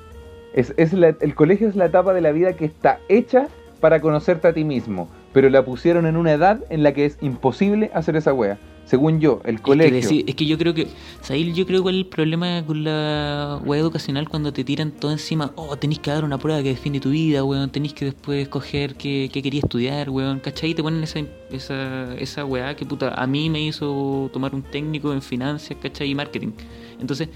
Es, 0.55 0.75
es 0.77 0.93
la- 0.93 1.17
el 1.21 1.35
colegio 1.35 1.69
es 1.69 1.77
la 1.77 1.87
etapa 1.87 2.13
de 2.15 2.21
la 2.21 2.33
vida 2.33 2.53
que 2.55 2.65
está 2.65 2.99
hecha 3.09 3.47
para 3.81 4.01
conocerte 4.01 4.49
a 4.49 4.53
ti 4.53 4.65
mismo. 4.65 5.09
Pero 5.33 5.49
la 5.51 5.65
pusieron 5.65 6.07
en 6.07 6.17
una 6.17 6.33
edad 6.33 6.61
en 6.71 6.83
la 6.83 6.93
que 6.93 7.05
es 7.05 7.17
imposible 7.21 7.91
hacer 7.95 8.17
esa 8.17 8.33
wea. 8.33 8.59
Según 8.91 9.21
yo, 9.21 9.41
el 9.45 9.55
Es 9.55 9.61
que, 9.61 9.63
colegio. 9.63 9.95
decir- 10.01 10.25
es 10.27 10.35
que 10.35 10.47
yo 10.47 10.59
creo 10.59 10.75
que, 10.75 10.89
Sahil, 11.23 11.55
yo 11.55 11.65
creo 11.65 11.85
que 11.85 11.91
el 11.91 12.07
problema 12.07 12.65
con 12.67 12.83
la 12.83 13.61
web 13.65 13.79
educacional 13.81 14.29
cuando 14.29 14.53
te 14.53 14.65
tiran 14.65 14.91
todo 14.91 15.13
encima, 15.13 15.53
oh, 15.55 15.77
tenéis 15.77 16.01
que 16.01 16.11
dar 16.11 16.25
una 16.25 16.39
prueba 16.39 16.61
que 16.61 16.71
define 16.71 16.99
tu 16.99 17.11
vida, 17.11 17.45
weón, 17.45 17.71
tenéis 17.71 17.95
que 17.95 18.07
después 18.07 18.43
escoger 18.43 18.97
qué, 18.97 19.31
qué 19.33 19.43
quería 19.43 19.61
estudiar, 19.61 20.11
weón, 20.11 20.41
¿cachai? 20.41 20.71
Y 20.71 20.75
te 20.75 20.83
ponen 20.83 21.05
esa, 21.05 21.21
esa, 21.53 22.15
esa 22.19 22.45
weá 22.45 22.75
que 22.75 22.85
puta, 22.85 23.15
a 23.15 23.27
mí 23.29 23.49
me 23.49 23.63
hizo 23.63 24.29
tomar 24.33 24.57
un 24.57 24.63
técnico 24.63 25.13
en 25.13 25.23
finanzas, 25.23 25.77
¿cachai? 25.81 26.11
Y 26.11 26.15
marketing. 26.17 26.51
Entonces, 27.01 27.29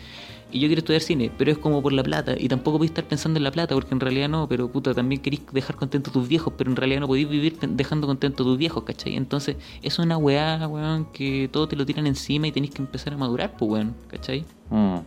y 0.51 0.61
yo 0.61 0.69
quiero 0.69 0.81
estudiar 0.81 1.03
cine, 1.03 1.31
pero 1.37 1.51
es 1.51 1.59
como 1.59 1.83
por 1.83 1.93
la 1.93 2.03
plata, 2.03 2.35
y 2.39 2.49
tampoco 2.49 2.79
podéis 2.79 2.91
estar 2.91 3.05
pensando 3.05 3.39
en 3.39 3.45
la 3.45 3.51
plata, 3.51 3.75
porque 3.75 3.95
en 3.95 4.01
realidad 4.01 4.29
no, 4.29 4.49
pero 4.49 4.69
puta, 4.71 4.95
también 4.95 5.21
queréis 5.21 5.43
dejar 5.53 5.77
contentos 5.77 6.13
a 6.13 6.15
tus 6.15 6.29
viejos, 6.29 6.55
pero 6.57 6.71
en 6.71 6.77
realidad 6.77 7.01
no 7.01 7.07
podéis 7.07 7.29
vivir 7.29 7.59
dejando 7.61 8.07
contentos 8.07 8.45
a 8.45 8.49
tus 8.49 8.59
viejos, 8.59 8.85
¿cachai? 8.85 9.17
Entonces, 9.17 9.57
es 9.83 9.99
una 9.99 10.17
weá, 10.17 10.67
weón, 10.69 11.07
que 11.13 11.49
todo 11.51 11.67
te 11.69 11.77
lo 11.77 11.85
tiran 11.85 12.07
encima 12.07 12.47
y 12.47 12.53
tenéis 12.53 12.73
que 12.73 12.83
empezar 12.83 13.15
a 13.15 13.17
madurar, 13.17 13.57
pues, 13.57 13.71
weón, 13.71 13.95
¿cachai? 14.09 14.45
Mm. 14.71 14.99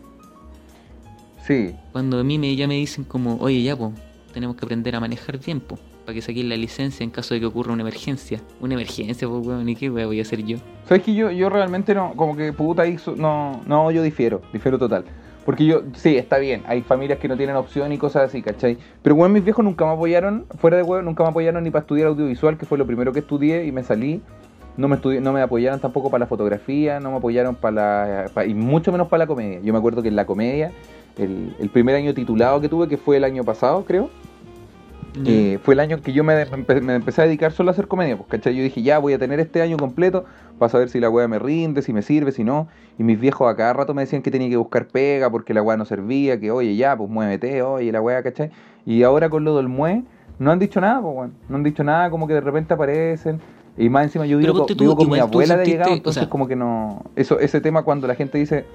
Sí, 1.45 1.73
Cuando 1.93 2.19
a 2.19 2.23
mí 2.25 2.37
me, 2.37 2.53
ya 2.57 2.67
me 2.67 2.73
dicen 2.73 3.05
como, 3.05 3.37
oye, 3.37 3.63
ya, 3.63 3.75
pues, 3.77 3.93
tenemos 4.33 4.57
que 4.57 4.65
aprender 4.65 4.95
a 4.95 4.99
manejar 4.99 5.39
pues, 5.39 5.79
para 6.05 6.13
que 6.13 6.21
saquéis 6.21 6.45
la 6.45 6.57
licencia 6.57 7.03
en 7.03 7.09
caso 7.09 7.33
de 7.33 7.39
que 7.39 7.45
ocurra 7.45 7.71
una 7.71 7.83
emergencia. 7.83 8.41
Una 8.59 8.73
emergencia, 8.73 9.29
pues, 9.29 9.47
weón, 9.47 9.69
¿y 9.69 9.75
qué 9.75 9.89
weá 9.89 10.05
voy 10.05 10.19
a 10.19 10.23
hacer 10.23 10.43
yo? 10.43 10.57
¿Sabes 10.87 11.03
que 11.03 11.13
yo, 11.13 11.31
yo 11.31 11.49
realmente 11.49 11.95
no, 11.95 12.13
como 12.15 12.35
que 12.35 12.51
puta, 12.51 12.83
no, 13.15 13.61
no, 13.65 13.91
yo 13.91 14.03
difiero, 14.03 14.41
difiero 14.51 14.77
total. 14.77 15.05
Porque 15.47 15.65
yo, 15.65 15.83
sí, 15.93 16.17
está 16.17 16.39
bien, 16.39 16.63
hay 16.67 16.81
familias 16.81 17.19
que 17.19 17.29
no 17.29 17.37
tienen 17.37 17.55
opción 17.55 17.93
y 17.93 17.97
cosas 17.97 18.23
así, 18.23 18.41
¿cachai? 18.41 18.77
Pero 19.01 19.15
bueno, 19.15 19.33
mis 19.33 19.45
viejos 19.45 19.63
nunca 19.63 19.85
me 19.85 19.93
apoyaron, 19.93 20.45
fuera 20.59 20.75
de 20.75 20.83
huevo, 20.83 21.01
nunca 21.01 21.23
me 21.23 21.29
apoyaron 21.29 21.63
ni 21.63 21.71
para 21.71 21.83
estudiar 21.83 22.07
audiovisual, 22.07 22.57
que 22.57 22.65
fue 22.65 22.77
lo 22.77 22.85
primero 22.85 23.13
que 23.13 23.19
estudié 23.19 23.65
y 23.65 23.71
me 23.71 23.81
salí. 23.81 24.21
No 24.75 24.89
me, 24.89 24.97
estudié, 24.97 25.21
no 25.21 25.31
me 25.31 25.41
apoyaron 25.41 25.79
tampoco 25.79 26.11
para 26.11 26.19
la 26.19 26.27
fotografía, 26.27 26.99
no 26.99 27.11
me 27.11 27.17
apoyaron 27.19 27.55
para 27.55 28.27
la... 28.35 28.45
y 28.45 28.53
mucho 28.53 28.91
menos 28.91 29.07
para 29.07 29.19
la 29.19 29.27
comedia. 29.27 29.61
Yo 29.61 29.71
me 29.71 29.79
acuerdo 29.79 30.01
que 30.01 30.09
en 30.09 30.17
la 30.17 30.25
comedia, 30.25 30.73
el, 31.17 31.55
el 31.61 31.69
primer 31.69 31.95
año 31.95 32.13
titulado 32.13 32.59
que 32.59 32.67
tuve, 32.67 32.89
que 32.89 32.97
fue 32.97 33.15
el 33.15 33.23
año 33.23 33.45
pasado, 33.45 33.85
creo, 33.85 34.09
eh, 35.25 35.59
fue 35.63 35.73
el 35.73 35.79
año 35.79 36.01
que 36.01 36.13
yo 36.13 36.23
me, 36.23 36.35
me 36.35 36.45
empe- 36.51 36.81
me 36.81 36.95
empecé 36.95 37.21
a 37.21 37.25
dedicar 37.25 37.51
solo 37.51 37.69
a 37.69 37.73
hacer 37.73 37.87
comedia, 37.87 38.17
pues, 38.17 38.29
¿cachai? 38.29 38.55
Yo 38.55 38.63
dije, 38.63 38.81
ya 38.81 38.99
voy 38.99 39.13
a 39.13 39.19
tener 39.19 39.39
este 39.39 39.61
año 39.61 39.77
completo 39.77 40.25
para 40.59 40.69
saber 40.69 40.89
si 40.89 40.99
la 40.99 41.09
weá 41.09 41.27
me 41.27 41.39
rinde, 41.39 41.81
si 41.81 41.93
me 41.93 42.01
sirve, 42.01 42.31
si 42.31 42.43
no. 42.43 42.67
Y 42.99 43.03
mis 43.03 43.19
viejos 43.19 43.51
a 43.51 43.55
cada 43.55 43.73
rato 43.73 43.93
me 43.93 44.01
decían 44.03 44.21
que 44.21 44.31
tenía 44.31 44.49
que 44.49 44.57
buscar 44.57 44.87
pega 44.87 45.29
porque 45.29 45.53
la 45.53 45.61
weá 45.61 45.77
no 45.77 45.85
servía, 45.85 46.39
que 46.39 46.51
oye, 46.51 46.75
ya, 46.75 46.95
pues 46.97 47.09
muévete, 47.09 47.61
oye, 47.61 47.91
la 47.91 48.01
weá, 48.01 48.21
¿cachai? 48.23 48.51
Y 48.85 49.03
ahora 49.03 49.29
con 49.29 49.43
lo 49.43 49.57
del 49.57 49.67
mue, 49.67 50.03
no 50.39 50.51
han 50.51 50.59
dicho 50.59 50.79
nada, 50.81 51.01
pues, 51.01 51.15
weón. 51.15 51.33
No 51.49 51.55
han 51.57 51.63
dicho 51.63 51.83
nada, 51.83 52.09
como 52.09 52.27
que 52.27 52.33
de 52.33 52.41
repente 52.41 52.73
aparecen. 52.73 53.39
Y 53.77 53.89
más 53.89 54.03
encima 54.05 54.25
yo 54.25 54.37
vivo, 54.39 54.53
con, 54.59 54.67
tú, 54.67 54.83
vivo 54.83 54.95
con 54.95 55.05
mi 55.09 55.19
abuela 55.29 55.53
de 55.57 55.65
llegado, 55.71 55.91
o 55.91 55.97
entonces 55.97 56.21
sea- 56.21 56.29
como 56.29 56.47
que 56.47 56.55
no... 56.55 57.03
Eso, 57.15 57.39
ese 57.39 57.61
tema 57.61 57.83
cuando 57.83 58.07
la 58.07 58.15
gente 58.15 58.37
dice 58.39 58.65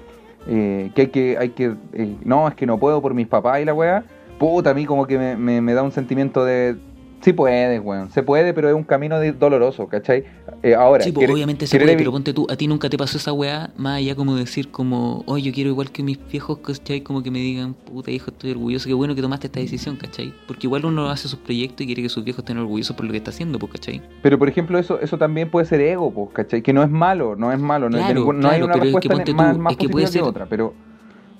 eh, 0.47 0.91
que 0.95 1.01
hay 1.01 1.07
que, 1.07 1.37
hay 1.37 1.49
que 1.49 1.73
eh, 1.93 2.15
no, 2.23 2.47
es 2.47 2.55
que 2.55 2.65
no 2.65 2.77
puedo 2.77 3.01
por 3.01 3.13
mis 3.13 3.27
papás 3.27 3.61
y 3.61 3.65
la 3.65 3.73
weá, 3.73 4.03
puta, 4.39 4.71
a 4.71 4.73
mí 4.73 4.85
como 4.85 5.05
que 5.07 5.17
me, 5.17 5.35
me, 5.35 5.61
me 5.61 5.73
da 5.73 5.83
un 5.83 5.91
sentimiento 5.91 6.43
de, 6.45 6.75
sí 7.21 7.31
puedes, 7.31 7.79
weón, 7.81 8.11
se 8.11 8.21
puede, 8.21 8.53
pero 8.53 8.67
es 8.67 8.75
un 8.75 8.83
camino 8.83 9.17
de- 9.17 9.31
doloroso, 9.31 9.87
¿cachai? 9.87 10.25
Eh, 10.61 10.75
ahora, 10.75 11.03
Sí, 11.05 11.11
pues, 11.13 11.29
obviamente 11.29 11.67
se 11.67 11.79
puede, 11.79 11.95
pero 11.95 12.11
ponte 12.11 12.33
tú, 12.33 12.45
a 12.49 12.55
ti 12.57 12.67
nunca 12.67 12.89
te 12.89 12.97
pasó 12.97 13.17
esa 13.17 13.31
weá, 13.31 13.71
más 13.77 13.97
allá 13.99 14.15
como 14.15 14.35
decir 14.35 14.71
como, 14.71 15.23
oye, 15.25 15.43
yo 15.45 15.53
quiero 15.53 15.69
igual 15.69 15.89
que 15.91 16.03
mis 16.03 16.19
viejos, 16.29 16.57
¿cachai? 16.59 16.99
Como 17.01 17.23
que 17.23 17.31
me 17.31 17.39
digan, 17.39 17.73
puta 17.75 18.11
hijo, 18.11 18.29
estoy 18.31 18.51
orgulloso, 18.51 18.87
qué 18.87 18.93
bueno 18.93 19.15
que 19.15 19.21
tomaste 19.21 19.47
esta 19.47 19.61
decisión, 19.61 19.95
¿cachai? 19.95 20.33
Porque 20.47 20.67
igual 20.67 20.83
uno 20.85 21.09
hace 21.09 21.29
sus 21.29 21.39
proyectos 21.39 21.81
y 21.81 21.85
quiere 21.85 22.01
que 22.01 22.09
sus 22.09 22.25
viejos 22.25 22.39
estén 22.43 22.57
orgullosos 22.57 22.93
por 22.95 23.05
lo 23.05 23.11
que 23.11 23.19
está 23.19 23.31
haciendo, 23.31 23.57
pues, 23.57 23.71
¿cachai? 23.71 24.01
Pero 24.21 24.37
por 24.37 24.49
ejemplo, 24.49 24.77
eso, 24.77 24.99
eso 24.99 25.17
también 25.17 25.49
puede 25.49 25.65
ser 25.65 25.79
ego, 25.79 26.11
pues, 26.11 26.29
¿cachai? 26.33 26.61
Que 26.61 26.73
no 26.73 26.83
es 26.83 26.89
malo, 26.89 27.37
no 27.37 27.53
es 27.53 27.59
malo, 27.59 27.89
no, 27.89 27.97
Claro, 27.99 28.13
ningún- 28.15 28.39
no 28.41 28.49
hay 28.49 28.57
claro, 28.59 28.65
una 28.65 28.73
pero 28.73 28.97
es 28.97 29.01
que 29.01 29.09
ponte 29.09 29.33
más, 29.33 29.53
tú, 29.55 29.61
más 29.61 29.71
es 29.71 29.77
que 29.77 29.87
puede 29.89 30.05
que 30.07 30.11
ser- 30.11 30.23
otra, 30.23 30.45
pero, 30.45 30.73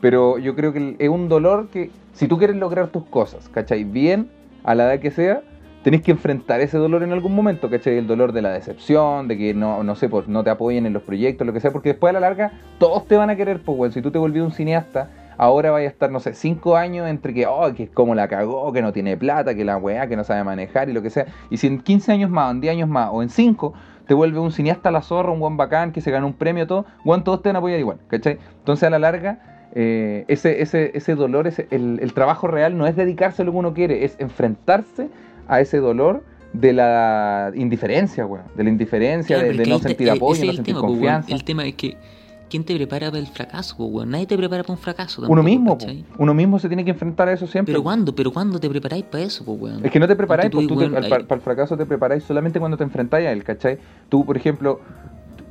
pero 0.03 0.37
yo 0.37 0.53
creo 0.53 0.73
que 0.73 0.97
es 0.99 1.07
un 1.07 1.29
dolor 1.29 1.69
que, 1.69 1.89
si 2.11 2.27
tú 2.27 2.37
quieres 2.37 2.57
lograr 2.57 2.89
tus 2.89 3.05
cosas, 3.05 3.47
¿cachai? 3.47 3.85
Bien, 3.85 4.29
a 4.65 4.75
la 4.75 4.83
edad 4.83 4.99
que 4.99 5.11
sea, 5.11 5.43
tenés 5.81 6.01
que 6.01 6.11
enfrentar 6.11 6.59
ese 6.59 6.77
dolor 6.77 7.03
en 7.03 7.13
algún 7.13 7.33
momento, 7.33 7.69
¿cachai? 7.69 7.99
El 7.99 8.05
dolor 8.05 8.33
de 8.33 8.41
la 8.41 8.51
decepción, 8.51 9.29
de 9.29 9.37
que 9.37 9.53
no, 9.53 9.81
no 9.81 9.95
sé, 9.95 10.09
pues 10.09 10.27
no 10.27 10.43
te 10.43 10.49
apoyen 10.49 10.85
en 10.85 10.91
los 10.91 11.03
proyectos, 11.03 11.47
lo 11.47 11.53
que 11.53 11.61
sea, 11.61 11.71
porque 11.71 11.87
después 11.87 12.09
a 12.09 12.13
la 12.15 12.19
larga 12.19 12.51
todos 12.79 13.07
te 13.07 13.15
van 13.15 13.29
a 13.29 13.37
querer, 13.37 13.61
pues, 13.61 13.77
bueno, 13.77 13.93
si 13.93 14.01
tú 14.01 14.11
te 14.11 14.17
volvías 14.17 14.45
un 14.45 14.51
cineasta, 14.51 15.09
ahora 15.37 15.71
vaya 15.71 15.87
a 15.87 15.91
estar, 15.91 16.11
no 16.11 16.19
sé, 16.19 16.33
cinco 16.33 16.75
años 16.75 17.07
entre 17.07 17.33
que, 17.33 17.47
oh, 17.47 17.73
que 17.73 17.83
es 17.83 17.89
como 17.89 18.13
la 18.13 18.27
cagó, 18.27 18.73
que 18.73 18.81
no 18.81 18.91
tiene 18.91 19.15
plata, 19.15 19.55
que 19.55 19.63
la 19.63 19.77
weá, 19.77 20.07
que 20.07 20.17
no 20.17 20.25
sabe 20.25 20.43
manejar 20.43 20.89
y 20.89 20.91
lo 20.91 21.01
que 21.01 21.11
sea. 21.11 21.27
Y 21.49 21.55
si 21.55 21.67
en 21.67 21.79
15 21.79 22.11
años 22.11 22.29
más, 22.29 22.51
en 22.51 22.59
10 22.59 22.73
años 22.73 22.89
más, 22.89 23.07
o 23.09 23.23
en 23.23 23.29
5, 23.29 23.73
te 24.05 24.13
vuelve 24.13 24.37
un 24.37 24.51
cineasta 24.51 24.89
a 24.89 24.91
la 24.91 25.01
zorra, 25.01 25.31
un 25.31 25.39
buen 25.39 25.55
bacán, 25.55 25.93
que 25.93 26.01
se 26.01 26.11
ganó 26.11 26.27
un 26.27 26.33
premio, 26.33 26.67
todo, 26.67 26.85
bueno, 27.05 27.23
todos 27.23 27.41
te 27.41 27.47
van 27.47 27.55
a 27.55 27.59
apoyar 27.59 27.79
igual, 27.79 27.99
¿cachai? 28.09 28.37
Entonces 28.59 28.83
a 28.83 28.89
la 28.89 28.99
larga, 28.99 29.52
eh, 29.75 30.25
ese, 30.27 30.61
ese, 30.61 30.91
ese 30.93 31.15
dolor, 31.15 31.47
ese, 31.47 31.67
el, 31.71 31.99
el 32.01 32.13
trabajo 32.13 32.47
real 32.47 32.77
no 32.77 32.85
es 32.87 32.95
dedicarse 32.95 33.41
a 33.41 33.45
lo 33.45 33.51
que 33.51 33.57
uno 33.57 33.73
quiere, 33.73 34.05
es 34.05 34.15
enfrentarse 34.19 35.09
a 35.47 35.59
ese 35.61 35.77
dolor 35.77 36.23
de 36.53 36.73
la 36.73 37.51
indiferencia, 37.55 38.25
weón, 38.25 38.45
de 38.55 38.63
la 38.63 38.69
indiferencia, 38.69 39.39
Claro, 39.39 39.57
de, 39.57 39.65
no 39.65 39.79
sentir 39.79 40.07
eh, 40.07 40.11
apoyo, 40.11 40.35
ese 40.35 40.45
no 40.45 40.51
el 40.51 40.55
sentir 40.57 40.75
tema, 40.75 40.81
weón. 40.85 40.93
confianza. 40.93 41.33
El 41.33 41.43
tema 41.43 41.65
es 41.65 41.73
que, 41.73 41.97
¿quién 42.51 42.63
te 42.63 42.75
prepara 42.75 43.07
para 43.07 43.17
el 43.19 43.25
fracaso, 43.25 43.75
weón? 43.83 44.11
Nadie 44.11 44.27
te 44.27 44.37
prepara 44.37 44.61
para 44.61 44.73
un 44.73 44.79
fracaso 44.79 45.23
Uno 45.27 45.41
mismo, 45.41 45.75
uno 46.19 46.33
mismo 46.35 46.59
se 46.59 46.67
tiene 46.67 46.85
que 46.85 46.91
enfrentar 46.91 47.27
a 47.29 47.33
eso 47.33 47.47
siempre. 47.47 47.73
Pero. 47.73 47.81
¿cuándo? 47.81 48.13
¿Pero 48.13 48.31
cuándo 48.31 48.59
te 48.59 48.69
preparáis 48.69 49.05
para 49.05 49.23
eso, 49.23 49.43
weón? 49.45 49.83
Es 49.83 49.89
que 49.89 49.99
no 49.99 50.07
te 50.07 50.15
preparáis, 50.15 50.51
pues 50.51 50.67
tú 50.67 50.75
tú, 50.75 50.79
te- 50.79 50.85
weón, 50.85 50.95
al- 50.97 51.03
ahí- 51.05 51.09
para, 51.09 51.23
para 51.25 51.37
el 51.39 51.41
fracaso 51.43 51.75
te 51.75 51.87
preparáis 51.87 52.23
solamente 52.23 52.59
cuando 52.59 52.77
te 52.77 52.83
enfrentáis 52.83 53.27
a 53.27 53.31
él, 53.31 53.43
¿cachai? 53.43 53.79
Tú, 54.09 54.23
por 54.23 54.37
ejemplo, 54.37 54.79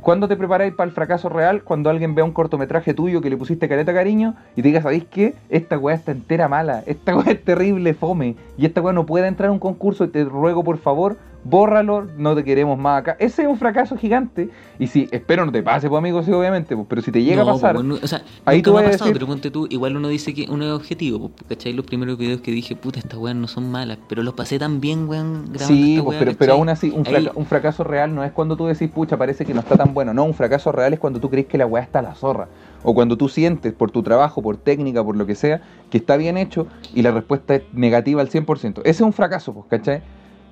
¿cuándo 0.03 0.29
te 0.29 0.37
preparáis 0.37 0.75
para 0.75 0.89
el 0.89 0.95
fracaso 0.95 1.29
real? 1.29 1.63
Cuando 1.63 1.89
alguien 1.89 2.15
vea 2.15 2.25
un 2.25 2.33
cortometraje 2.33 2.93
tuyo 2.93 3.23
que 3.23 3.31
le 3.31 3.37
pusiste 3.37 3.69
careta 3.69 3.95
cariño 3.95 4.35
y 4.57 4.57
te 4.57 4.69
diga, 4.69 4.83
¿sabéis 4.83 5.05
qué? 5.05 5.35
Esta 5.49 5.79
weá 5.79 5.95
está 5.95 6.13
entera 6.13 6.49
mala, 6.49 6.83
esta 6.87 7.17
weá 7.17 7.33
es 7.33 7.43
terrible, 7.43 7.95
fome, 7.95 8.37
y 8.59 8.67
esta 8.67 8.83
weá 8.83 8.93
no 8.93 9.07
puede 9.07 9.29
entrar 9.29 9.49
a 9.49 9.53
un 9.53 9.59
concurso 9.59 10.05
y 10.05 10.09
te 10.09 10.25
ruego 10.25 10.65
por 10.65 10.79
favor, 10.79 11.17
bórralo, 11.45 12.07
no 12.17 12.35
te 12.35 12.45
queremos 12.45 12.79
más 12.79 13.01
acá. 13.01 13.17
Ese 13.19 13.43
es 13.43 13.49
un 13.49 13.57
fracaso 13.59 13.97
gigante. 13.97 14.49
Y 14.79 14.87
si, 14.87 15.09
espero 15.11 15.45
no 15.45 15.53
te 15.53 15.63
pase, 15.63 15.89
pues 15.89 15.99
amigo, 15.99 16.23
sí, 16.23 16.31
obviamente, 16.33 16.75
pues, 16.77 16.87
pero 16.89 17.03
si 17.03 17.11
te 17.13 17.23
llega 17.23 17.45
No, 17.45 17.51
a 17.51 17.53
pasar, 17.55 17.75
pues, 17.75 17.85
no, 17.87 17.95
o 18.03 18.07
sea, 18.07 18.23
ahí 18.45 18.63
tú 18.63 18.73
me 18.75 18.81
ha 18.81 18.85
pasado, 18.85 19.07
decir- 19.07 19.13
pero 19.15 19.27
ponte 19.27 19.51
tú, 19.51 19.67
igual 19.71 19.97
uno 19.97 20.09
dice 20.09 20.35
que 20.35 20.47
uno 20.49 20.65
es 20.65 20.71
objetivo, 20.73 21.29
pues, 21.31 21.49
¿cachai? 21.49 21.73
Los 21.73 21.85
primeros 21.87 22.17
videos 22.19 22.41
que 22.41 22.51
dije, 22.53 22.77
puta, 22.77 22.99
estas 23.01 23.19
weas 23.19 23.37
no 23.37 23.49
son 23.49 23.71
malas, 23.71 23.99
pero 24.09 24.23
los 24.23 24.35
pasé 24.35 24.59
tan 24.59 24.81
bien, 24.81 25.09
weón, 25.09 25.49
sí, 25.59 25.95
pues, 26.03 26.07
wea, 26.07 26.19
pero, 26.19 26.33
pero 26.39 26.53
aún 26.55 26.69
así, 26.69 26.91
un, 26.91 27.07
Ahí- 27.07 27.29
un 27.35 27.47
fracaso 27.47 27.85
real 27.85 28.15
no 28.15 28.25
es 28.25 28.33
cuando 28.33 28.57
tú 28.57 28.67
decís, 28.67 28.89
pucha, 28.91 29.17
parece 29.17 29.45
que 29.45 29.55
no 29.55 29.61
está 29.61 29.77
tan 29.77 29.95
bueno. 29.95 30.15
No, 30.15 30.25
un 30.25 30.35
fracaso 30.35 30.73
real 30.73 30.93
es 30.93 31.01
cuando 31.01 31.21
tú 31.21 31.29
crees 31.31 31.47
que 31.47 31.59
la 31.59 31.67
weá 31.67 31.83
está 31.83 31.99
a 31.99 32.03
la 32.03 32.15
zorra. 32.15 32.49
O 32.85 32.95
cuando 32.95 33.17
tú 33.17 33.29
sientes 33.29 33.73
por 33.73 33.91
tu 33.91 34.03
trabajo, 34.03 34.43
por 34.43 34.57
técnica, 34.57 35.05
por 35.05 35.17
lo 35.17 35.25
que 35.27 35.35
sea, 35.37 35.61
que 35.91 35.99
está 35.99 36.17
bien 36.17 36.37
hecho 36.37 36.67
y 36.95 37.03
la 37.03 37.13
respuesta 37.13 37.55
es 37.57 37.63
negativa 37.73 38.21
al 38.21 38.29
100%. 38.29 38.81
Ese 38.81 38.91
es 38.91 39.01
un 39.03 39.13
fracaso, 39.13 39.53
pues, 39.55 39.67
¿cachai? 39.69 40.03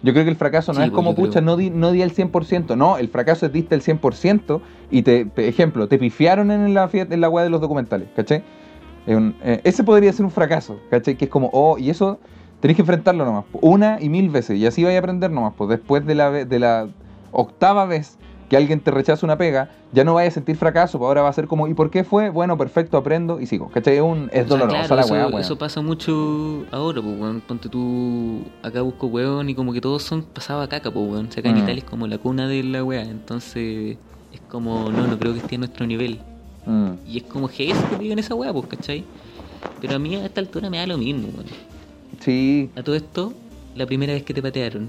Yo 0.03 0.13
creo 0.13 0.25
que 0.25 0.31
el 0.31 0.37
fracaso 0.37 0.73
no 0.73 0.79
Sí, 0.81 0.85
es 0.85 0.91
pues, 0.91 0.97
como, 0.97 1.15
pucha, 1.15 1.41
no 1.41 1.57
di, 1.57 1.69
no 1.71 1.93
di 1.93 2.01
el 2.03 2.13
100%. 2.13 2.75
No, 2.77 2.97
el 2.97 3.09
fracaso 3.09 3.47
es 3.47 3.53
diste 3.53 3.75
el 3.75 3.83
100% 3.83 4.61
y 4.91 5.03
te, 5.03 5.27
te- 5.27 5.47
ejemplo, 5.49 5.89
te 5.89 5.99
pifiaron 5.99 6.51
en 6.51 6.73
la, 6.73 6.89
en 6.93 7.21
la 7.21 7.29
weá 7.29 7.45
de 7.45 7.51
los 7.51 7.61
documentales, 7.61 8.09
¿cachai? 8.17 8.43
Un- 9.07 9.35
eh, 9.43 9.61
ese 9.65 9.85
podría 9.85 10.13
ser 10.13 10.25
un 10.25 10.31
fracaso, 10.31 10.79
¿cachai? 10.91 11.17
Que 11.17 11.27
es 11.27 11.31
como, 11.31 11.51
oh, 11.53 11.77
y 11.79 11.91
eso 11.91 12.19
tenés 12.61 12.77
que 12.77 12.83
enfrentarlo 12.83 13.25
nomás, 13.25 13.45
una 13.61 13.99
y 14.01 14.09
mil 14.09 14.29
veces, 14.31 14.59
y 14.59 14.67
así 14.67 14.85
vais 14.85 14.97
a 14.97 14.99
aprender 14.99 15.31
nomás, 15.31 15.55
pues 15.57 15.71
después 15.71 16.05
de 16.07 16.15
la, 16.15 16.31
de 16.31 16.59
la 16.59 16.89
octava 17.33 17.85
vez 17.87 18.19
que 18.51 18.57
alguien 18.57 18.81
te 18.81 18.91
rechaza 18.91 19.25
una 19.25 19.39
pega, 19.39 19.71
ya 19.93 20.03
no 20.03 20.15
vayas 20.15 20.33
a 20.33 20.35
sentir 20.35 20.57
fracaso, 20.57 20.99
pues 20.99 21.07
ahora 21.07 21.23
va 21.23 21.29
a 21.29 21.33
ser 21.33 21.47
como, 21.47 21.69
¿y 21.69 21.75
por 21.75 21.89
qué 21.89 22.03
fue? 22.03 22.31
Bueno, 22.31 22.59
perfecto, 22.59 22.97
aprendo 22.99 23.41
y 23.41 23.47
sigo, 23.47 23.69
¿cachai? 23.69 23.95
Es, 23.97 24.03
un, 24.03 24.29
es 24.33 24.45
O 24.45 24.49
sea, 24.49 24.59
dolorosa 24.59 24.87
claro, 24.89 24.97
la 24.97 25.03
eso, 25.03 25.29
weá, 25.29 25.41
eso 25.41 25.57
pasa 25.57 25.81
mucho 25.81 26.67
ahora, 26.73 27.01
pues, 27.01 27.17
weón. 27.19 27.41
Ponte 27.43 27.69
tú, 27.69 28.43
acá 28.63 28.83
busco 28.83 29.07
weón 29.07 29.49
y 29.49 29.55
como 29.55 29.73
que 29.73 29.81
todos 29.81 30.03
son 30.03 30.23
pasados 30.25 30.65
a 30.67 30.69
caca, 30.69 30.91
pues, 30.91 31.09
weón. 31.09 31.27
O 31.29 31.31
sea, 31.33 31.41
acá 31.41 31.51
en 31.51 31.55
Mm. 31.55 31.59
Italia 31.63 31.79
es 31.85 31.89
como 31.89 32.09
la 32.09 32.19
cuna 32.19 32.49
de 32.49 32.65
la 32.65 32.83
weá, 32.83 33.03
entonces 33.03 33.97
es 34.33 34.41
como, 34.49 34.91
no, 34.91 35.07
no 35.07 35.17
creo 35.17 35.33
que 35.33 35.39
esté 35.39 35.55
a 35.55 35.59
nuestro 35.59 35.87
nivel. 35.87 36.19
Mm. 36.67 36.91
Y 37.07 37.19
es 37.19 37.23
como 37.23 37.47
que 37.49 37.71
eso 37.71 37.89
que 37.89 37.99
digan 37.99 38.19
esa 38.19 38.35
weá, 38.35 38.53
pues, 38.53 38.67
¿cachai? 38.67 39.05
Pero 39.81 39.95
a 39.95 39.99
mí 40.01 40.17
a 40.17 40.27
esta 40.27 40.41
altura 40.41 40.69
me 40.71 40.79
da 40.79 40.89
lo 40.89 40.99
mismo, 40.99 41.29
weón. 41.29 41.47
Sí, 42.19 42.69
A 42.75 42.83
todo 42.83 42.97
esto, 42.97 43.33
la 43.77 43.87
primera 43.87 44.13
vez 44.13 44.25
que 44.25 44.35
te 44.35 44.43
patearon, 44.43 44.89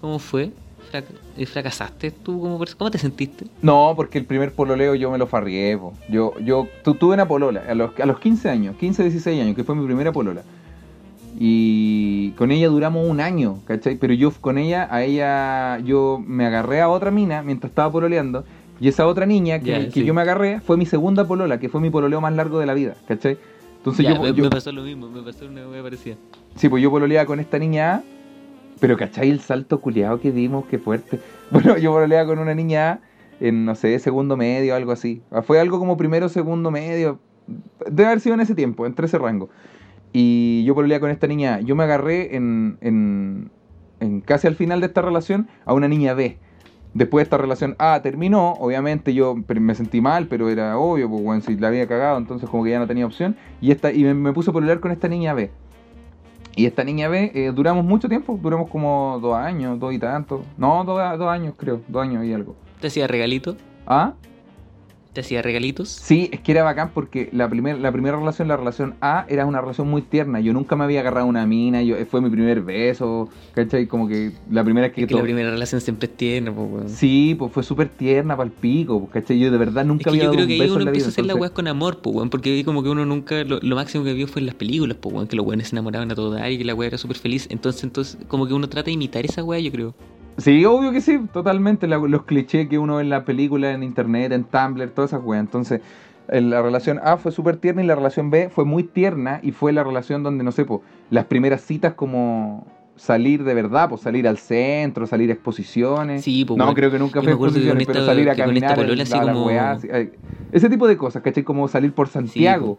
¿cómo 0.00 0.18
fue? 0.18 0.50
Frac- 1.02 1.04
eh, 1.36 1.46
¿Fracasaste 1.46 2.10
tú 2.10 2.40
como 2.40 2.58
persona? 2.58 2.78
¿Cómo 2.78 2.90
te 2.90 2.98
sentiste? 2.98 3.46
No, 3.62 3.92
porque 3.96 4.18
el 4.18 4.24
primer 4.24 4.52
pololeo 4.52 4.94
yo 4.94 5.10
me 5.10 5.18
lo 5.18 5.26
farrié, 5.26 5.76
po. 5.78 5.92
Yo, 6.08 6.32
yo 6.40 6.66
tu- 6.84 6.94
tuve 6.94 7.14
una 7.14 7.26
polola 7.28 7.62
a 7.68 7.74
los, 7.74 7.98
a 7.98 8.06
los 8.06 8.18
15 8.20 8.48
años, 8.50 8.76
15, 8.76 9.02
16 9.02 9.40
años, 9.42 9.54
que 9.56 9.64
fue 9.64 9.74
mi 9.74 9.84
primera 9.86 10.12
polola. 10.12 10.42
Y 11.38 12.30
con 12.32 12.50
ella 12.50 12.68
duramos 12.68 13.08
un 13.08 13.20
año, 13.20 13.58
¿cachai? 13.66 13.96
Pero 13.96 14.14
yo 14.14 14.30
con 14.32 14.56
ella, 14.58 14.88
a 14.90 15.02
ella, 15.04 15.78
yo 15.80 16.22
me 16.26 16.46
agarré 16.46 16.80
a 16.80 16.88
otra 16.88 17.10
mina 17.10 17.42
mientras 17.42 17.70
estaba 17.70 17.92
pololeando. 17.92 18.44
Y 18.80 18.88
esa 18.88 19.06
otra 19.06 19.26
niña 19.26 19.58
que, 19.60 19.86
que 19.86 20.00
sí. 20.00 20.04
yo 20.04 20.14
me 20.14 20.22
agarré 20.22 20.60
fue 20.60 20.76
mi 20.76 20.86
segunda 20.86 21.26
polola, 21.26 21.58
que 21.58 21.68
fue 21.68 21.80
mi 21.80 21.90
pololeo 21.90 22.20
más 22.20 22.34
largo 22.34 22.58
de 22.58 22.66
la 22.66 22.74
vida, 22.74 22.94
¿cachai? 23.08 23.38
Entonces 23.78 24.06
yo, 24.06 24.20
me, 24.20 24.32
yo- 24.34 24.44
me 24.44 24.50
pasó 24.50 24.72
lo 24.72 24.82
mismo, 24.82 25.08
me 25.08 25.22
pasó 25.22 25.46
una 25.46 25.66
weá 25.68 25.82
parecida. 25.82 26.16
Sí, 26.56 26.68
pues 26.68 26.82
yo 26.82 26.90
pololeaba 26.90 27.26
con 27.26 27.38
esta 27.40 27.58
niña 27.58 27.94
A, 27.96 28.02
pero 28.80 28.96
¿cachai 28.96 29.30
el 29.30 29.40
salto 29.40 29.80
culiado 29.80 30.20
que 30.20 30.32
dimos? 30.32 30.66
Qué 30.66 30.78
fuerte. 30.78 31.20
Bueno, 31.50 31.78
yo 31.78 31.92
pololeaba 31.92 32.26
con 32.26 32.40
una 32.40 32.56
niña 32.56 33.00
en, 33.38 33.64
no 33.64 33.76
sé, 33.76 33.96
segundo 34.00 34.36
medio, 34.36 34.74
algo 34.74 34.90
así. 34.90 35.22
Ah, 35.30 35.42
Fue 35.42 35.60
algo 35.60 35.78
como 35.78 35.96
primero, 35.96 36.28
segundo 36.28 36.72
medio. 36.72 37.20
Debe 37.88 38.06
haber 38.06 38.20
sido 38.20 38.34
en 38.34 38.40
ese 38.40 38.56
tiempo, 38.56 38.84
entre 38.84 39.06
ese 39.06 39.16
rango. 39.16 39.48
Y 40.12 40.64
yo 40.64 40.74
pololeaba 40.74 41.02
con 41.02 41.10
esta 41.10 41.28
niña. 41.28 41.60
Yo 41.60 41.76
me 41.76 41.84
agarré 41.84 42.34
en, 42.34 42.78
en, 42.80 43.52
en 44.00 44.22
casi 44.22 44.48
al 44.48 44.56
final 44.56 44.80
de 44.80 44.86
esta 44.86 45.02
relación 45.02 45.48
a 45.64 45.72
una 45.72 45.86
niña 45.86 46.14
B. 46.14 46.38
Después 46.94 47.24
esta 47.24 47.36
relación 47.36 47.76
A 47.78 48.00
terminó, 48.02 48.54
obviamente 48.54 49.12
yo 49.14 49.36
me 49.46 49.74
sentí 49.74 50.00
mal, 50.00 50.28
pero 50.28 50.48
era 50.48 50.78
obvio, 50.78 51.10
pues 51.10 51.44
si 51.44 51.56
la 51.56 51.68
había 51.68 51.86
cagado, 51.86 52.16
entonces 52.16 52.48
como 52.48 52.64
que 52.64 52.70
ya 52.70 52.78
no 52.78 52.86
tenía 52.86 53.04
opción. 53.04 53.36
Y, 53.60 53.70
esta, 53.70 53.92
y 53.92 54.02
me, 54.02 54.14
me 54.14 54.32
puse 54.32 54.50
a 54.50 54.52
pololear 54.52 54.80
con 54.80 54.90
esta 54.90 55.06
niña 55.06 55.34
B. 55.34 55.50
Y 56.58 56.64
esta 56.64 56.82
niña 56.82 57.08
B, 57.08 57.32
eh, 57.34 57.52
duramos 57.54 57.84
mucho 57.84 58.08
tiempo, 58.08 58.38
duramos 58.42 58.70
como 58.70 59.18
dos 59.20 59.36
años, 59.36 59.78
dos 59.78 59.92
y 59.92 59.98
tanto. 59.98 60.42
No, 60.56 60.84
dos, 60.84 61.18
dos 61.18 61.28
años 61.28 61.52
creo, 61.54 61.82
dos 61.86 62.02
años 62.02 62.24
y 62.24 62.32
algo. 62.32 62.56
¿Te 62.80 62.86
hacía 62.86 63.06
regalito? 63.06 63.56
¿Ah? 63.86 64.14
¿Te 65.16 65.22
hacía 65.22 65.40
regalitos? 65.40 65.88
Sí, 65.88 66.28
es 66.30 66.40
que 66.40 66.52
era 66.52 66.62
bacán 66.62 66.90
porque 66.92 67.30
la, 67.32 67.48
primer, 67.48 67.78
la 67.78 67.90
primera 67.90 68.18
relación, 68.18 68.48
la 68.48 68.58
relación 68.58 68.96
A, 69.00 69.24
era 69.30 69.46
una 69.46 69.62
relación 69.62 69.88
muy 69.88 70.02
tierna. 70.02 70.40
Yo 70.40 70.52
nunca 70.52 70.76
me 70.76 70.84
había 70.84 71.00
agarrado 71.00 71.24
una 71.26 71.46
mina, 71.46 71.82
yo, 71.82 71.96
fue 72.04 72.20
mi 72.20 72.28
primer 72.28 72.60
beso, 72.60 73.30
¿cachai? 73.54 73.86
Como 73.86 74.08
que 74.08 74.32
la 74.50 74.62
primera 74.62 74.88
vez 74.88 74.94
que... 74.94 75.00
Es 75.00 75.06
que 75.06 75.14
la 75.14 75.22
primera 75.22 75.48
relación 75.48 75.80
siempre 75.80 76.06
es 76.10 76.18
tierna, 76.18 76.52
pues, 76.52 76.68
weón. 76.70 76.88
Sí, 76.90 77.34
pues 77.38 77.50
fue 77.50 77.62
súper 77.62 77.88
tierna 77.88 78.36
para 78.36 78.46
el 78.48 78.52
pico, 78.52 79.00
pues, 79.00 79.12
¿cachai? 79.12 79.38
Yo 79.38 79.50
de 79.50 79.56
verdad 79.56 79.84
Es 79.84 79.88
nunca 79.88 80.04
que 80.04 80.10
había 80.10 80.24
yo 80.24 80.26
dado 80.26 80.34
creo 80.34 80.44
un 80.44 80.48
que 80.48 80.62
ahí 80.62 80.68
uno 80.70 80.78
la 80.80 80.84
empieza 80.90 81.06
a 81.06 81.08
hacer 81.08 81.24
entonces- 81.24 81.40
weas 81.40 81.52
con 81.52 81.66
amor, 81.66 82.00
pues, 82.02 82.14
weón. 82.14 82.28
Porque 82.28 82.62
como 82.66 82.82
que 82.82 82.90
uno 82.90 83.06
nunca, 83.06 83.42
lo, 83.44 83.58
lo 83.58 83.74
máximo 83.74 84.04
que 84.04 84.12
vio 84.12 84.28
fue 84.28 84.40
en 84.40 84.46
las 84.46 84.54
películas, 84.54 84.98
pues, 85.00 85.14
weón. 85.14 85.28
Que 85.28 85.36
los 85.36 85.46
weones 85.46 85.68
se 85.68 85.76
enamoraban 85.76 86.10
a 86.10 86.14
todo 86.14 86.32
dar 86.32 86.52
y 86.52 86.58
que 86.58 86.64
la 86.66 86.74
wea 86.74 86.88
era 86.88 86.98
súper 86.98 87.16
feliz. 87.16 87.46
Entonces, 87.48 87.84
entonces, 87.84 88.18
como 88.28 88.46
que 88.46 88.52
uno 88.52 88.68
trata 88.68 88.84
de 88.84 88.92
imitar 88.92 89.24
esa 89.24 89.42
wea, 89.42 89.60
yo 89.60 89.72
creo. 89.72 89.94
Sí, 90.38 90.64
obvio 90.66 90.92
que 90.92 91.00
sí, 91.00 91.18
totalmente. 91.32 91.86
la- 91.88 91.96
los 91.98 92.24
clichés 92.24 92.68
que 92.68 92.78
uno 92.78 92.96
ve 92.96 93.02
en 93.02 93.10
la 93.10 93.24
película, 93.24 93.72
en 93.72 93.82
internet, 93.82 94.32
en 94.32 94.44
Tumblr, 94.44 94.90
todas 94.90 95.12
esas 95.12 95.24
weas. 95.24 95.40
Entonces, 95.40 95.80
la 96.28 96.60
relación 96.60 97.00
A 97.02 97.16
fue 97.16 97.32
súper 97.32 97.56
tierna 97.56 97.82
y 97.82 97.86
la 97.86 97.94
relación 97.94 98.30
B 98.30 98.48
fue 98.50 98.64
muy 98.64 98.82
tierna 98.82 99.40
y 99.42 99.52
fue 99.52 99.72
la 99.72 99.82
relación 99.84 100.22
donde, 100.22 100.44
no 100.44 100.52
sé, 100.52 100.64
po, 100.64 100.82
las 101.10 101.24
primeras 101.26 101.62
citas 101.62 101.94
como 101.94 102.66
salir 102.96 103.44
de 103.44 103.54
verdad, 103.54 103.88
pues 103.88 104.00
salir 104.00 104.26
al 104.26 104.38
centro, 104.38 105.06
salir 105.06 105.30
a 105.30 105.34
exposiciones. 105.34 106.22
Sí, 106.24 106.44
pues, 106.44 106.58
no, 106.58 106.72
creo 106.74 106.90
que 106.90 106.98
nunca 106.98 107.22
fue 107.22 107.32
exposiciones, 107.32 107.86
pero 107.86 108.00
esta- 108.00 108.12
salir 108.12 108.28
a 108.30 108.34
caminar, 108.34 108.74
polola 108.76 109.02
así 109.02 109.12
la- 109.12 109.24
la 109.24 109.32
como- 109.32 109.46
weá, 109.46 109.70
así, 109.72 109.88
ay, 109.92 110.12
ese 110.52 110.68
tipo 110.68 110.86
de 110.88 110.96
cosas, 110.96 111.22
¿cachai? 111.22 111.44
Como 111.44 111.68
salir 111.68 111.92
por 111.92 112.08
Santiago. 112.08 112.78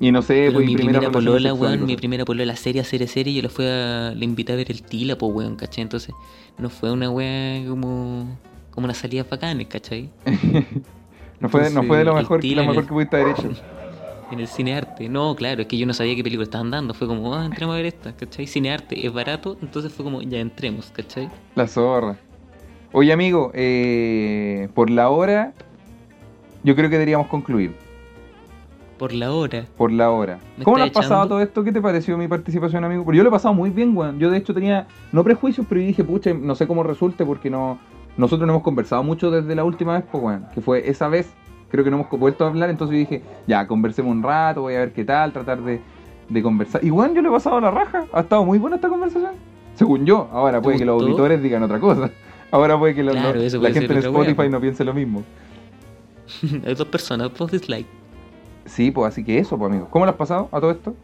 Y 0.00 0.12
no 0.12 0.22
sé, 0.22 0.50
pues, 0.52 0.64
mi 0.64 0.74
primera 0.76 1.00
relación 1.00 1.12
polola, 1.24 1.50
sexual 1.50 1.70
weón, 1.76 1.86
mi 1.86 1.96
primera 1.96 2.24
polola 2.24 2.54
seria, 2.56 2.84
seria, 2.84 3.08
seria, 3.08 3.32
yo 3.32 3.42
la 3.42 3.48
fui 3.48 3.64
a, 3.66 4.12
le 4.14 4.24
invité 4.24 4.52
a 4.52 4.56
ver 4.56 4.70
el 4.70 4.82
Tila, 4.82 5.16
pues, 5.18 5.32
weón, 5.34 5.56
¿cachai? 5.56 5.82
Entonces, 5.82 6.14
no 6.58 6.70
fue 6.70 6.92
una 6.92 7.10
wea 7.10 7.66
como, 7.68 8.38
como 8.70 8.84
una 8.84 8.94
salida 8.94 9.24
bacanes, 9.28 9.66
¿cachai? 9.66 10.08
no, 11.40 11.48
fue, 11.48 11.68
no 11.70 11.82
fue 11.82 11.98
de 11.98 12.04
lo 12.04 12.14
mejor, 12.14 12.44
lo 12.44 12.54
mejor 12.62 12.76
el- 12.76 12.82
que 12.86 12.92
pudiste 12.92 13.16
haber 13.16 13.28
hecho. 13.32 13.50
En 14.30 14.40
el 14.40 14.46
cinearte. 14.46 15.08
No, 15.08 15.34
claro, 15.34 15.62
es 15.62 15.68
que 15.68 15.78
yo 15.78 15.86
no 15.86 15.94
sabía 15.94 16.14
qué 16.14 16.22
película 16.22 16.44
estaban 16.44 16.70
dando. 16.70 16.92
Fue 16.92 17.06
como, 17.06 17.34
ah, 17.34 17.46
entremos 17.46 17.72
a 17.72 17.76
ver 17.78 17.86
esta, 17.86 18.12
¿cachai? 18.12 18.46
Cinearte 18.46 19.06
es 19.06 19.10
barato, 19.10 19.56
entonces 19.62 19.90
fue 19.90 20.04
como, 20.04 20.20
ya 20.20 20.38
entremos, 20.38 20.90
¿cachai? 20.92 21.30
La 21.54 21.66
zorra. 21.66 22.14
Oye, 22.92 23.10
amigo, 23.10 23.50
eh, 23.54 24.68
por 24.74 24.90
la 24.90 25.08
hora, 25.08 25.54
yo 26.62 26.76
creo 26.76 26.90
que 26.90 26.96
deberíamos 26.96 27.28
concluir. 27.28 27.72
Por 28.98 29.12
la 29.12 29.32
hora. 29.32 29.64
Por 29.76 29.92
la 29.92 30.10
hora. 30.10 30.38
¿Me 30.56 30.64
¿Cómo 30.64 30.76
le 30.76 30.84
has 30.84 30.90
pasado 30.90 31.26
todo 31.28 31.40
esto? 31.40 31.62
¿Qué 31.62 31.72
te 31.72 31.80
pareció 31.80 32.18
mi 32.18 32.26
participación, 32.28 32.84
amigo? 32.84 33.04
Porque 33.04 33.18
yo 33.18 33.22
lo 33.22 33.28
he 33.28 33.32
pasado 33.32 33.54
muy 33.54 33.70
bien, 33.70 33.96
weón. 33.96 34.18
Yo, 34.18 34.30
de 34.30 34.38
hecho, 34.38 34.52
tenía, 34.52 34.86
no 35.12 35.22
prejuicios, 35.24 35.64
pero 35.68 35.80
yo 35.80 35.86
dije, 35.86 36.02
pucha, 36.04 36.34
no 36.34 36.54
sé 36.54 36.66
cómo 36.66 36.82
resulte 36.82 37.24
porque 37.24 37.48
no 37.48 37.78
nosotros 38.16 38.46
no 38.48 38.52
hemos 38.54 38.64
conversado 38.64 39.02
mucho 39.04 39.30
desde 39.30 39.54
la 39.54 39.62
última 39.64 39.94
vez, 39.94 40.04
pues, 40.10 40.22
weón. 40.22 40.46
Que 40.52 40.60
fue 40.60 40.88
esa 40.90 41.06
vez, 41.08 41.32
creo 41.70 41.84
que 41.84 41.90
no 41.90 41.98
hemos 42.00 42.10
vuelto 42.10 42.44
a 42.44 42.48
hablar, 42.48 42.68
entonces 42.68 42.94
yo 42.94 42.98
dije, 42.98 43.22
ya, 43.46 43.66
conversemos 43.68 44.10
un 44.10 44.22
rato, 44.24 44.62
voy 44.62 44.74
a 44.74 44.80
ver 44.80 44.92
qué 44.92 45.04
tal, 45.04 45.32
tratar 45.32 45.62
de, 45.62 45.80
de 46.28 46.42
conversar. 46.42 46.84
Y, 46.84 46.90
weón, 46.90 47.14
yo 47.14 47.22
le 47.22 47.28
he 47.28 47.30
pasado 47.30 47.60
la 47.60 47.70
raja. 47.70 48.04
Ha 48.12 48.20
estado 48.20 48.44
muy 48.44 48.58
buena 48.58 48.74
esta 48.76 48.88
conversación. 48.88 49.32
Según 49.74 50.04
yo. 50.04 50.28
Ahora 50.32 50.58
¿Te 50.58 50.64
puede 50.64 50.78
que 50.78 50.84
los 50.84 51.00
auditores 51.00 51.40
digan 51.40 51.62
otra 51.62 51.78
cosa. 51.78 52.10
Ahora 52.50 52.76
puede 52.76 52.96
que 52.96 53.04
los- 53.04 53.14
Claro, 53.14 53.38
la 53.38 53.70
gente 53.70 53.84
en 53.84 53.92
wea, 53.92 54.00
Spotify 54.00 54.34
po. 54.34 54.48
no 54.48 54.60
piense 54.60 54.84
lo 54.84 54.92
mismo. 54.94 55.22
Hay 56.66 56.74
dos 56.74 56.88
personas, 56.88 57.30
dos 57.36 57.50
dislike. 57.52 57.86
Sí, 58.68 58.90
pues 58.90 59.12
así 59.12 59.24
que 59.24 59.38
eso, 59.38 59.58
pues, 59.58 59.70
amigo. 59.70 59.88
¿Cómo 59.90 60.04
lo 60.04 60.10
has 60.10 60.16
pasado 60.16 60.48
a 60.52 60.60
todo 60.60 60.70
esto? 60.70 60.94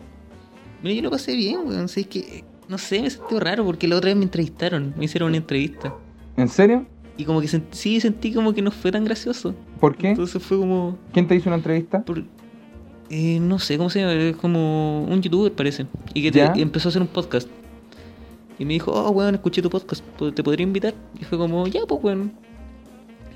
Mira, 0.82 0.94
yo 0.96 1.02
lo 1.02 1.10
pasé 1.10 1.34
bien, 1.34 1.60
weón. 1.66 1.88
sé 1.88 2.04
que, 2.04 2.44
no 2.68 2.78
sé, 2.78 3.00
me 3.02 3.10
sentí 3.10 3.38
raro 3.38 3.64
porque 3.64 3.88
la 3.88 3.96
otra 3.96 4.08
vez 4.08 4.16
me 4.16 4.24
entrevistaron, 4.24 4.94
me 4.96 5.06
hicieron 5.06 5.28
una 5.28 5.38
entrevista. 5.38 5.94
¿En 6.36 6.48
serio? 6.48 6.86
Y 7.16 7.24
como 7.24 7.40
que 7.40 7.48
sí 7.70 8.00
sentí 8.00 8.32
como 8.32 8.52
que 8.54 8.60
no 8.62 8.70
fue 8.70 8.90
tan 8.92 9.04
gracioso. 9.04 9.54
¿Por 9.80 9.96
qué? 9.96 10.10
Entonces 10.10 10.42
fue 10.42 10.58
como, 10.58 10.98
¿Quién 11.12 11.26
te 11.28 11.34
hizo 11.36 11.48
una 11.48 11.56
entrevista? 11.56 12.02
por- 12.02 12.24
eh, 13.10 13.38
no 13.40 13.58
sé 13.58 13.76
cómo 13.76 13.90
se 13.90 14.00
llama, 14.00 14.14
es 14.14 14.36
como 14.36 15.04
un 15.04 15.20
youtuber 15.22 15.52
parece. 15.52 15.86
Y 16.14 16.22
que 16.22 16.32
te- 16.32 16.60
empezó 16.60 16.88
a 16.88 16.90
hacer 16.90 17.02
un 17.02 17.08
podcast. 17.08 17.48
Y 18.58 18.64
me 18.64 18.72
dijo, 18.74 18.92
oh, 18.92 19.10
weón, 19.10 19.34
escuché 19.34 19.62
tu 19.62 19.70
podcast, 19.70 20.04
¿te 20.34 20.42
podría 20.42 20.64
invitar? 20.64 20.94
Y 21.20 21.24
fue 21.24 21.38
como, 21.38 21.66
ya, 21.66 21.80
pues, 21.86 22.02
weón, 22.02 22.32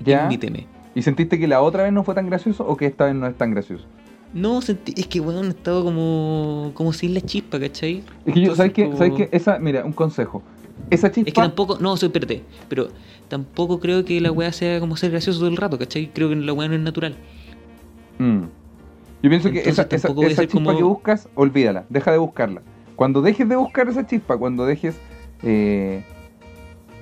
Ya. 0.05 0.23
invíteme. 0.23 0.67
¿Y 0.95 1.01
sentiste 1.03 1.39
que 1.39 1.47
la 1.47 1.61
otra 1.61 1.83
vez 1.83 1.93
no 1.93 2.03
fue 2.03 2.15
tan 2.15 2.27
gracioso 2.27 2.65
o 2.67 2.75
que 2.75 2.85
esta 2.87 3.05
vez 3.05 3.15
no 3.15 3.27
es 3.27 3.37
tan 3.37 3.51
gracioso? 3.51 3.85
No, 4.33 4.61
sentí, 4.61 4.93
es 4.95 5.07
que, 5.07 5.19
weón, 5.19 5.47
estaba 5.47 5.81
como, 5.81 6.71
como 6.75 6.93
sin 6.93 7.13
la 7.15 7.21
chispa, 7.21 7.59
¿cachai? 7.59 8.03
Es 8.25 8.33
que 8.33 8.39
yo, 8.41 8.51
Entonces, 8.51 8.57
¿sabes 8.57 8.73
qué? 8.73 8.85
como- 8.85 8.97
¿Sabes 8.97 9.13
qué? 9.17 9.29
Esa, 9.31 9.57
mira, 9.59 9.83
un 9.83 9.93
consejo. 9.93 10.43
Esa 10.91 11.11
chispa. 11.11 11.29
Es 11.29 11.33
que 11.33 11.41
tampoco, 11.41 11.77
no, 11.79 11.97
soy 11.97 12.07
espérate, 12.07 12.43
pero 12.67 12.87
tampoco 13.27 13.79
creo 13.79 14.05
que 14.05 14.21
la 14.21 14.31
weá 14.31 14.51
sea 14.51 14.79
como 14.79 14.95
ser 14.97 15.11
gracioso 15.11 15.39
todo 15.39 15.49
el 15.49 15.57
rato, 15.57 15.77
¿cachai? 15.79 16.11
Creo 16.13 16.29
que 16.29 16.35
la 16.35 16.53
weá 16.53 16.67
no 16.69 16.75
es 16.75 16.81
natural. 16.81 17.15
Mm. 18.19 18.41
Yo 19.21 19.29
pienso 19.29 19.51
que 19.51 19.59
esa, 19.59 19.83
esa, 19.89 20.07
esa 20.07 20.41
chispa 20.45 20.53
como- 20.53 20.77
que 20.77 20.83
buscas, 20.83 21.27
olvídala, 21.35 21.85
deja 21.89 22.11
de 22.11 22.17
buscarla. 22.19 22.61
Cuando 22.95 23.21
dejes 23.21 23.47
de 23.49 23.55
buscar 23.55 23.87
esa 23.89 24.05
chispa, 24.05 24.37
cuando 24.37 24.65
dejes. 24.65 24.95
eh, 25.43 26.03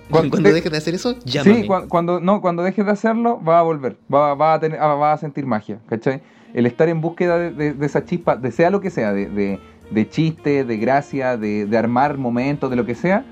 Cuando, 0.10 0.30
Cuando- 0.32 0.54
dejes 0.54 0.72
de 0.72 0.78
hacer 0.78 0.96
eso, 0.96 1.18
llámame. 1.26 1.64
Sí, 1.64 1.68
cua- 1.68 1.88
cuando, 1.90 2.22
no, 2.22 2.40
cuando 2.40 2.64
dejes 2.64 2.86
de 2.86 2.92
hacerlo, 2.94 3.42
va 3.44 3.60
a 3.60 3.62
volver, 3.64 3.98
va, 4.14 4.36
va 4.36 4.54
a, 4.54 4.60
tener, 4.62 4.80
va 4.80 5.12
a 5.12 5.18
sentir 5.18 5.46
magia, 5.46 5.80
¿cachai? 5.88 6.22
El 6.58 6.66
estar 6.66 6.90
en 6.90 7.02
búsqueda 7.02 7.38
de, 7.38 7.76
esa 7.82 8.04
chispa, 8.04 8.36
de 8.36 8.52
sea 8.52 8.72
lo 8.72 8.82
que 8.82 8.90
sea, 8.90 9.14
de, 9.14 9.60
de, 9.92 10.10
chiste, 10.10 10.64
de 10.64 10.78
gracia, 10.78 11.38
de, 11.38 11.78
armar 11.78 12.18
momentos, 12.18 12.72
de 12.72 12.76
lo 12.76 12.84
que 12.84 12.96
sea, 12.96 13.26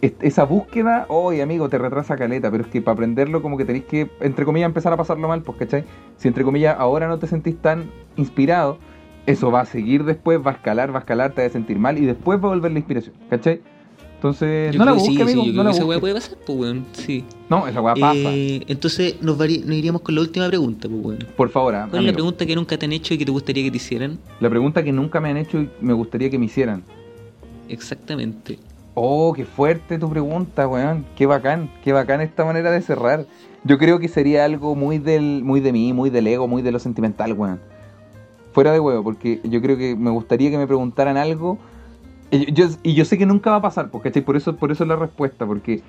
es- 0.00 0.14
esa 0.22 0.44
búsqueda, 0.44 1.04
oye 1.10 1.42
amigo, 1.42 1.68
te 1.68 1.76
retrasa 1.76 2.16
caleta, 2.16 2.50
pero 2.50 2.64
es 2.64 2.70
que 2.70 2.80
para 2.80 2.94
aprenderlo 2.94 3.42
como 3.42 3.58
que 3.58 3.66
tenéis 3.66 3.84
que, 3.84 4.10
entre 4.20 4.46
comillas, 4.46 4.68
empezar 4.68 4.94
a 4.94 4.96
pasarlo 4.96 5.28
mal, 5.28 5.42
pues, 5.42 5.58
¿cachai? 5.58 5.84
Si 6.16 6.26
entre 6.26 6.42
comillas 6.42 6.74
ahora 6.78 7.06
no 7.06 7.18
te 7.18 7.26
sentís 7.26 7.60
tan 7.60 7.90
inspirado, 8.16 8.78
eso 9.26 9.50
va 9.50 9.60
a 9.60 9.66
seguir 9.66 10.04
después, 10.04 10.40
va 10.40 10.52
a 10.52 10.54
escalar, 10.54 10.90
va 10.90 10.96
a 10.96 11.00
escalar, 11.00 11.32
te 11.32 11.42
vas 11.42 11.50
a 11.50 11.52
sentir 11.52 11.78
mal 11.78 11.98
y 11.98 12.06
después 12.06 12.38
va 12.38 12.46
a 12.46 12.54
volver 12.54 12.72
la 12.72 12.78
inspiración, 12.78 13.14
¿cachai? 13.28 13.60
Entonces, 14.24 14.72
Yo 14.72 14.78
no 14.78 14.86
la 14.86 14.92
creo 14.92 15.02
que 15.04 15.08
busques, 15.10 15.26
sí, 15.26 15.32
amigo, 15.32 15.42
sí, 15.42 15.52
yo 15.52 15.52
no 15.52 15.60
creo 15.60 15.64
la 15.64 15.70
que 15.70 15.76
esa 15.76 15.84
weá 15.84 16.00
puede 16.00 16.14
pasar, 16.14 16.38
pues 16.46 16.58
weón, 16.58 16.86
sí. 16.94 17.24
No, 17.50 17.68
esa 17.68 17.82
weá 17.82 17.94
pasa. 17.94 18.30
Eh, 18.32 18.62
entonces 18.68 19.20
nos, 19.20 19.36
nos 19.36 19.50
iríamos 19.50 20.00
con 20.00 20.14
la 20.14 20.22
última 20.22 20.48
pregunta, 20.48 20.88
pues 20.88 21.04
weón. 21.04 21.26
Por 21.36 21.50
favor, 21.50 21.74
¿Cuál 21.90 22.00
es 22.00 22.06
la 22.06 22.12
pregunta 22.14 22.46
que 22.46 22.56
nunca 22.56 22.78
te 22.78 22.86
han 22.86 22.92
hecho 22.94 23.12
y 23.12 23.18
que 23.18 23.26
te 23.26 23.30
gustaría 23.30 23.64
que 23.64 23.70
te 23.70 23.76
hicieran? 23.76 24.18
La 24.40 24.48
pregunta 24.48 24.82
que 24.82 24.92
nunca 24.92 25.20
me 25.20 25.28
han 25.28 25.36
hecho 25.36 25.60
y 25.60 25.68
me 25.82 25.92
gustaría 25.92 26.30
que 26.30 26.38
me 26.38 26.46
hicieran. 26.46 26.82
Exactamente. 27.68 28.58
Oh, 28.94 29.34
qué 29.36 29.44
fuerte 29.44 29.98
tu 29.98 30.08
pregunta, 30.08 30.66
weón. 30.68 31.04
Qué 31.16 31.26
bacán, 31.26 31.70
qué 31.84 31.92
bacán 31.92 32.22
esta 32.22 32.46
manera 32.46 32.70
de 32.70 32.80
cerrar. 32.80 33.26
Yo 33.64 33.76
creo 33.76 33.98
que 33.98 34.08
sería 34.08 34.46
algo 34.46 34.74
muy 34.74 34.96
del, 34.96 35.44
muy 35.44 35.60
de 35.60 35.70
mí, 35.70 35.92
muy 35.92 36.08
del 36.08 36.26
ego, 36.28 36.48
muy 36.48 36.62
de 36.62 36.72
lo 36.72 36.78
sentimental, 36.78 37.34
weón. 37.34 37.60
Fuera 38.54 38.72
de 38.72 38.80
huevo, 38.80 39.04
porque 39.04 39.42
yo 39.44 39.60
creo 39.60 39.76
que 39.76 39.94
me 39.94 40.08
gustaría 40.08 40.50
que 40.50 40.56
me 40.56 40.66
preguntaran 40.66 41.18
algo. 41.18 41.58
Y 42.34 42.52
yo, 42.52 42.66
y 42.82 42.94
yo 42.94 43.04
sé 43.04 43.16
que 43.16 43.26
nunca 43.26 43.50
va 43.50 43.56
a 43.56 43.62
pasar, 43.62 43.90
porque 43.90 44.10
por 44.22 44.36
eso, 44.36 44.56
por 44.56 44.72
eso 44.72 44.82
es 44.84 44.88
la 44.88 44.96
respuesta, 44.96 45.46
porque 45.46 45.82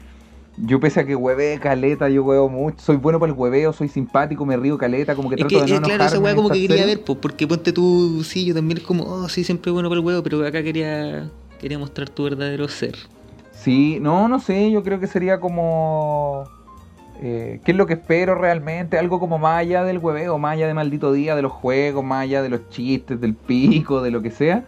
yo 0.57 0.79
pese 0.79 0.99
a 1.01 1.05
que 1.05 1.15
hueve 1.15 1.59
caleta, 1.59 2.07
yo 2.07 2.23
huevo 2.23 2.49
mucho, 2.49 2.77
soy 2.79 2.97
bueno 2.97 3.19
para 3.19 3.31
el 3.31 3.37
hueveo, 3.37 3.73
soy 3.73 3.89
simpático, 3.89 4.45
me 4.45 4.55
río 4.55 4.77
caleta, 4.77 5.15
como 5.15 5.29
que 5.29 5.35
Es 5.35 5.39
trato 5.39 5.49
que, 5.49 5.61
de 5.73 5.79
no 5.79 5.87
eh, 5.87 5.89
claro, 5.89 6.03
esa 6.05 6.19
weá 6.19 6.35
como 6.35 6.49
que 6.49 6.67
quería 6.67 6.85
ver, 6.85 7.03
pues, 7.03 7.17
porque 7.19 7.47
ponte 7.47 7.73
tú, 7.73 8.23
sí, 8.23 8.45
yo 8.45 8.53
también 8.53 8.77
es 8.77 8.83
como, 8.83 9.03
oh, 9.05 9.27
sí, 9.27 9.43
siempre 9.43 9.71
bueno 9.71 9.89
para 9.89 9.99
el 9.99 10.05
huevo, 10.05 10.23
pero 10.23 10.45
acá 10.45 10.61
quería, 10.63 11.29
quería 11.59 11.79
mostrar 11.79 12.09
tu 12.09 12.23
verdadero 12.23 12.67
ser. 12.67 12.95
Sí, 13.51 13.97
no, 13.99 14.27
no 14.27 14.39
sé, 14.39 14.69
yo 14.71 14.83
creo 14.83 14.99
que 14.99 15.07
sería 15.07 15.39
como... 15.39 16.43
eh, 17.21 17.59
¿Qué 17.63 17.71
es 17.71 17.77
lo 17.77 17.87
que 17.87 17.93
espero 17.93 18.35
realmente? 18.35 18.97
Algo 18.99 19.19
como 19.19 19.39
más 19.39 19.59
allá 19.59 19.83
del 19.83 19.97
hueveo, 19.97 20.37
más 20.37 20.53
allá 20.53 20.67
de 20.67 20.73
maldito 20.73 21.11
día, 21.13 21.35
de 21.35 21.41
los 21.41 21.51
juegos, 21.51 22.03
más 22.03 22.23
allá 22.23 22.41
de 22.43 22.49
los 22.49 22.69
chistes, 22.69 23.19
del 23.19 23.33
pico, 23.35 24.01
de 24.01 24.11
lo 24.11 24.21
que 24.21 24.31
sea. 24.31 24.65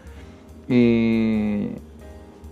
Eh, 0.70 1.78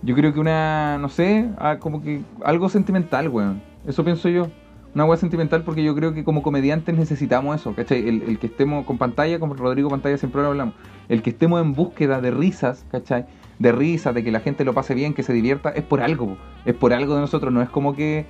yo 0.02 0.14
creo 0.14 0.32
que 0.32 0.40
una, 0.40 0.98
no 0.98 1.08
sé, 1.08 1.48
ah, 1.58 1.78
como 1.78 2.02
que 2.02 2.20
algo 2.44 2.68
sentimental, 2.68 3.28
weón. 3.28 3.62
Eso 3.86 4.04
pienso 4.04 4.28
yo. 4.28 4.48
Una 4.94 5.04
weá 5.04 5.18
sentimental 5.18 5.62
porque 5.62 5.84
yo 5.84 5.94
creo 5.94 6.14
que 6.14 6.24
como 6.24 6.42
comediantes 6.42 6.96
necesitamos 6.96 7.60
eso, 7.60 7.74
¿cachai? 7.74 8.08
El, 8.08 8.22
el 8.22 8.38
que 8.38 8.46
estemos 8.46 8.86
con 8.86 8.96
pantalla, 8.96 9.38
como 9.38 9.52
Rodrigo 9.52 9.90
Pantalla 9.90 10.16
siempre 10.16 10.40
lo 10.40 10.48
hablamos, 10.48 10.74
el 11.10 11.20
que 11.20 11.30
estemos 11.30 11.60
en 11.60 11.74
búsqueda 11.74 12.22
de 12.22 12.30
risas, 12.30 12.86
¿cachai? 12.90 13.26
De 13.58 13.72
risas, 13.72 14.14
de 14.14 14.24
que 14.24 14.30
la 14.30 14.40
gente 14.40 14.64
lo 14.64 14.72
pase 14.72 14.94
bien, 14.94 15.12
que 15.12 15.22
se 15.22 15.34
divierta, 15.34 15.68
es 15.68 15.84
por 15.84 16.00
algo, 16.00 16.38
es 16.64 16.74
por 16.74 16.94
algo 16.94 17.14
de 17.14 17.20
nosotros, 17.20 17.52
no 17.52 17.60
es 17.60 17.68
como 17.68 17.94
que, 17.94 18.24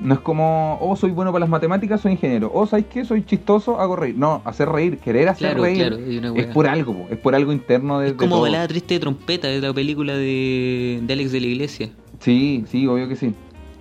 no 0.00 0.14
es 0.14 0.20
como, 0.20 0.78
oh, 0.80 0.94
soy 0.96 1.10
bueno 1.10 1.32
para 1.32 1.40
las 1.40 1.48
matemáticas, 1.48 2.00
soy 2.00 2.12
ingeniero, 2.12 2.50
oh, 2.54 2.66
¿sabes 2.66 2.86
qué? 2.92 3.04
Soy 3.04 3.24
chistoso, 3.24 3.80
hago 3.80 3.96
reír. 3.96 4.16
No, 4.16 4.42
hacer 4.44 4.68
reír, 4.68 4.98
querer 4.98 5.28
hacer 5.28 5.48
Claro, 5.50 5.62
reír, 5.62 5.78
claro, 5.78 6.34
es 6.36 6.46
por 6.46 6.66
algo, 6.68 6.92
po. 6.94 7.06
es 7.10 7.18
por 7.18 7.34
algo 7.34 7.52
interno 7.52 7.98
de, 8.00 8.08
Es 8.08 8.12
de 8.12 8.16
como 8.18 8.36
todo. 8.36 8.42
balada 8.42 8.68
triste 8.68 8.94
de 8.94 9.00
trompeta 9.00 9.48
de 9.48 9.60
la 9.60 9.72
película 9.72 10.14
de, 10.14 11.00
de 11.02 11.12
Alex 11.12 11.32
de 11.32 11.40
la 11.40 11.46
Iglesia. 11.46 11.90
Sí, 12.20 12.64
sí, 12.70 12.86
obvio 12.86 13.08
que 13.08 13.16
sí. 13.16 13.32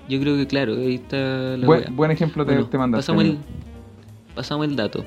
Yo 0.07 0.19
creo 0.19 0.35
que 0.37 0.45
claro, 0.47 0.73
ahí 0.73 0.95
está 0.95 1.17
la 1.57 1.65
Buen, 1.65 1.95
buen 1.95 2.11
ejemplo 2.11 2.45
te, 2.45 2.53
Bueno, 2.53 2.67
te 2.69 2.77
mandaste. 2.77 3.01
pasamos, 3.03 3.23
el, 3.23 3.37
pasamos 4.35 4.67
el 4.67 4.75
dato. 4.75 5.03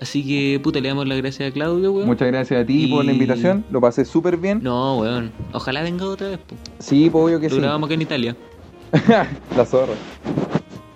Así 0.00 0.26
que, 0.26 0.58
puta, 0.60 0.80
le 0.80 0.88
damos 0.88 1.06
las 1.06 1.18
gracias 1.18 1.50
a 1.50 1.52
Claudio, 1.52 1.92
weón. 1.92 2.06
Muchas 2.06 2.26
gracias 2.28 2.62
a 2.62 2.66
ti 2.66 2.86
por 2.86 3.04
la 3.04 3.12
invitación, 3.12 3.64
lo 3.70 3.80
pasé 3.82 4.04
súper 4.06 4.38
bien. 4.38 4.60
No, 4.62 4.98
weón. 4.98 5.30
Ojalá 5.52 5.82
venga 5.82 6.06
otra 6.06 6.28
vez, 6.28 6.38
po. 6.38 6.54
Sí, 6.78 7.10
pues, 7.10 7.22
obvio 7.24 7.38
que 7.38 7.48
Lo 7.50 7.54
sí. 7.56 7.60
grabamos 7.60 7.86
acá 7.86 7.94
en 7.94 8.02
Italia. 8.02 8.36
la 9.56 9.64
zorra. 9.64 9.94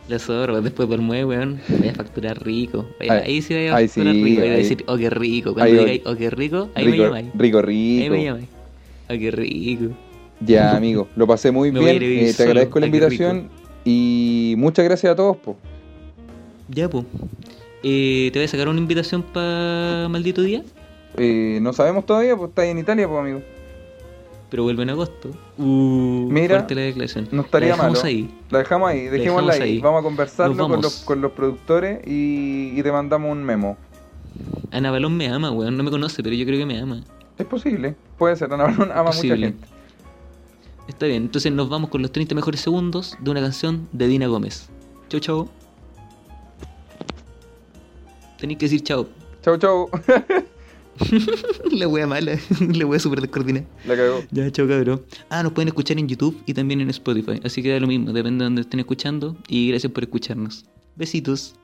La 0.08 0.18
zorra, 0.18 0.60
después 0.60 0.88
mueve, 0.88 1.24
weón. 1.24 1.60
Voy 1.68 1.88
a 1.88 1.94
facturar 1.94 2.42
rico. 2.44 2.86
Ay, 3.00 3.08
ahí 3.08 3.42
sí 3.42 3.54
voy 3.54 3.66
a 3.68 3.72
facturar 3.72 4.14
sí, 4.14 4.22
rico. 4.24 4.40
Voy 4.40 4.48
a 4.48 4.52
ahí. 4.52 4.58
decir, 4.58 4.84
oh, 4.86 4.96
qué 4.98 5.10
rico. 5.10 5.54
Cuando 5.54 5.72
Ahí, 5.72 5.78
digáis, 5.78 6.02
oh, 6.04 6.16
qué 6.16 6.30
rico, 6.30 6.68
ahí 6.74 6.84
me 6.84 6.90
rico, 6.92 7.04
llamáis. 7.04 7.26
rico, 7.34 7.58
Ahí 7.58 8.00
rico. 8.02 8.10
me 8.14 8.24
llamáis. 8.24 8.48
Oh, 9.08 9.14
qué 9.18 9.30
rico. 9.30 9.84
Ya, 10.40 10.76
amigo, 10.76 11.08
lo 11.16 11.26
pasé 11.26 11.50
muy 11.50 11.72
Me 11.72 11.80
bien. 11.80 12.02
eh, 12.02 12.26
te 12.26 12.32
solo, 12.34 12.50
agradezco 12.50 12.80
la 12.80 12.86
invitación 12.86 13.48
y 13.84 14.54
muchas 14.58 14.84
gracias 14.84 15.12
a 15.12 15.16
todos. 15.16 15.36
Po. 15.38 15.56
Ya, 16.68 16.88
pues. 16.90 17.04
Eh, 17.82 18.30
¿Te 18.32 18.38
voy 18.38 18.44
a 18.44 18.48
sacar 18.48 18.68
una 18.68 18.78
invitación 18.80 19.22
para 19.22 20.06
maldito 20.10 20.42
día? 20.42 20.62
Eh, 21.16 21.58
no 21.62 21.72
sabemos 21.72 22.04
todavía, 22.04 22.36
pues 22.36 22.48
está 22.50 22.62
ahí 22.62 22.70
en 22.70 22.78
Italia, 22.78 23.08
pues, 23.08 23.20
amigo. 23.20 23.42
Pero 24.54 24.62
vuelve 24.62 24.84
en 24.84 24.90
agosto. 24.90 25.30
Uh, 25.58 26.28
Mira, 26.30 26.58
fuerte 26.58 26.76
la 26.76 26.82
declaración. 26.82 27.26
No 27.32 27.42
estaría 27.42 27.70
La 27.70 27.74
dejamos 27.74 27.98
malo. 27.98 28.06
ahí. 28.06 28.38
La 28.50 28.58
dejamos 28.60 28.88
ahí, 28.88 29.00
dejémosla 29.08 29.52
ahí. 29.54 29.62
ahí. 29.62 29.78
Vamos 29.80 29.98
a 29.98 30.02
conversarlo 30.04 30.56
con 30.56 30.70
vamos. 30.70 30.84
los, 30.84 30.96
con 31.00 31.20
los 31.20 31.32
productores 31.32 32.06
y, 32.06 32.70
y 32.78 32.80
te 32.84 32.92
mandamos 32.92 33.32
un 33.32 33.42
memo. 33.42 33.76
Ana 34.70 34.92
Balón 34.92 35.16
me 35.16 35.26
ama, 35.28 35.50
weón. 35.50 35.76
No 35.76 35.82
me 35.82 35.90
conoce, 35.90 36.22
pero 36.22 36.36
yo 36.36 36.46
creo 36.46 36.56
que 36.60 36.66
me 36.66 36.78
ama. 36.78 37.02
Es 37.36 37.46
posible, 37.46 37.96
puede 38.16 38.36
ser. 38.36 38.52
Ana 38.52 38.62
Balón 38.62 38.92
ama 38.92 39.10
a 39.10 39.12
mucha 39.12 39.36
gente. 39.36 39.66
Está 40.86 41.06
bien, 41.06 41.24
entonces 41.24 41.50
nos 41.50 41.68
vamos 41.68 41.90
con 41.90 42.00
los 42.00 42.12
30 42.12 42.36
mejores 42.36 42.60
segundos 42.60 43.16
de 43.18 43.30
una 43.32 43.40
canción 43.40 43.88
de 43.90 44.06
Dina 44.06 44.28
Gómez. 44.28 44.68
Chau, 45.08 45.18
chau. 45.18 45.48
Tenéis 48.38 48.60
que 48.60 48.66
decir 48.66 48.84
chau. 48.84 49.08
Chau, 49.42 49.58
chau. 49.58 49.90
la 51.72 51.88
wea 51.88 52.06
mala, 52.06 52.38
la 52.60 52.86
wea 52.86 52.98
súper 52.98 53.20
descoordinada. 53.20 53.66
La 53.86 53.96
cagó. 53.96 54.22
Ya, 54.30 54.50
chau, 54.50 54.68
cabrón. 54.68 55.02
Ah, 55.30 55.42
nos 55.42 55.52
pueden 55.52 55.68
escuchar 55.68 55.98
en 55.98 56.08
YouTube 56.08 56.40
y 56.46 56.54
también 56.54 56.80
en 56.80 56.90
Spotify. 56.90 57.40
Así 57.44 57.62
que 57.62 57.70
da 57.70 57.80
lo 57.80 57.86
mismo, 57.86 58.12
depende 58.12 58.42
de 58.42 58.44
donde 58.44 58.60
estén 58.62 58.80
escuchando. 58.80 59.36
Y 59.48 59.68
gracias 59.68 59.92
por 59.92 60.04
escucharnos. 60.04 60.64
Besitos. 60.96 61.54